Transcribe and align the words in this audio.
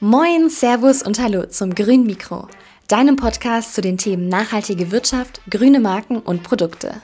Moin, 0.00 0.50
Servus 0.50 1.02
und 1.02 1.18
Hallo 1.18 1.46
zum 1.46 1.74
Grün 1.74 2.04
Mikro, 2.04 2.48
deinem 2.86 3.16
Podcast 3.16 3.74
zu 3.74 3.80
den 3.80 3.96
Themen 3.96 4.28
nachhaltige 4.28 4.90
Wirtschaft, 4.90 5.40
grüne 5.48 5.80
Marken 5.80 6.18
und 6.18 6.42
Produkte. 6.42 7.00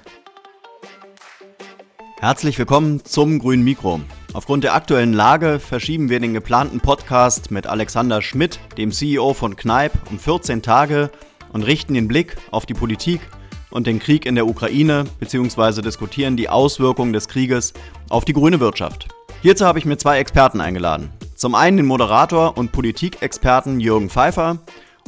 Herzlich 2.18 2.58
willkommen 2.58 3.02
zum 3.02 3.38
Grünen 3.38 3.64
Mikro. 3.64 4.02
Aufgrund 4.34 4.64
der 4.64 4.74
aktuellen 4.74 5.14
Lage 5.14 5.58
verschieben 5.58 6.10
wir 6.10 6.20
den 6.20 6.34
geplanten 6.34 6.80
Podcast 6.80 7.50
mit 7.50 7.66
Alexander 7.66 8.20
Schmidt, 8.20 8.60
dem 8.76 8.92
CEO 8.92 9.32
von 9.32 9.56
Kneip, 9.56 9.92
um 10.10 10.18
14 10.18 10.60
Tage 10.60 11.10
und 11.54 11.62
richten 11.62 11.94
den 11.94 12.08
Blick 12.08 12.36
auf 12.50 12.66
die 12.66 12.74
Politik 12.74 13.22
und 13.70 13.86
den 13.86 14.00
Krieg 14.00 14.26
in 14.26 14.34
der 14.34 14.46
Ukraine 14.46 15.04
bzw. 15.18 15.80
diskutieren 15.80 16.36
die 16.36 16.50
Auswirkungen 16.50 17.14
des 17.14 17.28
Krieges 17.28 17.72
auf 18.10 18.26
die 18.26 18.34
grüne 18.34 18.60
Wirtschaft. 18.60 19.08
Hierzu 19.40 19.64
habe 19.64 19.78
ich 19.78 19.86
mir 19.86 19.96
zwei 19.96 20.18
Experten 20.18 20.60
eingeladen. 20.60 21.10
Zum 21.42 21.56
einen 21.56 21.76
den 21.76 21.86
Moderator 21.86 22.56
und 22.56 22.70
Politikexperten 22.70 23.80
Jürgen 23.80 24.10
Pfeiffer 24.10 24.58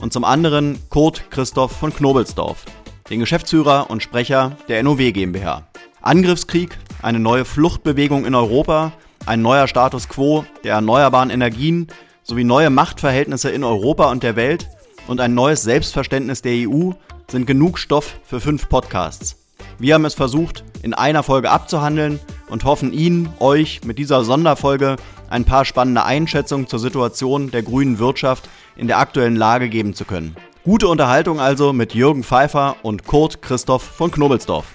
und 0.01 0.13
zum 0.13 0.25
anderen 0.25 0.81
Kurt 0.89 1.31
Christoph 1.31 1.71
von 1.71 1.95
Knobelsdorf, 1.95 2.65
den 3.09 3.21
Geschäftsführer 3.21 3.89
und 3.89 4.03
Sprecher 4.03 4.57
der 4.67 4.83
NOW 4.83 5.13
GmbH. 5.13 5.63
Angriffskrieg, 6.03 6.77
eine 7.03 7.21
neue 7.21 7.45
Fluchtbewegung 7.45 8.27
in 8.27 8.35
Europa, 8.35 8.91
ein 9.27 9.43
neuer 9.43 9.69
Status 9.69 10.09
quo 10.09 10.45
der 10.65 10.75
erneuerbaren 10.75 11.31
Energien 11.31 11.87
sowie 12.25 12.43
neue 12.43 12.69
Machtverhältnisse 12.69 13.51
in 13.51 13.63
Europa 13.63 14.11
und 14.11 14.25
der 14.25 14.35
Welt 14.35 14.69
und 15.07 15.21
ein 15.21 15.35
neues 15.35 15.63
Selbstverständnis 15.63 16.43
der 16.43 16.69
EU 16.69 16.95
sind 17.31 17.47
genug 17.47 17.79
Stoff 17.79 18.19
für 18.25 18.41
fünf 18.41 18.69
Podcasts. 18.69 19.37
Wir 19.79 19.95
haben 19.95 20.05
es 20.05 20.15
versucht, 20.15 20.65
in 20.83 20.95
einer 20.95 21.23
Folge 21.23 21.53
abzuhandeln 21.53 22.19
und 22.49 22.65
hoffen 22.65 22.93
Ihnen, 22.93 23.33
euch 23.39 23.83
mit 23.85 23.99
dieser 23.99 24.25
Sonderfolge 24.25 24.97
ein 25.31 25.45
paar 25.45 25.65
spannende 25.65 26.05
Einschätzungen 26.05 26.67
zur 26.67 26.79
Situation 26.79 27.51
der 27.51 27.63
grünen 27.63 27.99
Wirtschaft 27.99 28.49
in 28.77 28.87
der 28.87 28.99
aktuellen 28.99 29.37
Lage 29.37 29.69
geben 29.69 29.95
zu 29.95 30.05
können. 30.05 30.37
Gute 30.65 30.89
Unterhaltung 30.89 31.41
also 31.41 31.73
mit 31.73 31.95
Jürgen 31.95 32.25
Pfeiffer 32.25 32.77
und 32.83 33.05
Kurt 33.07 33.43
Christoph 33.43 33.83
von 33.83 34.11
Knobelsdorf. 34.11 34.67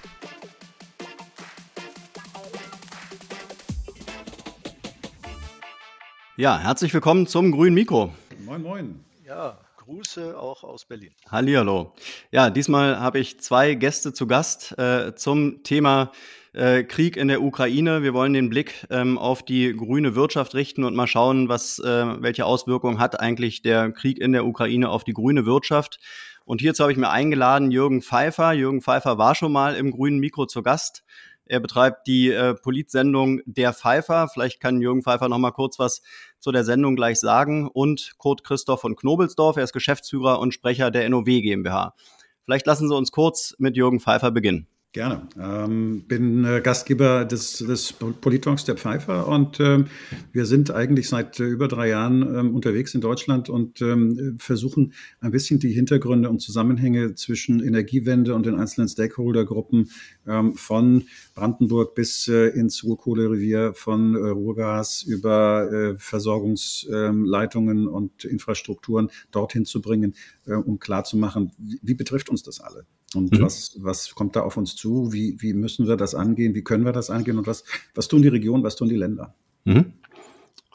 Ja, 6.37 6.57
herzlich 6.57 6.93
willkommen 6.93 7.27
zum 7.27 7.51
grünen 7.51 7.73
Mikro. 7.73 8.13
Moin, 8.45 8.61
moin. 8.61 9.03
Ja, 9.27 9.57
Grüße 9.77 10.39
auch 10.39 10.63
aus 10.63 10.85
Berlin. 10.85 11.11
Hallihallo. 11.31 11.93
Ja, 12.31 12.51
diesmal 12.51 12.99
habe 12.99 13.19
ich 13.19 13.39
zwei 13.41 13.73
Gäste 13.73 14.13
zu 14.13 14.27
Gast 14.27 14.77
äh, 14.77 15.15
zum 15.15 15.63
Thema 15.63 16.11
äh, 16.59 16.83
Krieg 16.83 17.15
in 17.15 17.29
der 17.29 17.41
Ukraine. 17.41 18.03
Wir 18.03 18.13
wollen 18.13 18.33
den 18.33 18.49
Blick 18.49 18.85
ähm, 18.89 19.17
auf 19.17 19.43
die 19.43 19.73
grüne 19.73 20.13
Wirtschaft 20.15 20.53
richten 20.55 20.83
und 20.83 20.95
mal 20.95 21.07
schauen, 21.07 21.47
was, 21.47 21.79
äh, 21.79 22.21
welche 22.21 22.45
Auswirkungen 22.45 22.99
hat 22.99 23.19
eigentlich 23.19 23.61
der 23.61 23.91
Krieg 23.91 24.19
in 24.19 24.33
der 24.33 24.45
Ukraine 24.45 24.89
auf 24.89 25.05
die 25.05 25.13
grüne 25.13 25.45
Wirtschaft. 25.45 25.99
Und 26.43 26.59
hierzu 26.59 26.83
habe 26.83 26.91
ich 26.91 26.97
mir 26.97 27.09
eingeladen 27.09 27.71
Jürgen 27.71 28.01
Pfeiffer. 28.01 28.51
Jürgen 28.51 28.81
Pfeiffer 28.81 29.17
war 29.17 29.35
schon 29.35 29.53
mal 29.53 29.75
im 29.75 29.91
grünen 29.91 30.19
Mikro 30.19 30.47
zu 30.47 30.61
Gast. 30.61 31.03
Er 31.45 31.61
betreibt 31.61 32.07
die 32.07 32.29
äh, 32.29 32.55
Politsendung 32.55 33.41
Der 33.45 33.71
Pfeiffer. 33.73 34.27
Vielleicht 34.27 34.59
kann 34.59 34.81
Jürgen 34.81 35.01
Pfeiffer 35.01 35.29
noch 35.29 35.37
mal 35.37 35.51
kurz 35.51 35.79
was 35.79 36.01
zu 36.39 36.51
der 36.51 36.65
Sendung 36.65 36.95
gleich 36.95 37.19
sagen. 37.19 37.69
Und 37.69 38.15
Kurt 38.17 38.43
Christoph 38.43 38.81
von 38.81 38.97
Knobelsdorf. 38.97 39.55
Er 39.55 39.63
ist 39.63 39.73
Geschäftsführer 39.73 40.39
und 40.39 40.53
Sprecher 40.53 40.91
der 40.91 41.07
NOW 41.09 41.25
GmbH. 41.25 41.95
Vielleicht 42.43 42.65
lassen 42.65 42.89
Sie 42.89 42.95
uns 42.95 43.11
kurz 43.11 43.55
mit 43.59 43.77
Jürgen 43.77 43.99
Pfeiffer 43.99 44.31
beginnen. 44.31 44.67
Gerne. 44.91 45.29
Ähm, 45.39 46.05
bin 46.07 46.43
äh, 46.45 46.61
Gastgeber 46.61 47.23
des, 47.23 47.59
des 47.59 47.93
Politalks 47.93 48.65
der 48.65 48.75
Pfeifer 48.75 49.27
und 49.27 49.59
ähm, 49.59 49.85
wir 50.31 50.47
sind 50.47 50.71
eigentlich 50.71 51.09
seit 51.09 51.39
äh, 51.39 51.43
über 51.43 51.67
drei 51.67 51.89
Jahren 51.89 52.23
ähm, 52.23 52.55
unterwegs 52.55 52.95
in 52.95 53.01
Deutschland 53.01 53.49
und 53.49 53.83
ähm, 53.83 54.37
versuchen 54.39 54.93
ein 55.19 55.29
bisschen 55.29 55.59
die 55.59 55.71
Hintergründe 55.71 56.27
und 56.27 56.39
Zusammenhänge 56.39 57.13
zwischen 57.13 57.59
Energiewende 57.63 58.33
und 58.33 58.47
den 58.47 58.55
einzelnen 58.55 58.87
Stakeholdergruppen 58.87 59.91
ähm, 60.25 60.55
von 60.55 61.03
Brandenburg 61.35 61.93
bis 61.93 62.27
äh, 62.27 62.47
ins 62.47 62.83
Ruhrkohlerevier, 62.83 63.75
von 63.75 64.15
äh, 64.15 64.29
Ruhrgas 64.29 65.03
über 65.03 65.71
äh, 65.71 65.97
Versorgungsleitungen 65.99 67.87
und 67.87 68.25
Infrastrukturen 68.25 69.11
dorthin 69.29 69.65
zu 69.65 69.83
bringen, 69.83 70.15
äh, 70.47 70.53
um 70.53 70.79
klarzumachen, 70.79 71.51
wie, 71.59 71.79
wie 71.83 71.93
betrifft 71.93 72.31
uns 72.31 72.41
das 72.41 72.59
alle? 72.59 72.87
Und 73.15 73.31
mhm. 73.31 73.41
was, 73.41 73.73
was 73.77 74.13
kommt 74.15 74.35
da 74.35 74.41
auf 74.41 74.57
uns 74.57 74.75
zu? 74.75 75.11
Wie, 75.11 75.41
wie 75.41 75.53
müssen 75.53 75.87
wir 75.87 75.97
das 75.97 76.15
angehen? 76.15 76.53
Wie 76.53 76.63
können 76.63 76.85
wir 76.85 76.93
das 76.93 77.09
angehen? 77.09 77.37
Und 77.37 77.47
was, 77.47 77.63
was 77.95 78.07
tun 78.07 78.21
die 78.21 78.27
Regionen, 78.27 78.63
was 78.63 78.75
tun 78.75 78.89
die 78.89 78.95
Länder? 78.95 79.33
Mhm. 79.65 79.93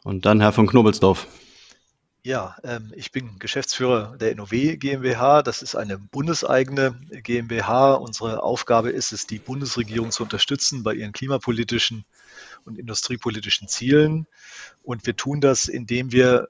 Und 0.02 0.26
dann 0.26 0.40
Herr 0.40 0.52
von 0.52 0.66
Knobelsdorf. 0.66 1.26
Ja, 2.26 2.56
ähm, 2.64 2.90
ich 2.96 3.12
bin 3.12 3.38
Geschäftsführer 3.38 4.16
der 4.16 4.34
NOW 4.34 4.78
GmbH. 4.78 5.42
Das 5.42 5.60
ist 5.60 5.76
eine 5.76 5.98
bundeseigene 5.98 6.98
GmbH. 7.22 7.94
Unsere 7.94 8.42
Aufgabe 8.42 8.90
ist 8.90 9.12
es, 9.12 9.26
die 9.26 9.38
Bundesregierung 9.38 10.10
zu 10.10 10.22
unterstützen 10.22 10.82
bei 10.82 10.94
ihren 10.94 11.12
klimapolitischen 11.12 12.06
und 12.64 12.78
industriepolitischen 12.78 13.68
Zielen. 13.68 14.26
Und 14.82 15.06
wir 15.06 15.16
tun 15.16 15.42
das, 15.42 15.68
indem 15.68 16.12
wir 16.12 16.48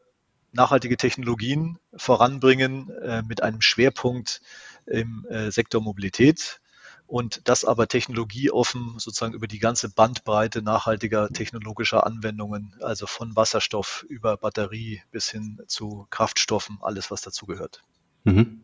nachhaltige 0.52 0.96
Technologien 0.96 1.78
voranbringen 1.96 2.90
äh, 3.02 3.22
mit 3.22 3.42
einem 3.42 3.60
Schwerpunkt 3.60 4.42
im 4.86 5.26
äh, 5.28 5.50
Sektor 5.50 5.80
Mobilität 5.80 6.60
und 7.06 7.42
das 7.48 7.64
aber 7.64 7.86
technologieoffen 7.86 8.94
sozusagen 8.98 9.34
über 9.34 9.46
die 9.46 9.58
ganze 9.58 9.90
Bandbreite 9.90 10.62
nachhaltiger 10.62 11.28
technologischer 11.28 12.06
Anwendungen, 12.06 12.74
also 12.80 13.06
von 13.06 13.36
Wasserstoff 13.36 14.04
über 14.08 14.36
Batterie 14.36 15.02
bis 15.10 15.30
hin 15.30 15.60
zu 15.66 16.06
Kraftstoffen, 16.10 16.78
alles 16.80 17.10
was 17.10 17.20
dazugehört. 17.20 17.82
Mhm. 18.24 18.62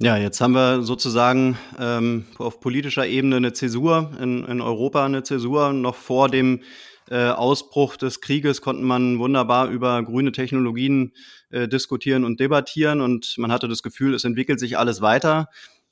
Ja, 0.00 0.16
jetzt 0.16 0.40
haben 0.40 0.52
wir 0.52 0.82
sozusagen 0.82 1.58
ähm, 1.78 2.26
auf 2.38 2.60
politischer 2.60 3.06
Ebene 3.06 3.36
eine 3.36 3.52
Zäsur, 3.52 4.12
in, 4.20 4.44
in 4.44 4.60
Europa 4.60 5.04
eine 5.04 5.24
Zäsur. 5.24 5.72
Noch 5.72 5.96
vor 5.96 6.28
dem 6.28 6.62
äh, 7.10 7.30
Ausbruch 7.30 7.96
des 7.96 8.20
Krieges 8.20 8.60
konnte 8.60 8.82
man 8.82 9.18
wunderbar 9.18 9.68
über 9.68 10.02
grüne 10.02 10.32
Technologien 10.32 11.12
äh, 11.50 11.68
diskutieren 11.68 12.24
und 12.24 12.40
debattieren 12.40 13.00
und 13.00 13.36
man 13.38 13.52
hatte 13.52 13.68
das 13.68 13.82
Gefühl, 13.82 14.14
es 14.14 14.24
entwickelt 14.24 14.60
sich 14.60 14.78
alles 14.78 15.00
weiter. 15.00 15.48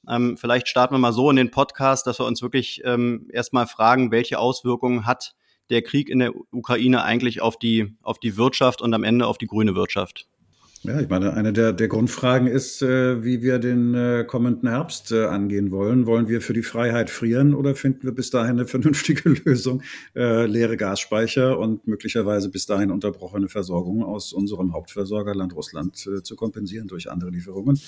Ähm, 0.08 0.36
vielleicht 0.36 0.68
starten 0.68 0.94
wir 0.94 0.98
mal 0.98 1.12
so 1.12 1.30
in 1.30 1.36
den 1.36 1.50
Podcast, 1.50 2.06
dass 2.06 2.20
wir 2.20 2.26
uns 2.26 2.42
wirklich 2.42 2.82
ähm, 2.84 3.28
erstmal 3.32 3.66
fragen, 3.66 4.10
welche 4.10 4.38
Auswirkungen 4.38 5.06
hat 5.06 5.34
der 5.70 5.82
Krieg 5.82 6.08
in 6.08 6.20
der 6.20 6.32
Ukraine 6.52 7.02
eigentlich 7.02 7.40
auf 7.40 7.58
die, 7.58 7.96
auf 8.02 8.18
die 8.18 8.36
Wirtschaft 8.36 8.82
und 8.82 8.94
am 8.94 9.02
Ende 9.02 9.26
auf 9.26 9.38
die 9.38 9.46
grüne 9.46 9.74
Wirtschaft? 9.74 10.28
Ja, 10.86 11.00
ich 11.00 11.08
meine, 11.08 11.34
eine 11.34 11.52
der, 11.52 11.72
der 11.72 11.88
Grundfragen 11.88 12.46
ist, 12.46 12.80
äh, 12.80 13.24
wie 13.24 13.42
wir 13.42 13.58
den 13.58 13.94
äh, 13.94 14.24
kommenden 14.24 14.68
Herbst 14.68 15.10
äh, 15.10 15.24
angehen 15.24 15.72
wollen. 15.72 16.06
Wollen 16.06 16.28
wir 16.28 16.40
für 16.40 16.52
die 16.52 16.62
Freiheit 16.62 17.10
frieren 17.10 17.54
oder 17.54 17.74
finden 17.74 18.04
wir 18.04 18.12
bis 18.12 18.30
dahin 18.30 18.52
eine 18.52 18.66
vernünftige 18.68 19.30
Lösung, 19.30 19.82
äh, 20.14 20.46
leere 20.46 20.76
Gasspeicher 20.76 21.58
und 21.58 21.88
möglicherweise 21.88 22.50
bis 22.50 22.66
dahin 22.66 22.92
unterbrochene 22.92 23.48
Versorgung 23.48 24.04
aus 24.04 24.32
unserem 24.32 24.74
Hauptversorgerland 24.74 25.56
Russland 25.56 26.06
äh, 26.06 26.22
zu 26.22 26.36
kompensieren 26.36 26.86
durch 26.86 27.10
andere 27.10 27.30
Lieferungen? 27.30 27.80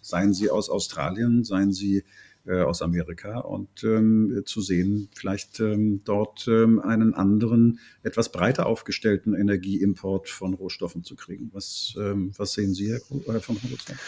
Seien 0.00 0.32
sie 0.32 0.48
aus 0.48 0.70
Australien, 0.70 1.44
seien 1.44 1.74
sie 1.74 2.04
äh, 2.46 2.60
aus 2.60 2.82
Amerika 2.82 3.40
und 3.40 3.82
ähm, 3.84 4.42
zu 4.46 4.60
sehen, 4.60 5.08
vielleicht 5.14 5.60
ähm, 5.60 6.02
dort 6.04 6.46
ähm, 6.48 6.80
einen 6.80 7.14
anderen, 7.14 7.80
etwas 8.02 8.30
breiter 8.30 8.66
aufgestellten 8.66 9.34
Energieimport 9.34 10.28
von 10.28 10.54
Rohstoffen 10.54 11.04
zu 11.04 11.16
kriegen. 11.16 11.50
Was, 11.52 11.94
ähm, 11.98 12.32
was 12.36 12.52
sehen 12.52 12.74
Sie, 12.74 12.90
Herr 12.90 13.00
von 13.40 13.62
Hodelsberg? 13.62 13.98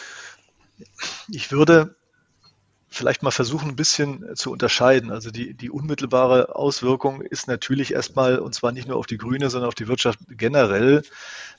Ich 1.29 1.51
würde 1.51 1.95
vielleicht 2.89 3.21
mal 3.23 3.31
versuchen, 3.31 3.69
ein 3.69 3.75
bisschen 3.75 4.35
zu 4.35 4.51
unterscheiden. 4.51 5.11
Also 5.11 5.29
die, 5.29 5.53
die 5.53 5.69
unmittelbare 5.69 6.55
Auswirkung 6.55 7.21
ist 7.21 7.47
natürlich 7.47 7.93
erstmal, 7.93 8.39
und 8.39 8.55
zwar 8.55 8.71
nicht 8.71 8.87
nur 8.87 8.97
auf 8.97 9.05
die 9.05 9.17
Grüne, 9.17 9.49
sondern 9.49 9.67
auf 9.67 9.75
die 9.75 9.87
Wirtschaft 9.87 10.19
generell, 10.29 11.03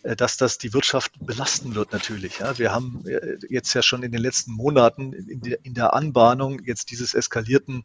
äh, 0.03 0.17
dass 0.17 0.37
das 0.37 0.59
die 0.59 0.75
Wirtschaft 0.75 1.13
belasten 1.21 1.75
wird 1.75 1.93
natürlich. 1.93 2.41
Ja, 2.41 2.59
wir 2.59 2.73
haben 2.73 3.05
äh, 3.07 3.39
jetzt 3.49 3.73
ja 3.75 3.83
schon 3.83 4.03
in 4.03 4.11
den 4.11 4.21
letzten 4.21 4.53
Monaten 4.53 5.13
in 5.13 5.41
der, 5.41 5.65
in 5.65 5.75
der 5.75 5.95
Anbahnung 5.95 6.61
jetzt 6.65 6.91
dieses 6.91 7.15
eskalierten, 7.15 7.85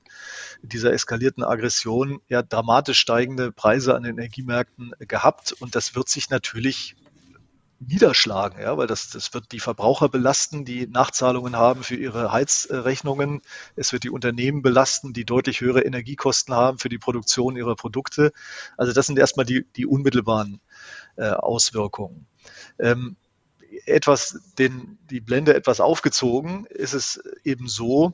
dieser 0.63 0.91
eskalierten 0.91 1.43
Aggression 1.43 2.21
ja 2.27 2.41
dramatisch 2.41 2.99
steigende 2.99 3.51
Preise 3.51 3.95
an 3.95 4.03
den 4.03 4.17
Energiemärkten 4.17 4.93
gehabt 4.99 5.51
und 5.51 5.75
das 5.75 5.95
wird 5.95 6.09
sich 6.09 6.29
natürlich 6.29 6.95
niederschlagen, 7.79 8.61
ja, 8.61 8.77
weil 8.77 8.87
das, 8.87 9.09
das 9.09 9.33
wird 9.33 9.51
die 9.51 9.59
Verbraucher 9.59 10.09
belasten, 10.09 10.65
die 10.65 10.87
Nachzahlungen 10.87 11.55
haben 11.55 11.83
für 11.83 11.95
ihre 11.95 12.31
Heizrechnungen. 12.31 13.41
Es 13.75 13.91
wird 13.91 14.03
die 14.03 14.09
Unternehmen 14.09 14.61
belasten, 14.61 15.13
die 15.13 15.25
deutlich 15.25 15.61
höhere 15.61 15.81
Energiekosten 15.81 16.53
haben 16.53 16.79
für 16.79 16.89
die 16.89 16.97
Produktion 16.97 17.55
ihrer 17.55 17.75
Produkte. 17.75 18.31
Also 18.77 18.93
das 18.93 19.07
sind 19.07 19.19
erstmal 19.19 19.45
die, 19.45 19.65
die 19.75 19.85
unmittelbaren 19.85 20.61
äh, 21.17 21.29
Auswirkungen. 21.29 22.27
Ähm, 22.79 23.17
etwas, 23.85 24.39
den, 24.57 24.97
die 25.09 25.19
Blende 25.19 25.53
etwas 25.53 25.79
aufgezogen, 25.79 26.65
ist 26.67 26.93
es 26.93 27.21
eben 27.43 27.67
so, 27.67 28.13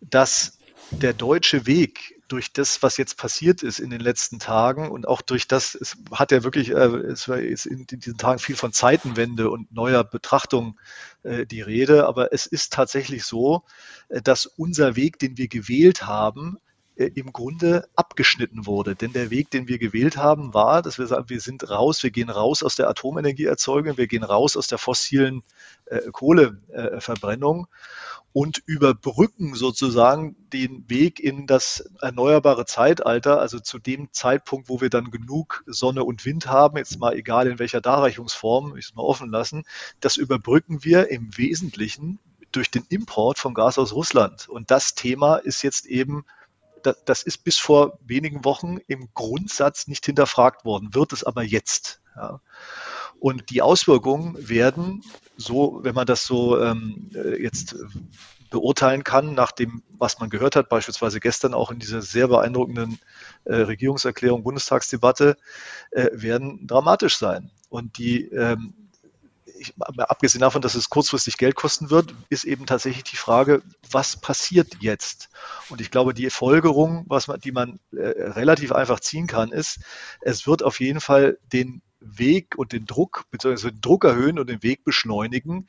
dass 0.00 0.58
der 0.90 1.12
deutsche 1.12 1.66
Weg 1.66 2.15
durch 2.28 2.52
das, 2.52 2.82
was 2.82 2.96
jetzt 2.96 3.16
passiert 3.16 3.62
ist 3.62 3.78
in 3.78 3.90
den 3.90 4.00
letzten 4.00 4.38
Tagen 4.38 4.90
und 4.90 5.06
auch 5.06 5.22
durch 5.22 5.46
das, 5.46 5.74
es 5.74 5.96
hat 6.10 6.32
ja 6.32 6.42
wirklich, 6.42 6.70
äh, 6.70 6.74
es 6.74 7.28
war 7.28 7.38
jetzt 7.38 7.66
in 7.66 7.86
diesen 7.86 8.18
Tagen 8.18 8.38
viel 8.38 8.56
von 8.56 8.72
Zeitenwende 8.72 9.50
und 9.50 9.72
neuer 9.72 10.04
Betrachtung 10.04 10.78
äh, 11.22 11.46
die 11.46 11.60
Rede, 11.60 12.06
aber 12.06 12.32
es 12.32 12.46
ist 12.46 12.72
tatsächlich 12.72 13.24
so, 13.24 13.62
äh, 14.08 14.22
dass 14.22 14.46
unser 14.46 14.96
Weg, 14.96 15.18
den 15.18 15.36
wir 15.36 15.48
gewählt 15.48 16.06
haben, 16.06 16.58
im 16.96 17.32
Grunde 17.32 17.88
abgeschnitten 17.94 18.64
wurde. 18.64 18.94
Denn 18.94 19.12
der 19.12 19.30
Weg, 19.30 19.50
den 19.50 19.68
wir 19.68 19.78
gewählt 19.78 20.16
haben, 20.16 20.54
war, 20.54 20.80
dass 20.80 20.98
wir 20.98 21.06
sagen, 21.06 21.28
wir 21.28 21.40
sind 21.40 21.68
raus, 21.68 22.02
wir 22.02 22.10
gehen 22.10 22.30
raus 22.30 22.62
aus 22.62 22.74
der 22.74 22.88
Atomenergieerzeugung, 22.88 23.98
wir 23.98 24.06
gehen 24.06 24.24
raus 24.24 24.56
aus 24.56 24.66
der 24.66 24.78
fossilen 24.78 25.42
äh, 25.86 26.00
Kohleverbrennung 26.10 27.66
und 28.32 28.62
überbrücken 28.66 29.54
sozusagen 29.54 30.36
den 30.52 30.88
Weg 30.88 31.20
in 31.20 31.46
das 31.46 31.88
erneuerbare 32.00 32.64
Zeitalter, 32.64 33.40
also 33.40 33.60
zu 33.60 33.78
dem 33.78 34.08
Zeitpunkt, 34.12 34.68
wo 34.68 34.80
wir 34.80 34.90
dann 34.90 35.10
genug 35.10 35.64
Sonne 35.66 36.02
und 36.02 36.24
Wind 36.24 36.46
haben, 36.46 36.78
jetzt 36.78 36.98
mal 36.98 37.14
egal 37.14 37.46
in 37.46 37.58
welcher 37.58 37.80
Darreichungsform, 37.80 38.76
ich 38.76 38.86
es 38.86 38.94
mal 38.94 39.02
offen 39.02 39.30
lassen, 39.30 39.64
das 40.00 40.16
überbrücken 40.16 40.82
wir 40.84 41.10
im 41.10 41.36
Wesentlichen 41.36 42.18
durch 42.52 42.70
den 42.70 42.84
Import 42.88 43.38
von 43.38 43.54
Gas 43.54 43.78
aus 43.78 43.92
Russland. 43.92 44.48
Und 44.48 44.70
das 44.70 44.94
Thema 44.94 45.36
ist 45.36 45.62
jetzt 45.62 45.86
eben 45.86 46.24
das 46.86 47.22
ist 47.22 47.44
bis 47.44 47.58
vor 47.58 47.98
wenigen 48.04 48.44
Wochen 48.44 48.78
im 48.86 49.08
Grundsatz 49.14 49.86
nicht 49.86 50.06
hinterfragt 50.06 50.64
worden, 50.64 50.94
wird 50.94 51.12
es 51.12 51.24
aber 51.24 51.42
jetzt. 51.42 52.00
Ja. 52.16 52.40
Und 53.18 53.50
die 53.50 53.62
Auswirkungen 53.62 54.36
werden 54.48 55.02
so, 55.36 55.80
wenn 55.82 55.94
man 55.94 56.06
das 56.06 56.24
so 56.24 56.60
ähm, 56.60 57.10
äh, 57.14 57.42
jetzt 57.42 57.76
beurteilen 58.50 59.04
kann, 59.04 59.34
nach 59.34 59.52
dem, 59.52 59.82
was 59.98 60.18
man 60.18 60.30
gehört 60.30 60.56
hat, 60.56 60.68
beispielsweise 60.68 61.20
gestern 61.20 61.54
auch 61.54 61.70
in 61.70 61.78
dieser 61.78 62.02
sehr 62.02 62.28
beeindruckenden 62.28 62.98
äh, 63.44 63.56
Regierungserklärung, 63.56 64.42
Bundestagsdebatte, 64.42 65.36
äh, 65.90 66.08
werden 66.12 66.66
dramatisch 66.66 67.18
sein. 67.18 67.50
Und 67.68 67.98
die 67.98 68.26
ähm, 68.26 68.85
ich, 69.58 69.74
abgesehen 69.98 70.40
davon, 70.40 70.62
dass 70.62 70.74
es 70.74 70.90
kurzfristig 70.90 71.36
Geld 71.36 71.54
kosten 71.54 71.90
wird, 71.90 72.14
ist 72.28 72.44
eben 72.44 72.66
tatsächlich 72.66 73.04
die 73.04 73.16
Frage, 73.16 73.62
was 73.90 74.16
passiert 74.16 74.76
jetzt? 74.80 75.28
Und 75.68 75.80
ich 75.80 75.90
glaube, 75.90 76.14
die 76.14 76.30
Folgerung, 76.30 77.04
was 77.08 77.28
man, 77.28 77.40
die 77.40 77.52
man 77.52 77.78
äh, 77.92 78.00
relativ 78.00 78.72
einfach 78.72 79.00
ziehen 79.00 79.26
kann, 79.26 79.52
ist, 79.52 79.80
es 80.20 80.46
wird 80.46 80.62
auf 80.62 80.80
jeden 80.80 81.00
Fall 81.00 81.38
den 81.52 81.82
Weg 82.00 82.56
und 82.56 82.72
den 82.72 82.86
Druck, 82.86 83.24
beziehungsweise 83.30 83.72
den 83.72 83.80
Druck 83.80 84.04
erhöhen 84.04 84.38
und 84.38 84.48
den 84.48 84.62
Weg 84.62 84.84
beschleunigen, 84.84 85.68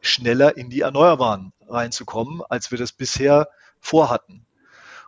schneller 0.00 0.56
in 0.56 0.70
die 0.70 0.80
Erneuerbaren 0.80 1.52
reinzukommen, 1.68 2.42
als 2.48 2.70
wir 2.70 2.78
das 2.78 2.92
bisher 2.92 3.48
vorhatten. 3.80 4.46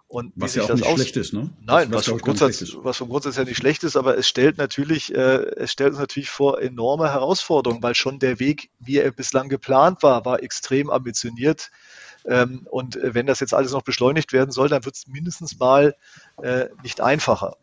Und 0.09 0.33
was 0.37 0.55
ja 0.55 0.63
auch 0.63 0.73
nicht 0.73 0.89
schlecht 0.89 1.17
ist, 1.17 1.33
ne? 1.33 1.51
Nein, 1.63 1.91
was, 1.91 1.99
was, 1.99 2.07
vom 2.07 2.19
Grundsatz, 2.19 2.77
was 2.77 2.97
vom 2.97 3.09
Grundsatz 3.09 3.37
ja 3.37 3.45
nicht 3.45 3.57
schlecht 3.57 3.83
ist, 3.83 3.97
aber 3.97 4.17
es 4.17 4.29
stellt 4.29 4.57
natürlich, 4.57 5.13
äh, 5.13 5.43
es 5.57 5.73
stellt 5.73 5.91
uns 5.91 5.99
natürlich 5.99 6.31
vor 6.31 6.61
enorme 6.63 7.11
Herausforderungen, 7.11 7.83
weil 7.83 7.97
schon 7.97 8.21
der 8.21 8.39
Weg, 8.39 8.71
wie 8.79 8.99
er 8.99 9.11
bislang 9.11 9.49
geplant 9.49 10.05
war, 10.05 10.25
war 10.25 10.43
extrem 10.43 10.91
ambitioniert. 10.91 11.71
Ähm, 12.25 12.67
und 12.71 12.97
äh, 12.97 13.15
wenn 13.15 13.27
das 13.27 13.41
jetzt 13.41 13.53
alles 13.53 13.73
noch 13.73 13.83
beschleunigt 13.83 14.33
werden 14.33 14.53
soll, 14.53 14.69
dann 14.69 14.85
wird 14.85 14.95
es 14.95 15.09
mindestens 15.09 15.59
mal 15.59 15.97
äh, 16.41 16.67
nicht 16.85 17.01
einfacher. 17.01 17.57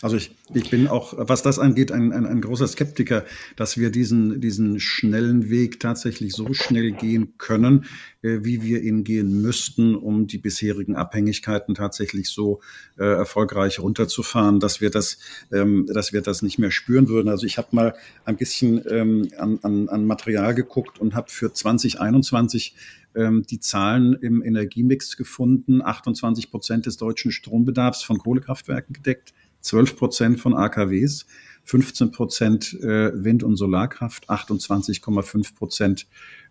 Also 0.00 0.16
ich, 0.16 0.34
ich 0.54 0.70
bin 0.70 0.88
auch, 0.88 1.14
was 1.16 1.42
das 1.42 1.58
angeht, 1.58 1.92
ein, 1.92 2.12
ein, 2.12 2.26
ein 2.26 2.40
großer 2.40 2.66
Skeptiker, 2.66 3.24
dass 3.56 3.76
wir 3.76 3.90
diesen, 3.90 4.40
diesen 4.40 4.80
schnellen 4.80 5.50
Weg 5.50 5.78
tatsächlich 5.78 6.32
so 6.32 6.54
schnell 6.54 6.92
gehen 6.92 7.34
können, 7.36 7.84
äh, 8.22 8.38
wie 8.42 8.62
wir 8.62 8.82
ihn 8.82 9.04
gehen 9.04 9.42
müssten, 9.42 9.94
um 9.94 10.26
die 10.26 10.38
bisherigen 10.38 10.96
Abhängigkeiten 10.96 11.74
tatsächlich 11.74 12.30
so 12.30 12.60
äh, 12.98 13.04
erfolgreich 13.04 13.78
runterzufahren, 13.78 14.58
dass 14.58 14.80
wir 14.80 14.90
das, 14.90 15.18
ähm, 15.52 15.86
dass 15.92 16.12
wir 16.12 16.22
das 16.22 16.40
nicht 16.40 16.58
mehr 16.58 16.70
spüren 16.70 17.08
würden. 17.08 17.28
Also 17.28 17.44
ich 17.44 17.58
habe 17.58 17.68
mal 17.72 17.94
ein 18.24 18.36
bisschen 18.36 18.82
ähm, 18.88 19.28
an, 19.36 19.58
an, 19.62 19.88
an 19.90 20.06
Material 20.06 20.54
geguckt 20.54 20.98
und 20.98 21.14
habe 21.14 21.30
für 21.30 21.52
2021 21.52 22.74
ähm, 23.14 23.44
die 23.48 23.60
Zahlen 23.60 24.14
im 24.14 24.42
Energiemix 24.42 25.16
gefunden. 25.16 25.82
28 25.82 26.50
Prozent 26.50 26.86
des 26.86 26.96
deutschen 26.96 27.32
Strombedarfs 27.32 28.02
von 28.02 28.18
Kohlekraftwerken 28.18 28.94
gedeckt. 28.94 29.34
12 29.64 29.96
Prozent 29.96 30.40
von 30.40 30.54
AKWs, 30.54 31.26
15 31.64 32.12
Prozent 32.12 32.74
äh, 32.82 33.10
Wind- 33.14 33.42
und 33.42 33.56
Solarkraft, 33.56 34.30
28,5 34.30 35.54
Prozent 35.54 36.06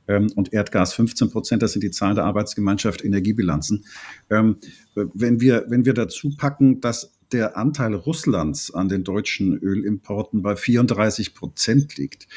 ähm, 0.08 0.32
und 0.36 0.54
Erdgas 0.54 0.94
15 0.94 1.30
Prozent. 1.30 1.62
Das 1.62 1.74
sind 1.74 1.84
die 1.84 1.92
Zahlen 1.92 2.16
der 2.16 2.26
Arbeitsgemeinschaft 2.26 3.06
Energiebilanzen. 3.06 3.86
Ähm, 4.30 4.58
wenn 4.96 5.40
wir, 5.40 5.66
wenn 5.70 5.86
wir 5.86 5.94
dazu 5.94 6.36
packen, 6.36 6.82
dass 6.82 7.14
der 7.32 7.58
Anteil 7.58 7.94
Russlands 7.96 8.74
an 8.74 8.90
den 8.90 9.04
deutschen 9.04 9.58
Ölimporten 9.58 10.42
bei 10.42 10.56
34 10.56 11.34
Prozent 11.34 11.98
liegt, 11.98 12.28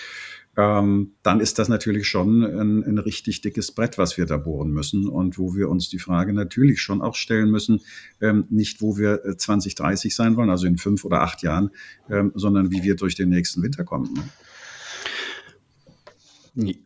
ähm, 0.57 1.13
dann 1.23 1.41
ist 1.41 1.59
das 1.59 1.69
natürlich 1.69 2.09
schon 2.09 2.43
ein, 2.43 2.83
ein, 2.83 2.99
richtig 2.99 3.43
dickes 3.43 3.73
Brett, 3.73 3.99
was 3.99 4.17
wir 4.17 4.25
da 4.25 4.39
bohren 4.39 4.71
müssen 4.71 5.07
und 5.07 5.39
wo 5.39 5.55
wir 5.55 5.69
uns 5.69 5.91
die 5.91 5.99
Frage 5.99 6.33
natürlich 6.33 6.81
schon 6.81 7.03
auch 7.03 7.15
stellen 7.15 7.51
müssen, 7.51 7.81
ähm, 8.21 8.47
nicht 8.49 8.81
wo 8.81 8.97
wir 8.97 9.37
2030 9.37 10.13
äh, 10.13 10.15
sein 10.15 10.37
wollen, 10.37 10.51
also 10.51 10.67
in 10.67 10.79
fünf 10.79 11.05
oder 11.05 11.21
acht 11.21 11.43
Jahren, 11.43 11.71
ähm, 12.09 12.33
sondern 12.35 12.71
wie 12.71 12.83
wir 12.83 12.97
durch 12.97 13.15
den 13.15 13.29
nächsten 13.29 13.63
Winter 13.63 13.85
kommen. 13.85 14.15
Ne? 14.15 14.23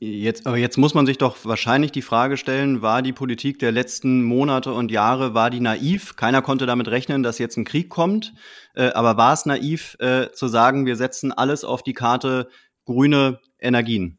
Jetzt, 0.00 0.48
aber 0.48 0.56
jetzt 0.56 0.78
muss 0.78 0.94
man 0.94 1.06
sich 1.06 1.16
doch 1.16 1.36
wahrscheinlich 1.44 1.92
die 1.92 2.02
Frage 2.02 2.36
stellen, 2.36 2.82
war 2.82 3.02
die 3.02 3.12
Politik 3.12 3.60
der 3.60 3.70
letzten 3.70 4.24
Monate 4.24 4.72
und 4.72 4.90
Jahre, 4.90 5.32
war 5.32 5.48
die 5.48 5.60
naiv? 5.60 6.16
Keiner 6.16 6.42
konnte 6.42 6.66
damit 6.66 6.88
rechnen, 6.88 7.22
dass 7.22 7.38
jetzt 7.38 7.56
ein 7.56 7.64
Krieg 7.64 7.88
kommt. 7.88 8.34
Äh, 8.74 8.90
aber 8.90 9.16
war 9.16 9.32
es 9.32 9.46
naiv 9.46 9.96
äh, 10.00 10.32
zu 10.32 10.48
sagen, 10.48 10.86
wir 10.86 10.96
setzen 10.96 11.30
alles 11.30 11.62
auf 11.62 11.84
die 11.84 11.92
Karte 11.92 12.48
grüne 12.90 13.38
Energien? 13.60 14.18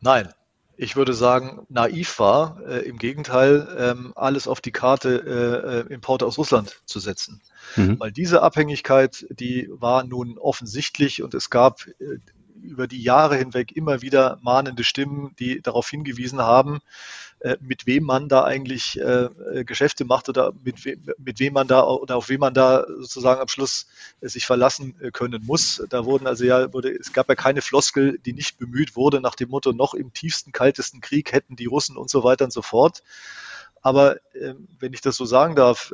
Nein, 0.00 0.32
ich 0.76 0.94
würde 0.94 1.14
sagen, 1.14 1.66
naiv 1.68 2.18
war, 2.20 2.60
äh, 2.64 2.80
im 2.80 2.96
Gegenteil, 2.98 3.66
ähm, 3.76 4.12
alles 4.14 4.46
auf 4.46 4.60
die 4.60 4.70
Karte 4.70 5.84
äh, 5.88 5.90
äh, 5.90 5.92
Importe 5.92 6.26
aus 6.26 6.38
Russland 6.38 6.80
zu 6.84 7.00
setzen. 7.00 7.42
Mhm. 7.74 7.98
Weil 7.98 8.12
diese 8.12 8.42
Abhängigkeit, 8.42 9.26
die 9.30 9.68
war 9.70 10.04
nun 10.04 10.38
offensichtlich 10.38 11.22
und 11.22 11.34
es 11.34 11.50
gab 11.50 11.86
äh, 11.86 12.18
über 12.64 12.86
die 12.86 13.02
Jahre 13.02 13.36
hinweg 13.36 13.72
immer 13.76 14.02
wieder 14.02 14.38
mahnende 14.42 14.84
Stimmen, 14.84 15.34
die 15.38 15.60
darauf 15.62 15.88
hingewiesen 15.88 16.40
haben, 16.40 16.80
äh, 17.44 17.58
mit 17.60 17.86
wem 17.86 18.04
man 18.04 18.28
da 18.28 18.44
eigentlich 18.44 18.98
äh, 18.98 19.24
äh, 19.24 19.64
Geschäfte 19.64 20.06
macht 20.06 20.30
oder 20.30 20.52
mit, 20.64 20.84
we 20.84 20.96
mit 21.18 21.40
wem 21.40 21.52
man 21.52 21.68
da 21.68 21.84
oder 21.84 22.16
auf 22.16 22.30
wem 22.30 22.40
man 22.40 22.54
da 22.54 22.86
sozusagen 23.00 23.40
am 23.40 23.48
Schluss 23.48 23.86
sich 24.22 24.46
verlassen 24.46 24.94
können 25.12 25.44
muss. 25.44 25.84
Da 25.90 26.06
wurden 26.06 26.26
also 26.26 26.44
ja, 26.44 26.72
wurde, 26.72 26.90
es 26.90 27.12
gab 27.12 27.28
ja 27.28 27.34
keine 27.34 27.60
Floskel, 27.60 28.18
die 28.18 28.32
nicht 28.32 28.58
bemüht 28.58 28.96
wurde 28.96 29.20
nach 29.20 29.34
dem 29.34 29.50
Motto, 29.50 29.72
noch 29.72 29.92
im 29.92 30.14
tiefsten, 30.14 30.52
kaltesten 30.52 31.02
Krieg 31.02 31.32
hätten 31.32 31.54
die 31.54 31.66
Russen 31.66 31.98
und 31.98 32.08
so 32.08 32.24
weiter 32.24 32.46
und 32.46 32.52
so 32.52 32.62
fort. 32.62 33.02
Aber 33.82 34.16
äh, 34.34 34.54
wenn 34.78 34.94
ich 34.94 35.02
das 35.02 35.16
so 35.16 35.26
sagen 35.26 35.54
darf, 35.54 35.92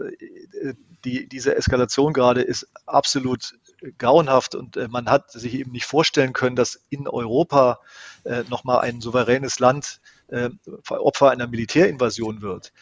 die, 1.04 1.28
diese 1.28 1.56
Eskalation 1.56 2.12
gerade 2.12 2.42
ist 2.42 2.68
absolut 2.86 3.54
grauenhaft 3.98 4.54
und 4.54 4.76
äh, 4.76 4.88
man 4.88 5.08
hat 5.08 5.30
sich 5.30 5.54
eben 5.54 5.72
nicht 5.72 5.86
vorstellen 5.86 6.32
können, 6.32 6.56
dass 6.56 6.80
in 6.90 7.08
Europa 7.08 7.80
äh, 8.24 8.44
nochmal 8.48 8.80
ein 8.80 9.00
souveränes 9.00 9.58
Land 9.58 10.00
äh, 10.28 10.50
Opfer 10.88 11.30
einer 11.30 11.46
Militärinvasion 11.46 12.42
wird. 12.42 12.72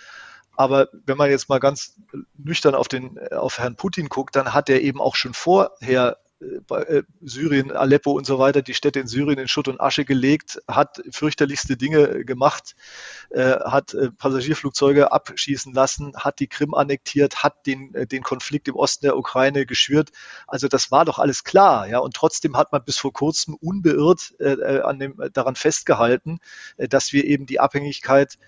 Aber 0.56 0.88
wenn 1.06 1.16
man 1.16 1.30
jetzt 1.30 1.48
mal 1.48 1.60
ganz 1.60 1.94
nüchtern 2.36 2.74
auf, 2.74 2.88
den, 2.88 3.18
auf 3.30 3.58
Herrn 3.58 3.76
Putin 3.76 4.08
guckt, 4.08 4.34
dann 4.34 4.54
hat 4.54 4.68
er 4.68 4.80
eben 4.82 5.00
auch 5.00 5.14
schon 5.14 5.32
vorher 5.32 6.18
äh, 6.40 7.02
Syrien, 7.20 7.72
Aleppo 7.72 8.12
und 8.12 8.24
so 8.24 8.38
weiter, 8.38 8.62
die 8.62 8.74
Städte 8.74 9.00
in 9.00 9.08
Syrien 9.08 9.38
in 9.38 9.48
Schutt 9.48 9.66
und 9.66 9.80
Asche 9.80 10.04
gelegt, 10.04 10.60
hat 10.68 11.02
fürchterlichste 11.10 11.76
Dinge 11.76 12.24
gemacht, 12.24 12.76
äh, 13.30 13.58
hat 13.58 13.94
äh, 13.94 14.10
Passagierflugzeuge 14.12 15.10
abschießen 15.10 15.72
lassen, 15.72 16.12
hat 16.16 16.38
die 16.38 16.46
Krim 16.46 16.74
annektiert, 16.74 17.42
hat 17.42 17.66
den, 17.66 17.92
den 17.92 18.22
Konflikt 18.22 18.68
im 18.68 18.76
Osten 18.76 19.06
der 19.06 19.16
Ukraine 19.16 19.66
geschürt. 19.66 20.10
Also 20.46 20.68
das 20.68 20.92
war 20.92 21.04
doch 21.04 21.18
alles 21.18 21.42
klar, 21.42 21.88
ja. 21.88 21.98
Und 21.98 22.14
trotzdem 22.14 22.56
hat 22.56 22.70
man 22.70 22.84
bis 22.84 22.98
vor 22.98 23.12
kurzem 23.12 23.54
unbeirrt 23.54 24.34
an 24.40 24.98
dem, 24.98 25.20
daran 25.32 25.56
festgehalten, 25.56 26.38
dass 26.76 27.12
wir 27.12 27.24
eben 27.24 27.46
die 27.46 27.60
Abhängigkeit 27.60 28.38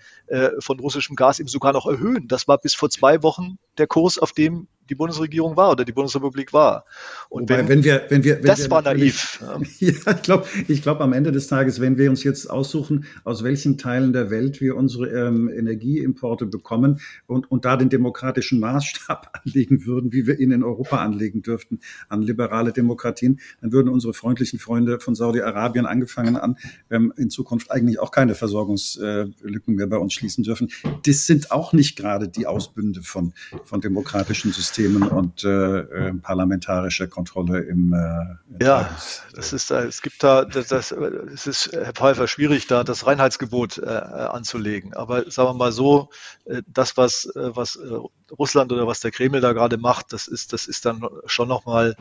von 0.59 0.79
russischem 0.79 1.15
Gas 1.15 1.39
eben 1.39 1.49
sogar 1.49 1.73
noch 1.73 1.85
erhöhen. 1.85 2.27
Das 2.27 2.47
war 2.47 2.57
bis 2.57 2.73
vor 2.73 2.89
zwei 2.89 3.21
Wochen 3.23 3.57
der 3.77 3.87
Kurs, 3.87 4.17
auf 4.17 4.31
dem 4.31 4.67
die 4.91 4.95
Bundesregierung 4.95 5.55
war 5.55 5.71
oder 5.71 5.85
die 5.85 5.93
Bundesrepublik 5.93 6.51
war. 6.51 6.85
Und 7.29 7.49
Wobei, 7.49 7.59
wenn, 7.59 7.69
wenn, 7.69 7.83
wir, 7.83 8.05
wenn 8.09 8.23
wir, 8.23 8.35
wenn 8.37 8.43
das 8.43 8.63
wir 8.63 8.71
war 8.71 8.81
naiv. 8.81 9.41
Ja, 9.79 9.91
ich 10.13 10.21
glaube, 10.21 10.45
ich 10.67 10.81
glaube 10.81 11.01
am 11.01 11.13
Ende 11.13 11.31
des 11.31 11.47
Tages, 11.47 11.79
wenn 11.79 11.97
wir 11.97 12.09
uns 12.09 12.23
jetzt 12.23 12.49
aussuchen, 12.49 13.05
aus 13.23 13.43
welchen 13.43 13.77
Teilen 13.77 14.11
der 14.11 14.29
Welt 14.29 14.59
wir 14.59 14.75
unsere 14.75 15.07
ähm, 15.09 15.49
Energieimporte 15.49 16.45
bekommen 16.45 16.99
und, 17.25 17.49
und 17.49 17.63
da 17.63 17.77
den 17.77 17.89
demokratischen 17.89 18.59
Maßstab 18.59 19.31
anlegen 19.45 19.85
würden, 19.85 20.11
wie 20.11 20.27
wir 20.27 20.39
ihn 20.39 20.51
in 20.51 20.63
Europa 20.63 20.97
anlegen 20.97 21.41
dürften, 21.41 21.79
an 22.09 22.21
liberale 22.21 22.73
Demokratien, 22.73 23.39
dann 23.61 23.71
würden 23.71 23.89
unsere 23.89 24.13
freundlichen 24.13 24.59
Freunde 24.59 24.99
von 24.99 25.15
Saudi-Arabien 25.15 25.85
angefangen 25.85 26.35
an, 26.35 26.57
ähm, 26.89 27.13
in 27.15 27.29
Zukunft 27.29 27.71
eigentlich 27.71 27.99
auch 27.99 28.11
keine 28.11 28.35
Versorgungslücken 28.35 29.75
mehr 29.75 29.87
bei 29.87 29.97
uns 29.97 30.13
schließen 30.13 30.43
dürfen. 30.43 30.69
Das 31.05 31.25
sind 31.25 31.51
auch 31.51 31.71
nicht 31.71 31.95
gerade 31.95 32.27
die 32.27 32.45
Ausbünde 32.45 33.01
von, 33.01 33.33
von 33.63 33.79
demokratischen 33.79 34.51
Systemen 34.51 34.80
und 34.87 35.43
äh, 35.43 35.79
äh, 35.79 36.13
parlamentarischer 36.13 37.07
Kontrolle 37.07 37.59
im 37.61 37.93
äh, 37.93 38.63
Ja, 38.63 38.89
das 39.35 39.53
ist, 39.53 39.71
äh, 39.71 39.85
es 39.85 40.01
gibt 40.01 40.23
da, 40.23 40.45
das, 40.45 40.67
das, 40.67 40.91
es 40.91 41.47
ist, 41.47 41.71
Herr 41.73 41.93
Pfeiffer, 41.93 42.27
schwierig, 42.27 42.67
da 42.67 42.83
das 42.83 43.05
Reinheitsgebot 43.05 43.77
äh, 43.79 43.85
anzulegen. 43.85 44.93
Aber 44.93 45.29
sagen 45.29 45.49
wir 45.49 45.53
mal 45.53 45.71
so, 45.71 46.09
äh, 46.45 46.61
das, 46.67 46.97
was, 46.97 47.25
äh, 47.35 47.55
was 47.55 47.75
äh, 47.75 47.97
Russland 48.37 48.71
oder 48.71 48.87
was 48.87 48.99
der 48.99 49.11
Kreml 49.11 49.41
da 49.41 49.53
gerade 49.53 49.77
macht, 49.77 50.13
das 50.13 50.27
ist, 50.27 50.53
das 50.53 50.67
ist 50.67 50.85
dann 50.85 51.07
schon 51.25 51.47
nochmal 51.47 51.95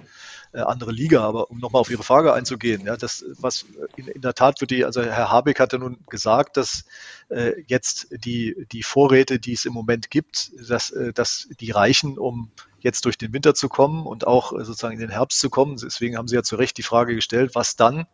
äh, 0.53 0.61
andere 0.61 0.93
Liga. 0.93 1.23
Aber 1.23 1.51
um 1.51 1.59
nochmal 1.59 1.81
auf 1.81 1.91
Ihre 1.91 2.03
Frage 2.03 2.33
einzugehen, 2.33 2.85
ja, 2.87 2.97
das, 2.97 3.25
was 3.39 3.67
in, 3.97 4.09
in 4.09 4.21
der 4.23 4.35
Tat 4.35 4.61
wird 4.61 4.71
die, 4.71 4.85
also 4.85 5.03
Herr 5.03 5.31
Habeck 5.31 5.61
hatte 5.61 5.79
nun 5.79 5.99
gesagt, 6.09 6.57
dass 6.57 6.85
äh, 7.29 7.63
jetzt 7.67 8.09
die, 8.25 8.67
die 8.73 8.83
Vorräte, 8.83 9.39
die 9.39 9.53
es 9.53 9.65
im 9.65 9.73
Moment 9.73 10.11
gibt, 10.11 10.53
dass, 10.69 10.91
äh, 10.91 11.13
dass 11.13 11.49
die 11.61 11.71
reichen, 11.71 12.19
um 12.19 12.51
jetzt 12.81 13.05
durch 13.05 13.19
den 13.19 13.33
Winter 13.33 13.55
zu 13.55 13.69
kommen 13.69 14.07
und 14.07 14.27
auch 14.27 14.53
äh, 14.53 14.65
sozusagen 14.65 14.95
in 14.95 15.01
den 15.01 15.11
Herbst 15.11 15.41
zu 15.41 15.51
kommen. 15.51 15.77
Deswegen 15.77 16.17
haben 16.17 16.29
Sie 16.29 16.35
ja 16.37 16.43
zu 16.43 16.57
Recht 16.57 16.79
die 16.79 16.83
Frage 16.83 17.15
gestellt, 17.15 17.55
was 17.55 17.77
dann? 17.77 18.07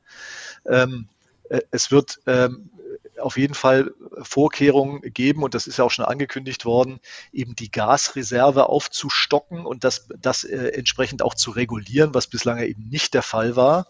Ähm, 0.67 1.09
äh, 1.49 1.61
es 1.71 1.91
wird 1.91 2.21
ähm, 2.27 2.71
auf 3.21 3.37
jeden 3.37 3.55
Fall 3.55 3.93
Vorkehrungen 4.23 5.01
geben, 5.03 5.43
und 5.43 5.55
das 5.55 5.67
ist 5.67 5.79
ja 5.79 5.85
auch 5.85 5.91
schon 5.91 6.05
angekündigt 6.05 6.65
worden, 6.65 7.01
eben 7.33 7.55
die 7.55 7.71
Gasreserve 7.71 8.69
aufzustocken 8.69 9.67
und 9.67 9.85
das, 9.85 10.09
das 10.21 10.45
äh, 10.45 10.69
entsprechend 10.69 11.23
auch 11.23 11.35
zu 11.35 11.51
regulieren, 11.51 12.15
was 12.15 12.27
bislang 12.27 12.59
eben 12.59 12.89
nicht 12.89 13.15
der 13.15 13.23
Fall 13.23 13.57
war. 13.57 13.87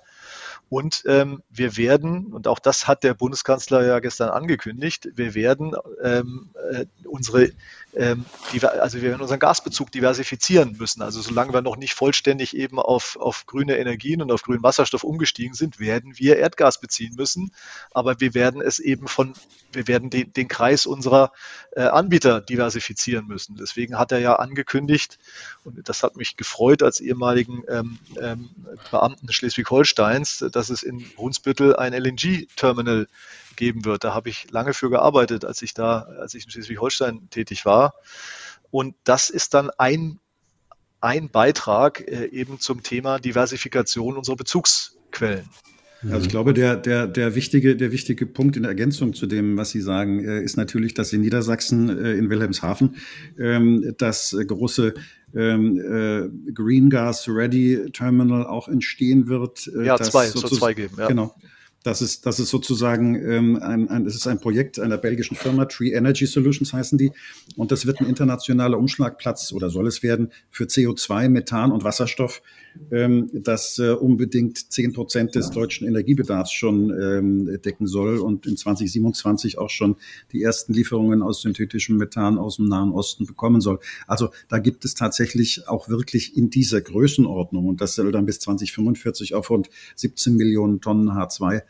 Und 0.68 1.04
ähm, 1.06 1.42
wir 1.48 1.76
werden, 1.76 2.32
und 2.32 2.48
auch 2.48 2.58
das 2.58 2.88
hat 2.88 3.04
der 3.04 3.14
Bundeskanzler 3.14 3.86
ja 3.86 4.00
gestern 4.00 4.30
angekündigt, 4.30 5.08
wir 5.14 5.34
werden 5.34 5.76
ähm, 6.02 6.50
äh, 6.72 6.86
unsere, 7.04 7.52
die, 8.52 8.62
also 8.62 9.00
wir 9.00 9.10
werden 9.10 9.22
unseren 9.22 9.38
Gasbezug 9.38 9.90
diversifizieren 9.90 10.76
müssen. 10.78 11.00
Also 11.00 11.22
solange 11.22 11.54
wir 11.54 11.62
noch 11.62 11.78
nicht 11.78 11.94
vollständig 11.94 12.54
eben 12.54 12.78
auf, 12.78 13.16
auf 13.18 13.46
grüne 13.46 13.78
Energien 13.78 14.20
und 14.20 14.30
auf 14.30 14.42
grünen 14.42 14.62
Wasserstoff 14.62 15.02
umgestiegen 15.02 15.54
sind, 15.54 15.80
werden 15.80 16.18
wir 16.18 16.36
Erdgas 16.36 16.78
beziehen 16.78 17.14
müssen. 17.16 17.52
Aber 17.92 18.20
wir 18.20 18.34
werden 18.34 18.60
es 18.60 18.80
eben 18.80 19.08
von, 19.08 19.32
wir 19.72 19.88
werden 19.88 20.10
den, 20.10 20.30
den 20.34 20.46
Kreis 20.46 20.84
unserer 20.84 21.32
äh, 21.72 21.84
Anbieter 21.84 22.42
diversifizieren 22.42 23.26
müssen. 23.26 23.56
Deswegen 23.56 23.98
hat 23.98 24.12
er 24.12 24.18
ja 24.18 24.36
angekündigt, 24.36 25.18
und 25.64 25.88
das 25.88 26.02
hat 26.02 26.16
mich 26.16 26.36
gefreut 26.36 26.82
als 26.82 27.00
ehemaligen 27.00 27.64
ähm, 27.68 27.98
ähm, 28.20 28.50
Beamten 28.90 29.32
Schleswig-Holsteins, 29.32 30.44
dass 30.52 30.68
es 30.68 30.82
in 30.82 31.02
Brunsbüttel 31.14 31.76
ein 31.76 31.94
LNG-Terminal 31.94 33.06
geben 33.56 33.84
wird. 33.84 34.04
Da 34.04 34.14
habe 34.14 34.28
ich 34.28 34.50
lange 34.50 34.74
für 34.74 34.90
gearbeitet, 34.90 35.44
als 35.44 35.62
ich 35.62 35.74
da, 35.74 36.00
als 36.20 36.34
ich 36.34 36.44
in 36.44 36.50
Schleswig-Holstein 36.50 37.28
tätig 37.30 37.64
war. 37.64 37.94
Und 38.70 38.94
das 39.04 39.30
ist 39.30 39.54
dann 39.54 39.70
ein, 39.78 40.18
ein 41.00 41.30
Beitrag 41.30 42.00
äh, 42.00 42.26
eben 42.26 42.60
zum 42.60 42.82
Thema 42.82 43.18
Diversifikation 43.18 44.16
unserer 44.16 44.36
Bezugsquellen. 44.36 45.48
Also 46.10 46.26
ich 46.26 46.28
glaube, 46.28 46.52
der, 46.52 46.76
der, 46.76 47.06
der, 47.06 47.34
wichtige, 47.34 47.74
der 47.74 47.90
wichtige 47.90 48.26
Punkt 48.26 48.56
in 48.56 48.64
Ergänzung 48.64 49.14
zu 49.14 49.26
dem, 49.26 49.56
was 49.56 49.70
Sie 49.70 49.80
sagen, 49.80 50.24
äh, 50.24 50.42
ist 50.42 50.56
natürlich, 50.56 50.94
dass 50.94 51.12
in 51.12 51.22
Niedersachsen, 51.22 51.88
äh, 51.88 52.12
in 52.12 52.28
Wilhelmshaven, 52.30 52.96
ähm, 53.38 53.94
das 53.98 54.36
große 54.46 54.94
ähm, 55.34 55.78
äh, 55.78 56.52
Green 56.52 56.90
Gas 56.90 57.28
Ready 57.28 57.90
Terminal 57.92 58.46
auch 58.46 58.68
entstehen 58.68 59.28
wird. 59.28 59.70
Ja, 59.82 59.96
zwei, 59.98 60.28
so 60.28 60.46
zwei 60.46 60.74
geben. 60.74 60.94
Ja. 60.98 61.08
Genau. 61.08 61.34
Das 61.86 62.02
ist, 62.02 62.26
das 62.26 62.40
ist 62.40 62.50
sozusagen 62.50 63.14
ähm, 63.14 63.62
ein, 63.62 63.88
ein, 63.88 64.04
das 64.04 64.16
ist 64.16 64.26
ein 64.26 64.40
Projekt 64.40 64.80
einer 64.80 64.98
belgischen 64.98 65.36
Firma, 65.36 65.66
Tree 65.66 65.92
Energy 65.92 66.26
Solutions 66.26 66.72
heißen 66.72 66.98
die. 66.98 67.12
Und 67.54 67.70
das 67.70 67.86
wird 67.86 68.00
ein 68.00 68.06
internationaler 68.06 68.76
Umschlagplatz 68.76 69.52
oder 69.52 69.70
soll 69.70 69.86
es 69.86 70.02
werden 70.02 70.32
für 70.50 70.64
CO2, 70.64 71.28
Methan 71.28 71.70
und 71.70 71.84
Wasserstoff 71.84 72.42
ähm, 72.90 73.30
das 73.32 73.78
äh, 73.78 73.90
unbedingt 73.90 74.72
zehn 74.72 74.92
Prozent 74.92 75.34
des 75.34 75.50
deutschen 75.50 75.86
Energiebedarfs 75.86 76.52
schon 76.52 76.90
ähm, 76.90 77.60
decken 77.62 77.86
soll 77.86 78.18
und 78.18 78.46
in 78.46 78.56
2027 78.56 79.58
auch 79.58 79.70
schon 79.70 79.96
die 80.32 80.42
ersten 80.42 80.72
Lieferungen 80.72 81.22
aus 81.22 81.42
synthetischem 81.42 81.96
Methan 81.96 82.38
aus 82.38 82.56
dem 82.56 82.66
Nahen 82.66 82.92
Osten 82.92 83.26
bekommen 83.26 83.60
soll. 83.60 83.78
Also 84.06 84.30
da 84.48 84.58
gibt 84.58 84.84
es 84.84 84.94
tatsächlich 84.94 85.68
auch 85.68 85.88
wirklich 85.88 86.36
in 86.36 86.50
dieser 86.50 86.80
Größenordnung 86.80 87.66
und 87.66 87.80
das 87.80 87.94
soll 87.94 88.12
dann 88.12 88.26
bis 88.26 88.40
2045 88.40 89.34
auf 89.34 89.50
rund 89.50 89.70
17 89.96 90.36
Millionen 90.36 90.80
Tonnen 90.80 91.10
H2 91.10 91.62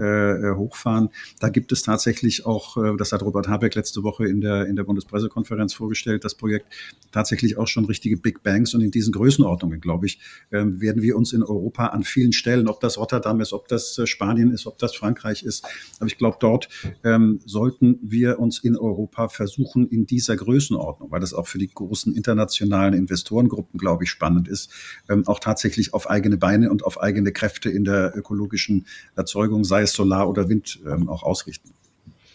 äh, 0.00 0.30
äh, 0.50 0.56
hochfahren. 0.56 1.10
Da 1.40 1.50
gibt 1.50 1.72
es 1.72 1.82
tatsächlich 1.82 2.46
auch, 2.46 2.78
äh, 2.78 2.96
das 2.96 3.12
hat 3.12 3.22
Robert 3.22 3.48
Habeck 3.48 3.74
letzte 3.74 4.02
Woche 4.02 4.26
in 4.26 4.40
der, 4.40 4.66
in 4.66 4.76
der 4.76 4.84
Bundespressekonferenz 4.84 5.74
vorgestellt, 5.74 6.24
das 6.24 6.34
Projekt 6.34 6.66
tatsächlich 7.12 7.58
auch 7.58 7.66
schon 7.66 7.84
richtige 7.84 8.16
Big 8.16 8.42
Bangs 8.42 8.72
und 8.74 8.80
in 8.80 8.90
diesen 8.90 9.12
Größenordnungen, 9.12 9.80
glaube 9.80 10.06
ich, 10.06 10.18
äh, 10.50 10.62
werden 10.64 11.02
wir 11.02 11.16
uns 11.16 11.34
in 11.34 11.42
Europa 11.42 11.88
an 11.88 12.02
vielen 12.02 12.32
Stellen, 12.32 12.66
ob 12.66 12.80
das 12.80 12.96
Rotterdam 12.96 13.40
ist, 13.40 13.52
ob 13.52 13.68
das 13.68 14.00
Spanien 14.04 14.50
ist, 14.52 14.66
ob 14.66 14.78
das 14.78 14.96
Frankreich 14.96 15.42
ist, 15.42 15.66
aber 15.98 16.06
ich 16.06 16.16
glaube, 16.16 16.38
dort 16.40 16.68
ähm, 17.04 17.40
sollten 17.44 17.98
wir 18.02 18.38
uns 18.38 18.58
in 18.58 18.76
Europa 18.76 19.28
versuchen, 19.28 19.86
in 19.88 20.06
dieser 20.06 20.36
Größenordnung, 20.36 21.10
weil 21.10 21.20
das 21.20 21.34
auch 21.34 21.46
für 21.46 21.58
die 21.58 21.68
großen 21.68 22.14
internationalen 22.14 22.94
Investorengruppen, 22.94 23.78
glaube 23.78 24.04
ich, 24.04 24.10
spannend 24.10 24.48
ist, 24.48 24.72
ähm, 25.10 25.26
auch 25.26 25.40
tatsächlich 25.40 25.92
auf 25.92 26.08
eigene 26.08 26.38
Beine 26.38 26.70
und 26.70 26.84
auf 26.84 27.00
eigene 27.00 27.32
Kräfte 27.32 27.68
in 27.68 27.84
der 27.84 28.16
ökologischen 28.16 28.86
Erzeugung, 29.14 29.64
sei 29.64 29.82
es 29.82 29.89
Solar 29.92 30.28
oder 30.28 30.48
Wind 30.48 30.80
ähm, 30.86 31.08
auch 31.08 31.22
ausrichten. 31.22 31.70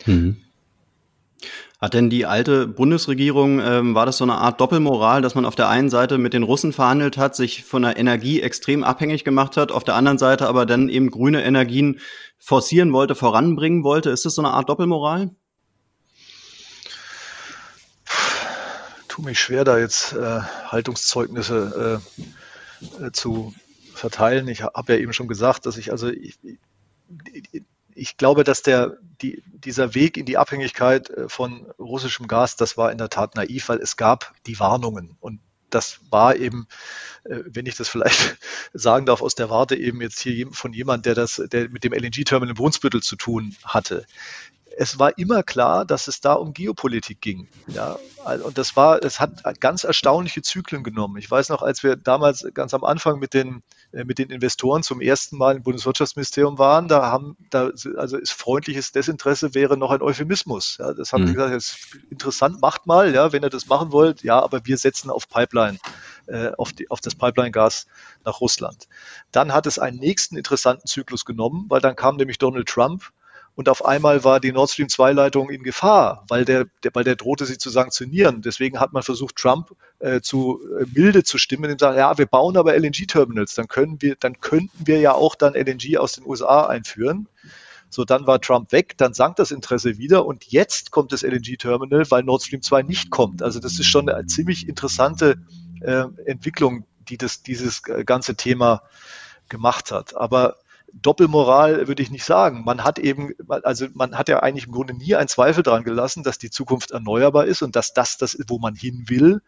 Mhm. 0.06 0.38
Hat 1.82 1.94
denn 1.94 2.10
die 2.10 2.26
alte 2.26 2.68
Bundesregierung, 2.68 3.60
ähm, 3.60 3.96
war 3.96 4.06
das 4.06 4.18
so 4.18 4.24
eine 4.24 4.36
Art 4.36 4.62
Doppelmoral, 4.62 5.22
dass 5.22 5.36
man 5.36 5.46
auf 5.46 5.56
der 5.56 5.68
einen 5.70 5.90
Seite 5.90 6.18
mit 6.18 6.34
den 6.34 6.44
Russen 6.44 6.72
verhandelt 6.72 7.18
hat, 7.18 7.36
sich 7.36 7.64
von 7.64 7.82
der 7.82 7.98
Energie 7.98 8.42
extrem 8.42 8.84
abhängig 8.84 9.24
gemacht 9.24 9.58
hat, 9.58 9.72
auf 9.72 9.84
der 9.84 9.96
anderen 9.96 10.18
Seite 10.18 10.48
aber 10.48 10.66
dann 10.66 10.88
eben 10.90 11.12
grüne 11.12 11.44
Energien 11.44 12.00
forcieren 12.38 12.94
wollte, 12.94 13.14
voranbringen 13.14 13.84
wollte? 13.84 14.10
Ist 14.10 14.26
das 14.26 14.36
so 14.36 14.42
eine 14.42 14.52
Art 14.52 14.70
Doppelmoral? 14.70 15.32
Tu 19.10 19.22
mich 19.22 19.40
schwer, 19.40 19.64
da 19.64 19.78
jetzt 19.78 20.14
äh, 20.14 20.42
Haltungszeugnisse 20.68 22.02
äh, 23.02 23.06
äh, 23.06 23.12
zu 23.12 23.54
verteilen. 23.94 24.48
Ich 24.48 24.64
habe 24.64 24.94
ja 24.94 25.00
eben 25.00 25.14
schon 25.14 25.28
gesagt, 25.28 25.66
dass 25.66 25.78
ich 25.78 25.92
also 25.92 26.10
ich, 26.10 26.38
ich 27.96 28.18
glaube, 28.18 28.44
dass 28.44 28.62
der, 28.62 28.98
die, 29.22 29.42
dieser 29.46 29.96
Weg 29.96 30.18
in 30.18 30.26
die 30.26 30.38
Abhängigkeit 30.38 31.10
äh, 31.10 31.30
von 31.30 31.66
russischem 31.80 32.28
Gas, 32.28 32.58
das 32.58 32.78
war 32.78 32.92
in 32.92 32.98
der 32.98 33.10
Tat 33.10 33.36
naiv, 33.36 33.70
weil 33.70 33.80
es 33.80 33.96
gab 33.98 34.34
die 34.46 34.60
Warnungen. 34.60 35.16
Und 35.22 35.40
das 35.70 36.00
war 36.10 36.36
eben, 36.36 36.68
äh, 37.24 37.40
wenn 37.46 37.66
ich 37.66 37.76
das 37.76 37.90
vielleicht 37.90 38.38
sagen 38.74 39.06
darf, 39.06 39.22
aus 39.22 39.36
der 39.36 39.50
Warte 39.50 39.76
eben 39.76 40.02
jetzt 40.02 40.20
hier 40.20 40.48
von 40.52 40.74
jemand, 40.74 41.06
der 41.06 41.16
das, 41.16 41.42
der 41.52 41.70
mit 41.70 41.84
dem 41.84 41.94
LNG-Terminal 41.94 42.50
in 42.50 42.56
Brunsbüttel 42.56 43.02
zu 43.02 43.16
tun 43.16 43.56
hatte 43.64 44.06
es 44.77 45.00
war 45.00 45.17
immer 45.17 45.44
klar, 45.44 45.86
dass 45.86 46.08
es 46.08 46.22
da 46.22 46.34
um 46.34 46.53
Geopolitik 46.53 47.22
ging. 47.22 47.48
Ja, 47.67 47.98
und 48.44 48.58
das 48.58 48.75
war, 48.75 49.03
es 49.03 49.20
hat 49.20 49.44
ganz 49.62 49.84
erstaunliche 49.84 50.41
Zyklen 50.41 50.84
genommen. 50.84 51.17
Ich 51.17 51.29
weiß 51.29 51.50
noch, 51.50 51.62
als 51.62 51.84
wir 51.84 51.96
damals 51.96 52.46
ganz 52.53 52.74
am 52.74 52.84
Anfang 52.84 53.20
mit 53.20 53.34
den, 53.34 53.63
äh, 53.91 54.03
mit 54.03 54.20
den 54.20 54.29
Investoren 54.29 54.84
zum 54.84 55.01
ersten 55.01 55.38
Mal 55.38 55.58
im 55.58 55.63
Bundeswirtschaftsministerium 55.63 56.58
waren, 56.58 56.88
da 56.88 57.03
haben, 57.12 57.38
da, 57.50 57.72
also 57.98 58.17
ist 58.17 58.34
freundliches 58.34 58.91
Desinteresse 58.91 59.53
wäre 59.53 59.77
noch 59.77 59.91
ein 59.91 60.01
Euphemismus. 60.01 60.77
Ja, 60.79 60.94
das 60.94 61.13
haben 61.13 61.24
mhm. 61.24 61.27
sie 61.27 61.34
gesagt, 61.34 61.55
das 61.55 61.65
ist 61.65 61.98
interessant, 62.10 62.62
macht 62.62 62.86
mal, 62.86 63.13
ja, 63.13 63.32
wenn 63.32 63.44
ihr 63.44 63.50
das 63.50 63.67
machen 63.67 63.91
wollt, 63.91 64.24
ja, 64.24 64.41
aber 64.41 64.65
wir 64.65 64.77
setzen 64.77 65.10
auf 65.10 65.29
Pipeline, 65.29 65.77
äh, 66.27 66.51
auf, 66.58 66.74
die, 66.74 66.89
auf 66.91 67.00
das 67.00 67.15
Pipeline-Gas 67.15 67.86
nach 68.25 68.41
Russland. 68.41 68.88
Dann 69.32 69.53
hat 69.53 69.67
es 69.67 69.79
einen 69.79 69.98
nächsten 69.98 70.36
interessanten 70.36 70.88
Zyklus 70.88 71.25
genommen, 71.25 71.65
weil 71.70 71.82
dann 71.82 71.96
kam 71.96 72.17
nämlich 72.17 72.39
Donald 72.39 72.67
Trump 72.67 73.12
und 73.56 73.70
auf 73.70 73.86
einmal 73.86 74.24
war 74.26 74.42
die 74.42 74.52
Nord 74.52 74.70
Stream 74.70 74.90
2 74.90 75.14
Leitung 75.14 75.50
in 75.50 75.64
Gefahr, 75.64 76.26
weil 76.28 76.44
der, 76.44 76.66
der, 76.84 76.94
weil 76.94 77.06
der 77.06 77.16
drohte 77.16 77.46
sie 77.46 77.58
zu 77.58 77.70
sanktionieren. 77.70 78.42
Deswegen 78.42 78.82
hat 78.82 78.92
man 78.92 79.02
versucht, 79.02 79.38
Trump 79.38 79.72
äh, 80.00 80.20
zu 80.20 80.60
äh, 80.78 80.86
milde 80.94 81.24
zu 81.24 81.38
stimmen, 81.38 81.64
indem 81.66 81.80
sagt, 81.80 81.98
ja, 81.98 82.18
wir 82.18 82.26
bauen 82.26 82.58
aber 82.58 82.78
LNG-Terminals, 82.78 83.56
dann 83.56 83.70
können 83.70 84.02
wir, 84.02 84.16
dann 84.18 84.42
könnten 84.42 84.86
wir 84.86 85.00
ja 85.00 85.14
auch 85.14 85.36
dann 85.36 85.54
LNG 85.54 85.98
aus 85.98 86.14
den 86.14 86.26
USA 86.26 86.68
einführen. 86.68 87.30
So, 87.90 88.04
dann 88.04 88.28
war 88.28 88.42
Trump 88.42 88.74
weg, 88.74 88.98
dann 88.98 89.14
sank 89.14 89.38
das 89.38 89.52
Interesse 89.52 89.98
wieder 89.98 90.26
und 90.26 90.44
jetzt 90.46 90.92
kommt 90.92 91.14
das 91.14 91.22
LNG-Terminal, 91.22 92.12
weil 92.12 92.24
Nord 92.24 92.44
Stream 92.44 92.62
2 92.62 92.82
nicht 92.82 93.10
kommt. 93.10 93.42
Also 93.42 93.62
das 93.62 93.80
ist 93.80 93.88
schon 93.88 94.10
eine 94.10 94.26
ziemlich 94.26 94.68
interessante 94.68 95.38
äh, 95.80 96.04
Entwicklung, 96.26 96.86
die 97.08 97.18
das, 97.18 97.42
dieses 97.42 97.84
ganze 97.84 98.36
Thema 98.36 98.82
gemacht 99.48 99.92
hat. 99.92 100.18
Aber 100.18 100.58
Doppelmoral 101.02 101.88
würde 101.88 102.02
ich 102.02 102.10
nicht 102.10 102.25
sagen. 102.25 102.64
Man 102.64 102.84
hat 102.84 103.00
eben, 103.00 103.34
also 103.48 103.88
man 103.94 104.18
hat 104.18 104.30
ja 104.30 104.40
eigentlich 104.42 104.68
im 104.68 104.72
Grunde 104.72 104.94
nie 104.94 105.16
einen 105.16 105.28
Zweifel 105.28 105.64
daran 105.64 105.84
gelassen, 105.84 106.24
dass 106.24 106.38
die 106.38 106.50
Zukunft 106.50 106.92
erneuerbar 106.92 107.46
ist 107.46 107.62
und 107.62 107.75
dass 107.75 107.94
das 107.94 108.18
das 108.18 108.34
ist, 108.34 108.50
wo 108.50 108.60
man 108.60 108.75
hin 108.75 109.06
will 109.08 109.42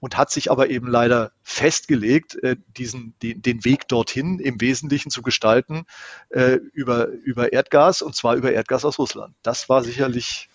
und 0.00 0.16
hat 0.16 0.30
sich 0.30 0.50
aber 0.50 0.70
eben 0.70 0.88
leider 0.88 1.32
festgelegt, 1.42 2.42
äh, 2.42 2.56
diesen, 2.76 3.14
den, 3.22 3.42
den 3.42 3.64
Weg 3.64 3.86
dorthin 3.86 4.38
im 4.40 4.60
Wesentlichen 4.60 5.10
zu 5.10 5.22
gestalten 5.22 5.84
äh, 6.30 6.58
über, 6.72 7.08
über 7.08 7.52
Erdgas 7.52 8.02
und 8.02 8.16
zwar 8.16 8.34
über 8.34 8.52
Erdgas 8.52 8.84
aus 8.84 8.98
Russland. 8.98 9.34
Das 9.42 9.68
war 9.68 9.84
sicherlich 9.84 10.48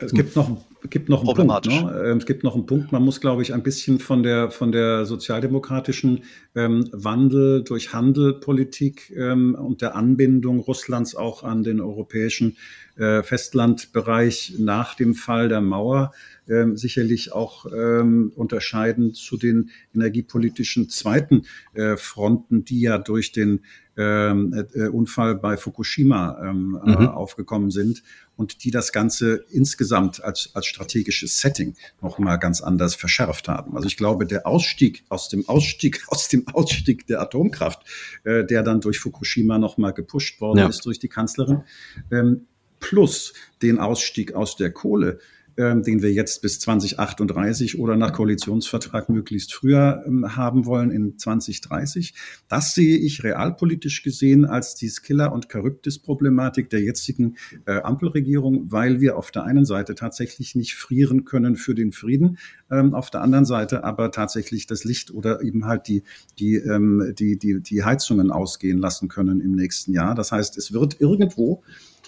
es 0.00 0.12
gibt 0.12 0.36
noch, 0.36 0.50
gibt 0.90 1.08
noch 1.08 1.24
einen 1.24 1.48
Punkt. 1.48 1.66
Ne? 1.66 2.02
Ähm, 2.04 2.18
es 2.18 2.26
gibt 2.26 2.44
noch 2.44 2.54
einen 2.54 2.66
Punkt. 2.66 2.92
Man 2.92 3.02
muss, 3.02 3.20
glaube 3.20 3.42
ich, 3.42 3.54
ein 3.54 3.62
bisschen 3.62 3.98
von 3.98 4.22
der, 4.22 4.50
von 4.50 4.72
der 4.72 5.04
sozialdemokratischen 5.06 6.24
ähm, 6.54 6.88
Wandel 6.92 7.62
durch 7.62 7.92
Handelpolitik 7.92 9.12
ähm, 9.16 9.54
und 9.54 9.82
der 9.82 9.94
Anbindung 9.94 10.60
Russlands 10.60 11.14
auch 11.14 11.42
an 11.44 11.62
den 11.62 11.80
europäischen 11.80 12.56
äh, 13.02 13.22
Festlandbereich 13.24 14.54
nach 14.58 14.94
dem 14.94 15.14
Fall 15.14 15.48
der 15.48 15.60
Mauer 15.60 16.12
ähm, 16.48 16.76
sicherlich 16.76 17.32
auch 17.32 17.66
ähm, 17.66 18.32
unterscheiden 18.36 19.12
zu 19.14 19.36
den 19.36 19.70
energiepolitischen 19.92 20.88
zweiten 20.88 21.46
äh, 21.74 21.96
Fronten, 21.96 22.64
die 22.64 22.80
ja 22.80 22.98
durch 22.98 23.32
den 23.32 23.60
ähm, 23.96 24.54
äh, 24.74 24.88
Unfall 24.88 25.34
bei 25.34 25.56
Fukushima 25.56 26.38
ähm, 26.42 26.80
mhm. 26.82 26.92
äh, 26.92 27.06
aufgekommen 27.06 27.70
sind 27.70 28.02
und 28.36 28.64
die 28.64 28.70
das 28.70 28.92
Ganze 28.92 29.44
insgesamt 29.50 30.24
als, 30.24 30.50
als 30.54 30.66
strategisches 30.66 31.40
Setting 31.40 31.74
noch 32.00 32.18
mal 32.18 32.36
ganz 32.36 32.62
anders 32.62 32.94
verschärft 32.94 33.48
haben. 33.48 33.76
Also 33.76 33.88
ich 33.88 33.96
glaube, 33.96 34.26
der 34.26 34.46
Ausstieg 34.46 35.04
aus 35.08 35.28
dem 35.28 35.48
Ausstieg 35.48 36.04
aus 36.08 36.28
dem 36.28 36.46
Ausstieg 36.48 37.06
der 37.06 37.20
Atomkraft, 37.20 37.82
äh, 38.24 38.44
der 38.44 38.62
dann 38.62 38.80
durch 38.80 38.98
Fukushima 38.98 39.58
noch 39.58 39.76
mal 39.76 39.92
gepusht 39.92 40.40
worden 40.40 40.58
ja. 40.58 40.68
ist 40.68 40.86
durch 40.86 40.98
die 40.98 41.08
Kanzlerin, 41.08 41.62
ähm, 42.10 42.46
plus 42.82 43.32
den 43.62 43.78
Ausstieg 43.78 44.34
aus 44.34 44.56
der 44.56 44.70
Kohle, 44.70 45.18
ähm, 45.56 45.82
den 45.82 46.00
wir 46.00 46.10
jetzt 46.10 46.40
bis 46.40 46.60
2038 46.60 47.78
oder 47.78 47.94
nach 47.94 48.14
Koalitionsvertrag 48.14 49.10
möglichst 49.10 49.52
früher 49.52 50.02
ähm, 50.06 50.34
haben 50.34 50.64
wollen 50.64 50.90
in 50.90 51.18
2030. 51.18 52.14
Das 52.48 52.74
sehe 52.74 52.96
ich 52.96 53.22
realpolitisch 53.22 54.02
gesehen 54.02 54.46
als 54.46 54.74
die 54.74 54.88
Skiller- 54.88 55.32
und 55.32 55.48
Charybdis-Problematik 55.52 56.70
der 56.70 56.80
jetzigen 56.80 57.36
äh, 57.66 57.80
Ampelregierung, 57.80 58.72
weil 58.72 59.02
wir 59.02 59.18
auf 59.18 59.30
der 59.30 59.44
einen 59.44 59.66
Seite 59.66 59.94
tatsächlich 59.94 60.54
nicht 60.54 60.74
frieren 60.74 61.26
können 61.26 61.56
für 61.56 61.74
den 61.74 61.92
Frieden, 61.92 62.38
ähm, 62.70 62.94
auf 62.94 63.10
der 63.10 63.20
anderen 63.20 63.44
Seite 63.44 63.84
aber 63.84 64.10
tatsächlich 64.10 64.66
das 64.66 64.84
Licht 64.84 65.10
oder 65.10 65.42
eben 65.42 65.66
halt 65.66 65.86
die, 65.86 66.02
die, 66.38 66.54
ähm, 66.54 67.14
die, 67.18 67.38
die, 67.38 67.60
die 67.60 67.84
Heizungen 67.84 68.30
ausgehen 68.30 68.78
lassen 68.78 69.08
können 69.08 69.42
im 69.42 69.54
nächsten 69.54 69.92
Jahr. 69.92 70.14
Das 70.14 70.32
heißt, 70.32 70.56
es 70.56 70.72
wird 70.72 70.98
irgendwo 70.98 71.62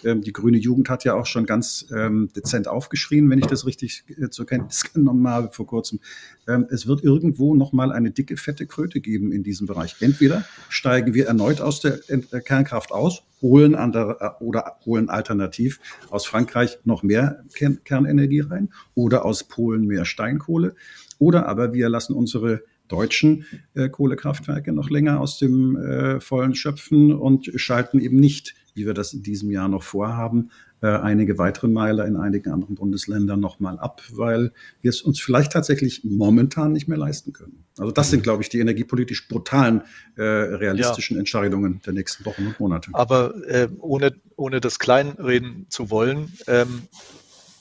die 0.04 0.32
grüne 0.32 0.58
Jugend 0.58 0.88
hat 0.90 1.04
ja 1.04 1.14
auch 1.14 1.26
schon 1.26 1.46
ganz 1.46 1.86
ähm, 1.94 2.30
dezent 2.36 2.68
aufgeschrien, 2.68 3.28
wenn 3.30 3.38
ich 3.38 3.46
das 3.46 3.66
richtig 3.66 4.04
äh, 4.08 4.28
zur 4.28 4.46
Kenntnis 4.46 4.84
genommen 4.94 5.26
habe 5.28 5.50
vor 5.52 5.66
kurzem. 5.66 6.00
Ähm, 6.46 6.66
es 6.70 6.86
wird 6.86 7.02
irgendwo 7.02 7.54
nochmal 7.54 7.92
eine 7.92 8.10
dicke, 8.10 8.36
fette 8.36 8.66
Kröte 8.66 9.00
geben 9.00 9.32
in 9.32 9.42
diesem 9.42 9.66
Bereich. 9.66 9.96
Entweder 10.00 10.44
steigen 10.68 11.14
wir 11.14 11.26
erneut 11.26 11.60
aus 11.60 11.80
der 11.80 11.98
äh, 12.08 12.40
Kernkraft 12.40 12.92
aus, 12.92 13.22
holen 13.40 13.74
andere, 13.74 14.18
äh, 14.20 14.44
oder 14.44 14.76
holen 14.84 15.08
alternativ 15.08 15.80
aus 16.10 16.26
Frankreich 16.26 16.78
noch 16.84 17.02
mehr 17.02 17.44
Kern 17.54 17.78
Kernenergie 17.84 18.40
rein 18.40 18.70
oder 18.94 19.24
aus 19.24 19.44
Polen 19.44 19.86
mehr 19.86 20.04
Steinkohle. 20.04 20.74
Oder 21.18 21.46
aber 21.46 21.72
wir 21.72 21.88
lassen 21.88 22.14
unsere 22.14 22.62
deutschen 22.88 23.46
äh, 23.74 23.88
Kohlekraftwerke 23.88 24.72
noch 24.72 24.90
länger 24.90 25.20
aus 25.20 25.38
dem 25.38 25.76
äh, 25.76 26.20
vollen 26.20 26.54
schöpfen 26.54 27.12
und 27.12 27.50
schalten 27.56 28.00
eben 28.00 28.18
nicht 28.18 28.54
wie 28.74 28.86
wir 28.86 28.94
das 28.94 29.12
in 29.12 29.22
diesem 29.22 29.50
Jahr 29.50 29.68
noch 29.68 29.82
vorhaben, 29.82 30.50
äh, 30.82 30.88
einige 30.88 31.38
weitere 31.38 31.68
Meiler 31.68 32.06
in 32.06 32.16
einigen 32.16 32.50
anderen 32.50 32.74
Bundesländern 32.74 33.40
nochmal 33.40 33.78
ab, 33.78 34.02
weil 34.10 34.52
wir 34.82 34.90
es 34.90 35.00
uns 35.00 35.20
vielleicht 35.20 35.52
tatsächlich 35.52 36.02
momentan 36.04 36.72
nicht 36.72 36.88
mehr 36.88 36.98
leisten 36.98 37.32
können. 37.32 37.64
Also 37.78 37.90
das 37.90 38.10
sind, 38.10 38.22
glaube 38.22 38.42
ich, 38.42 38.48
die 38.48 38.58
energiepolitisch 38.58 39.28
brutalen, 39.28 39.82
äh, 40.16 40.22
realistischen 40.22 41.16
ja. 41.16 41.20
Entscheidungen 41.20 41.80
der 41.86 41.92
nächsten 41.92 42.24
Wochen 42.24 42.46
und 42.46 42.60
Monate. 42.60 42.90
Aber 42.92 43.34
äh, 43.46 43.68
ohne, 43.78 44.14
ohne 44.36 44.60
das 44.60 44.78
kleinreden 44.78 45.66
zu 45.70 45.90
wollen, 45.90 46.32
ähm, 46.46 46.82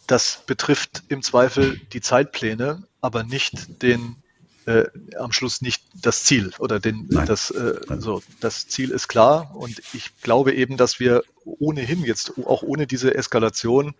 das 0.07 0.43
betrifft 0.45 1.03
im 1.07 1.21
Zweifel 1.21 1.79
die 1.93 2.01
Zeitpläne, 2.01 2.83
aber 2.99 3.23
nicht 3.23 3.81
den 3.81 4.17
äh, 4.65 4.85
am 5.17 5.31
Schluss 5.31 5.61
nicht 5.61 5.83
das 5.93 6.23
Ziel 6.23 6.51
oder 6.59 6.79
den, 6.79 7.07
das, 7.09 7.51
äh, 7.51 7.79
also 7.89 8.21
das 8.39 8.67
Ziel 8.67 8.91
ist 8.91 9.07
klar 9.07 9.55
und 9.55 9.81
ich 9.93 10.11
glaube 10.21 10.53
eben, 10.53 10.77
dass 10.77 10.99
wir 10.99 11.23
ohnehin 11.45 12.03
jetzt 12.03 12.33
auch 12.45 12.63
ohne 12.63 12.87
diese 12.87 13.15
Eskalation 13.15 13.93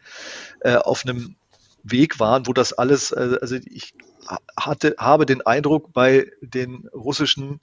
äh, 0.62 0.76
auf 0.76 1.06
einem 1.06 1.36
Weg 1.84 2.20
waren, 2.20 2.48
wo 2.48 2.54
das 2.54 2.74
alles, 2.74 3.12
äh, 3.12 3.38
also 3.42 3.56
ich 3.56 3.94
hatte, 4.56 4.96
habe 4.98 5.26
den 5.26 5.42
Eindruck, 5.42 5.92
bei 5.92 6.32
den 6.42 6.88
russischen 6.94 7.60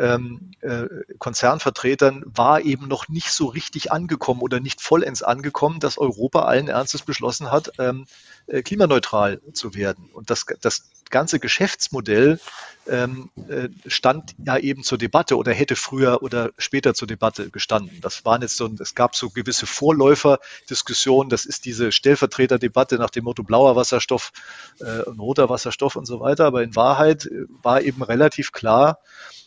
ähm, 0.00 0.52
äh, 0.62 0.86
Konzernvertretern 1.18 2.24
war 2.26 2.62
eben 2.62 2.88
noch 2.88 3.08
nicht 3.08 3.30
so 3.30 3.46
richtig 3.46 3.92
angekommen 3.92 4.40
oder 4.40 4.58
nicht 4.58 4.80
vollends 4.80 5.22
angekommen, 5.22 5.78
dass 5.78 5.98
Europa 5.98 6.42
allen 6.42 6.68
Ernstes 6.68 7.02
beschlossen 7.02 7.52
hat, 7.52 7.72
ähm, 7.78 8.06
äh, 8.46 8.62
klimaneutral 8.62 9.42
zu 9.52 9.74
werden. 9.74 10.08
Und 10.14 10.30
das, 10.30 10.46
das 10.62 10.88
ganze 11.10 11.38
Geschäftsmodell 11.38 12.40
ähm, 12.88 13.30
äh, 13.48 13.68
stand 13.86 14.34
ja 14.44 14.56
eben 14.56 14.82
zur 14.84 14.96
Debatte 14.96 15.36
oder 15.36 15.52
hätte 15.52 15.76
früher 15.76 16.22
oder 16.22 16.50
später 16.56 16.94
zur 16.94 17.06
Debatte 17.06 17.50
gestanden. 17.50 18.00
Das 18.00 18.24
waren 18.24 18.40
jetzt 18.40 18.56
so, 18.56 18.70
es 18.80 18.94
gab 18.94 19.14
so 19.14 19.28
gewisse 19.28 19.66
Vorläuferdiskussionen. 19.66 21.28
Das 21.28 21.44
ist 21.44 21.66
diese 21.66 21.92
Stellvertreterdebatte 21.92 22.96
nach 22.96 23.10
dem 23.10 23.24
Motto 23.24 23.42
blauer 23.42 23.76
Wasserstoff 23.76 24.32
äh, 24.80 25.02
und 25.02 25.20
roter 25.20 25.50
Wasserstoff 25.50 25.96
und 25.96 26.06
so 26.06 26.20
weiter. 26.20 26.46
Aber 26.46 26.62
in 26.62 26.74
Wahrheit 26.74 27.26
äh, 27.26 27.44
war 27.62 27.82
eben 27.82 28.02
relativ 28.02 28.52
klar, 28.52 28.98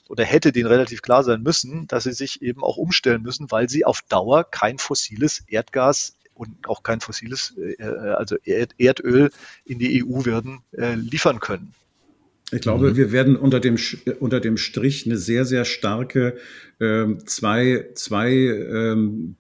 oder 0.10 0.24
hätte 0.24 0.52
denen 0.52 0.68
relativ 0.68 1.02
klar 1.02 1.24
sein 1.24 1.42
müssen, 1.42 1.88
dass 1.88 2.04
sie 2.04 2.14
sich 2.14 2.42
eben 2.42 2.64
auch 2.64 2.78
umstellen 2.78 3.22
müssen, 3.22 3.52
weil 3.52 3.70
sie 3.70 3.86
auf 3.86 4.02
Dauer 4.10 4.44
kein 4.44 4.78
fossiles 4.78 5.44
Erdgas 5.48 6.16
und 6.34 6.68
auch 6.68 6.84
kein 6.84 7.00
fossiles, 7.00 7.56
äh, 7.58 7.84
also 7.84 8.36
Erdöl 8.44 9.32
in 9.66 9.80
die 9.80 10.04
EU 10.04 10.26
werden 10.26 10.62
äh, 10.72 10.96
liefern 10.96 11.40
können. 11.40 11.74
Ich 12.52 12.62
glaube, 12.62 12.92
mhm. 12.92 12.96
wir 12.98 13.12
werden 13.12 13.36
unter 13.36 13.60
dem, 13.60 13.78
unter 14.20 14.40
dem 14.40 14.58
Strich 14.58 15.06
eine 15.06 15.18
sehr, 15.18 15.46
sehr 15.46 15.66
starke 15.66 16.38
ähm, 16.80 17.26
zwei, 17.26 17.90
zwei 17.96 18.32
ähm, 18.32 19.36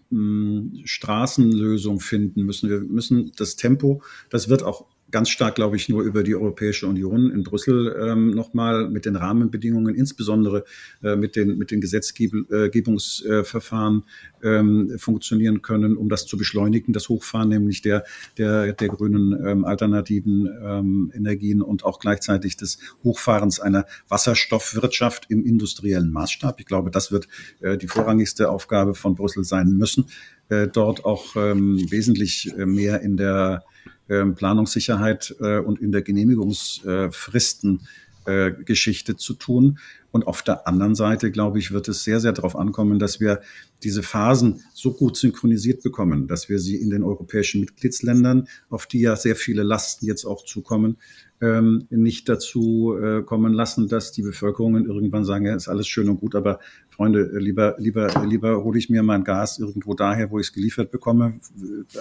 Straßenlösung 0.83 1.99
finden 1.99 2.43
müssen. 2.43 2.69
Wir 2.69 2.79
müssen 2.79 3.31
das 3.37 3.55
Tempo, 3.55 4.01
das 4.29 4.49
wird 4.49 4.63
auch 4.63 4.85
ganz 5.13 5.29
stark, 5.29 5.55
glaube 5.55 5.77
ich, 5.77 5.87
nur 5.89 6.01
über 6.01 6.23
die 6.23 6.35
Europäische 6.35 6.87
Union 6.87 7.29
in 7.29 7.43
Brüssel 7.43 7.95
ähm, 8.01 8.31
nochmal 8.31 8.89
mit 8.89 9.05
den 9.05 9.15
Rahmenbedingungen, 9.15 9.93
insbesondere 9.93 10.65
äh, 11.03 11.15
mit 11.15 11.35
den, 11.35 11.59
mit 11.59 11.69
den 11.69 11.81
Gesetzgebungsverfahren 11.81 14.05
äh, 14.41 14.57
ähm, 14.57 14.97
funktionieren 14.97 15.61
können, 15.61 15.97
um 15.97 16.09
das 16.09 16.25
zu 16.25 16.35
beschleunigen, 16.35 16.93
das 16.93 17.09
Hochfahren 17.09 17.49
nämlich 17.49 17.83
der, 17.83 18.05
der, 18.39 18.73
der 18.73 18.87
grünen 18.87 19.39
ähm, 19.45 19.65
alternativen 19.65 20.49
ähm, 20.61 21.11
Energien 21.13 21.61
und 21.61 21.85
auch 21.85 21.99
gleichzeitig 21.99 22.57
des 22.57 22.79
Hochfahrens 23.03 23.59
einer 23.59 23.85
Wasserstoffwirtschaft 24.09 25.27
im 25.29 25.45
industriellen 25.45 26.11
Maßstab. 26.11 26.59
Ich 26.59 26.65
glaube, 26.65 26.89
das 26.89 27.11
wird 27.11 27.27
äh, 27.61 27.77
die 27.77 27.87
vorrangigste 27.87 28.49
Aufgabe 28.49 28.95
von 28.95 29.13
Brüssel 29.13 29.43
sein 29.43 29.73
müssen, 29.73 30.05
äh, 30.49 30.67
dort 30.67 31.05
auch 31.05 31.35
ähm, 31.35 31.85
wesentlich 31.91 32.51
äh, 32.57 32.65
mehr 32.65 33.01
in 33.01 33.15
der 33.15 33.63
Planungssicherheit 34.07 35.35
äh, 35.39 35.59
und 35.59 35.79
in 35.79 35.91
der 35.91 36.01
Genehmigungsfristen 36.01 37.81
äh, 38.25 39.15
zu 39.17 39.33
tun. 39.33 39.79
Und 40.11 40.27
auf 40.27 40.43
der 40.43 40.67
anderen 40.67 40.93
Seite, 40.93 41.31
glaube 41.31 41.57
ich, 41.57 41.71
wird 41.71 41.87
es 41.87 42.03
sehr, 42.03 42.19
sehr 42.19 42.33
darauf 42.33 42.55
ankommen, 42.55 42.99
dass 42.99 43.19
wir 43.19 43.41
diese 43.83 44.03
Phasen 44.03 44.61
so 44.73 44.93
gut 44.93 45.17
synchronisiert 45.17 45.81
bekommen, 45.81 46.27
dass 46.27 46.49
wir 46.49 46.59
sie 46.59 46.75
in 46.75 46.91
den 46.91 47.03
europäischen 47.03 47.61
Mitgliedsländern, 47.61 48.47
auf 48.69 48.85
die 48.85 49.01
ja 49.01 49.15
sehr 49.15 49.35
viele 49.35 49.63
Lasten 49.63 50.05
jetzt 50.05 50.25
auch 50.25 50.45
zukommen, 50.45 50.97
ähm, 51.41 51.87
nicht 51.89 52.29
dazu 52.29 52.95
äh, 52.95 53.23
kommen 53.23 53.53
lassen, 53.53 53.87
dass 53.87 54.11
die 54.11 54.21
Bevölkerungen 54.21 54.85
irgendwann 54.85 55.25
sagen, 55.25 55.45
ja, 55.45 55.55
ist 55.55 55.67
alles 55.67 55.87
schön 55.87 56.07
und 56.07 56.19
gut, 56.19 56.35
aber 56.35 56.59
Freunde, 56.93 57.31
lieber, 57.39 57.75
lieber, 57.79 58.23
lieber 58.25 58.63
hole 58.63 58.77
ich 58.77 58.89
mir 58.89 59.01
mein 59.01 59.23
Gas 59.23 59.57
irgendwo 59.57 59.95
daher, 59.95 60.29
wo 60.29 60.39
ich 60.39 60.47
es 60.47 60.53
geliefert 60.53 60.91
bekomme, 60.91 61.39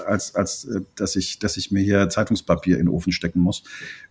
als, 0.07 0.35
als 0.35 0.67
äh, 0.67 0.83
dass 0.97 1.17
ich, 1.17 1.39
dass 1.39 1.57
ich 1.57 1.71
mir 1.71 1.83
hier 1.83 2.11
Zeitungspapier 2.11 2.79
in 2.79 2.87
den 2.87 2.95
Ofen 2.95 3.13
stecken 3.13 3.41
muss. 3.41 3.63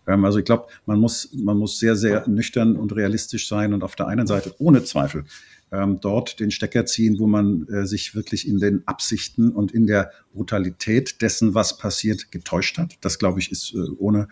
Ähm, 0.08 0.24
also 0.24 0.40
ich 0.40 0.44
glaube, 0.44 0.66
man 0.86 0.98
muss, 0.98 1.32
man 1.34 1.56
muss 1.56 1.78
sehr, 1.78 1.94
sehr 1.94 2.28
nüchtern 2.28 2.76
und 2.76 2.94
realistisch 2.96 3.48
sein 3.48 3.74
und 3.74 3.84
auf 3.84 3.94
der 3.94 4.08
einen 4.08 4.26
Seite 4.26 4.54
ohne 4.58 4.82
Zweifel 4.82 5.24
ähm, 5.70 6.00
dort 6.00 6.40
den 6.40 6.50
Stecker 6.50 6.84
ziehen, 6.84 7.18
wo 7.18 7.26
man 7.26 7.66
äh, 7.68 7.86
sich 7.86 8.14
wirklich 8.14 8.48
in 8.48 8.58
den 8.58 8.82
Absichten 8.86 9.52
und 9.52 9.72
in 9.72 9.86
der 9.86 10.10
Brutalität 10.34 11.22
dessen, 11.22 11.54
was 11.54 11.78
passiert, 11.78 12.32
getäuscht 12.32 12.78
hat. 12.78 12.96
Das, 13.00 13.18
glaube 13.18 13.38
ich, 13.38 13.52
ist 13.52 13.72
äh, 13.72 13.88
ohne 13.98 14.22
äh, 14.22 14.26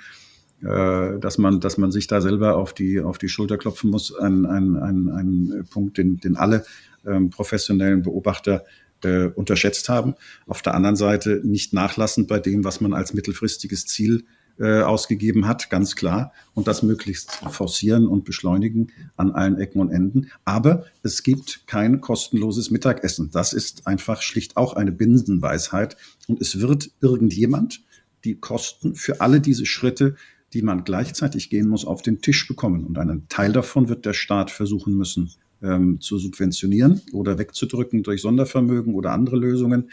dass 0.63 1.39
man, 1.39 1.61
dass 1.61 1.79
man 1.79 1.91
sich 1.91 2.07
da 2.07 2.21
selber 2.21 2.57
auf 2.57 2.75
die, 2.75 3.01
auf 3.01 3.17
die 3.17 3.29
Schulter 3.29 3.57
klopfen 3.57 3.91
muss, 3.91 4.15
ein, 4.15 4.45
ein, 4.45 4.77
ein, 4.77 5.09
ein 5.09 5.65
Punkt, 5.71 5.97
den, 5.97 6.19
den 6.19 6.37
alle 6.37 6.65
ähm, 7.07 7.31
professionellen 7.31 8.03
Beobachter 8.03 8.65
äh, 9.05 9.27
unterschätzt 9.27 9.89
haben. 9.89 10.15
Auf 10.47 10.63
der 10.63 10.75
anderen 10.75 10.97
Seite 10.97 11.41
nicht 11.45 11.73
nachlassend 11.73 12.29
bei 12.29 12.39
dem, 12.39 12.65
was 12.65 12.81
man 12.81 12.93
als 12.93 13.15
mittelfristiges 13.15 13.87
Ziel 13.87 14.25
äh, 14.59 14.83
ausgegeben 14.83 15.47
hat, 15.49 15.71
ganz 15.71 15.97
klar. 15.97 16.33
Und 16.53 16.69
das 16.69 16.83
möglichst 16.83 17.33
forcieren 17.33 18.07
und 18.07 18.25
beschleunigen 18.25 18.93
an 19.17 19.33
allen 19.33 19.59
Ecken 19.59 19.81
und 19.81 19.91
Enden. 19.91 20.31
Aber 20.45 20.85
es 21.03 21.23
gibt 21.23 21.67
kein 21.67 22.03
kostenloses 22.03 22.71
Mittagessen. 22.71 23.31
Das 23.31 23.55
ist 23.55 23.87
einfach 23.87 24.21
schlicht 24.21 24.57
auch 24.59 24.75
eine 24.75 24.93
Binsenweisheit. 24.93 25.97
Und 26.29 26.41
es 26.43 26.61
wird 26.61 26.91
irgendjemand 27.01 27.83
die 28.25 28.35
Kosten 28.35 28.95
für 28.97 29.23
alle 29.23 29.41
diese 29.41 29.65
Schritte 29.65 30.17
die 30.53 30.63
man 30.63 30.85
gleichzeitig 30.85 31.51
gehen 31.51 31.69
muss, 31.69 31.85
auf 31.85 32.03
den 32.03 32.21
Tisch 32.21 32.47
bekommen. 32.49 32.85
Und 32.85 32.99
einen 32.99 33.29
Teil 33.29 33.53
davon 33.53 33.89
wird 33.89 34.05
der 34.05 34.15
Staat 34.15 34.51
versuchen 34.51 34.97
müssen 34.97 35.31
ähm, 35.63 36.01
zu 36.01 36.19
subventionieren 36.19 37.01
oder 37.13 37.39
wegzudrücken 37.39 38.03
durch 38.03 38.23
Sondervermögen 38.23 38.95
oder 38.95 39.13
andere 39.13 39.37
Lösungen. 39.37 39.91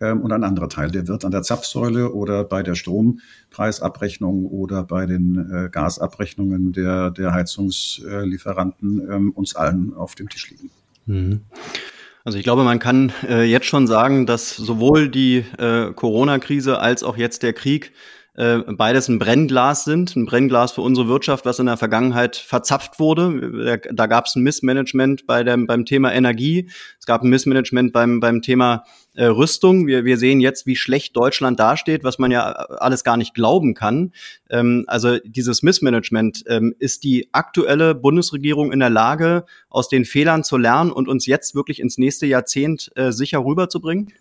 Ähm, 0.00 0.20
und 0.20 0.32
ein 0.32 0.44
anderer 0.44 0.68
Teil, 0.68 0.90
der 0.90 1.08
wird 1.08 1.24
an 1.24 1.30
der 1.30 1.42
Zapfsäule 1.42 2.12
oder 2.12 2.44
bei 2.44 2.62
der 2.62 2.74
Strompreisabrechnung 2.74 4.46
oder 4.46 4.82
bei 4.84 5.06
den 5.06 5.50
äh, 5.50 5.70
Gasabrechnungen 5.70 6.72
der, 6.72 7.10
der 7.10 7.32
Heizungslieferanten 7.32 9.08
ähm, 9.10 9.30
uns 9.32 9.56
allen 9.56 9.94
auf 9.94 10.14
dem 10.14 10.28
Tisch 10.28 10.50
liegen. 10.50 10.70
Mhm. 11.06 11.40
Also 12.24 12.38
ich 12.38 12.44
glaube, 12.44 12.64
man 12.64 12.80
kann 12.80 13.12
äh, 13.28 13.44
jetzt 13.44 13.66
schon 13.66 13.86
sagen, 13.86 14.26
dass 14.26 14.56
sowohl 14.56 15.08
die 15.08 15.44
äh, 15.58 15.92
Corona-Krise 15.92 16.80
als 16.80 17.04
auch 17.04 17.16
jetzt 17.16 17.44
der 17.44 17.52
Krieg 17.52 17.92
äh, 18.36 18.58
beides 18.58 19.08
ein 19.08 19.18
Brennglas 19.18 19.84
sind, 19.84 20.14
ein 20.14 20.26
Brennglas 20.26 20.72
für 20.72 20.82
unsere 20.82 21.08
Wirtschaft, 21.08 21.46
was 21.46 21.58
in 21.58 21.66
der 21.66 21.76
Vergangenheit 21.76 22.36
verzapft 22.36 22.98
wurde. 22.98 23.80
Da, 23.82 23.92
da 23.92 24.06
gab 24.06 24.26
es 24.26 24.36
ein 24.36 24.42
Missmanagement 24.42 25.26
bei 25.26 25.42
dem, 25.42 25.66
beim 25.66 25.84
Thema 25.84 26.12
Energie, 26.12 26.70
es 26.98 27.06
gab 27.06 27.22
ein 27.22 27.30
Missmanagement 27.30 27.92
beim, 27.92 28.20
beim 28.20 28.42
Thema 28.42 28.84
äh, 29.14 29.24
Rüstung. 29.24 29.86
Wir, 29.86 30.04
wir 30.04 30.18
sehen 30.18 30.40
jetzt, 30.40 30.66
wie 30.66 30.76
schlecht 30.76 31.16
Deutschland 31.16 31.58
dasteht, 31.58 32.04
was 32.04 32.18
man 32.18 32.30
ja 32.30 32.50
alles 32.50 33.04
gar 33.04 33.16
nicht 33.16 33.34
glauben 33.34 33.74
kann. 33.74 34.12
Ähm, 34.50 34.84
also 34.86 35.18
dieses 35.24 35.62
Missmanagement, 35.62 36.44
ähm, 36.46 36.74
ist 36.78 37.04
die 37.04 37.28
aktuelle 37.32 37.94
Bundesregierung 37.94 38.72
in 38.72 38.80
der 38.80 38.90
Lage, 38.90 39.44
aus 39.70 39.88
den 39.88 40.04
Fehlern 40.04 40.44
zu 40.44 40.58
lernen 40.58 40.92
und 40.92 41.08
uns 41.08 41.26
jetzt 41.26 41.54
wirklich 41.54 41.80
ins 41.80 41.96
nächste 41.96 42.26
Jahrzehnt 42.26 42.90
äh, 42.96 43.12
sicher 43.12 43.44
rüberzubringen? 43.44 44.12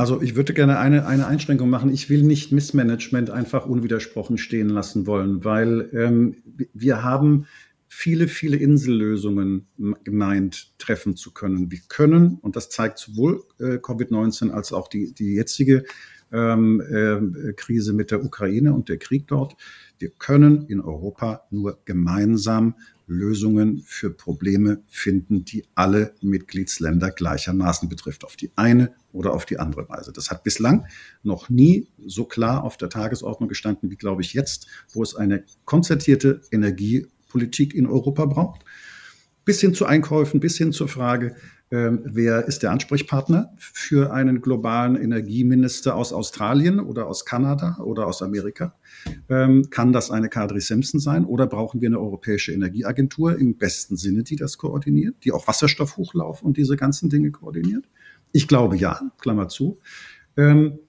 Also 0.00 0.22
ich 0.22 0.34
würde 0.34 0.54
gerne 0.54 0.78
eine, 0.78 1.06
eine 1.06 1.26
Einschränkung 1.26 1.68
machen. 1.68 1.92
Ich 1.92 2.08
will 2.08 2.22
nicht 2.22 2.52
Missmanagement 2.52 3.28
einfach 3.28 3.66
unwidersprochen 3.66 4.38
stehen 4.38 4.70
lassen 4.70 5.06
wollen, 5.06 5.44
weil 5.44 5.90
ähm, 5.92 6.36
wir 6.72 7.02
haben 7.02 7.44
viele, 7.86 8.26
viele 8.26 8.56
Insellösungen 8.56 9.66
gemeint, 10.02 10.72
treffen 10.78 11.16
zu 11.16 11.34
können. 11.34 11.70
Wir 11.70 11.80
können, 11.88 12.38
und 12.40 12.56
das 12.56 12.70
zeigt 12.70 12.98
sowohl 12.98 13.44
äh, 13.58 13.74
Covid-19 13.74 14.48
als 14.48 14.72
auch 14.72 14.88
die, 14.88 15.12
die 15.12 15.34
jetzige 15.34 15.84
ähm, 16.32 16.80
äh, 16.80 17.52
Krise 17.52 17.92
mit 17.92 18.10
der 18.10 18.24
Ukraine 18.24 18.72
und 18.72 18.88
der 18.88 18.96
Krieg 18.96 19.28
dort, 19.28 19.54
wir 19.98 20.08
können 20.08 20.64
in 20.68 20.80
Europa 20.80 21.42
nur 21.50 21.78
gemeinsam 21.84 22.74
Lösungen 23.10 23.82
für 23.86 24.10
Probleme 24.10 24.82
finden, 24.86 25.44
die 25.44 25.64
alle 25.74 26.14
Mitgliedsländer 26.22 27.10
gleichermaßen 27.10 27.88
betrifft, 27.88 28.24
auf 28.24 28.36
die 28.36 28.52
eine 28.54 28.94
oder 29.12 29.34
auf 29.34 29.44
die 29.44 29.58
andere 29.58 29.88
Weise. 29.88 30.12
Das 30.12 30.30
hat 30.30 30.44
bislang 30.44 30.86
noch 31.22 31.50
nie 31.50 31.88
so 32.06 32.24
klar 32.24 32.62
auf 32.62 32.76
der 32.76 32.88
Tagesordnung 32.88 33.48
gestanden 33.48 33.90
wie, 33.90 33.96
glaube 33.96 34.22
ich, 34.22 34.32
jetzt, 34.32 34.68
wo 34.92 35.02
es 35.02 35.16
eine 35.16 35.44
konzertierte 35.64 36.40
Energiepolitik 36.52 37.74
in 37.74 37.86
Europa 37.86 38.26
braucht. 38.26 38.64
Bis 39.44 39.60
hin 39.60 39.74
zu 39.74 39.86
Einkäufen, 39.86 40.38
bis 40.38 40.56
hin 40.56 40.70
zur 40.70 40.88
Frage, 40.88 41.34
ähm, 41.72 42.00
wer 42.04 42.46
ist 42.46 42.62
der 42.62 42.72
Ansprechpartner 42.72 43.54
für 43.56 44.12
einen 44.12 44.40
globalen 44.40 44.96
Energieminister 44.96 45.94
aus 45.94 46.12
Australien 46.12 46.80
oder 46.80 47.06
aus 47.06 47.24
Kanada 47.24 47.78
oder 47.78 48.06
aus 48.06 48.22
Amerika? 48.22 48.74
Ähm, 49.28 49.70
kann 49.70 49.92
das 49.92 50.10
eine 50.10 50.28
Kadri 50.28 50.60
Simpson 50.60 50.98
sein 50.98 51.24
oder 51.24 51.46
brauchen 51.46 51.80
wir 51.80 51.88
eine 51.88 52.00
europäische 52.00 52.52
Energieagentur 52.52 53.38
im 53.38 53.56
besten 53.56 53.96
Sinne, 53.96 54.24
die 54.24 54.36
das 54.36 54.58
koordiniert, 54.58 55.16
die 55.22 55.30
auch 55.30 55.46
Wasserstoffhochlauf 55.46 56.42
und 56.42 56.56
diese 56.56 56.76
ganzen 56.76 57.08
Dinge 57.08 57.30
koordiniert? 57.30 57.84
Ich 58.32 58.48
glaube 58.48 58.76
ja, 58.76 59.00
Klammer 59.18 59.48
zu. 59.48 59.78
Ähm, 60.36 60.80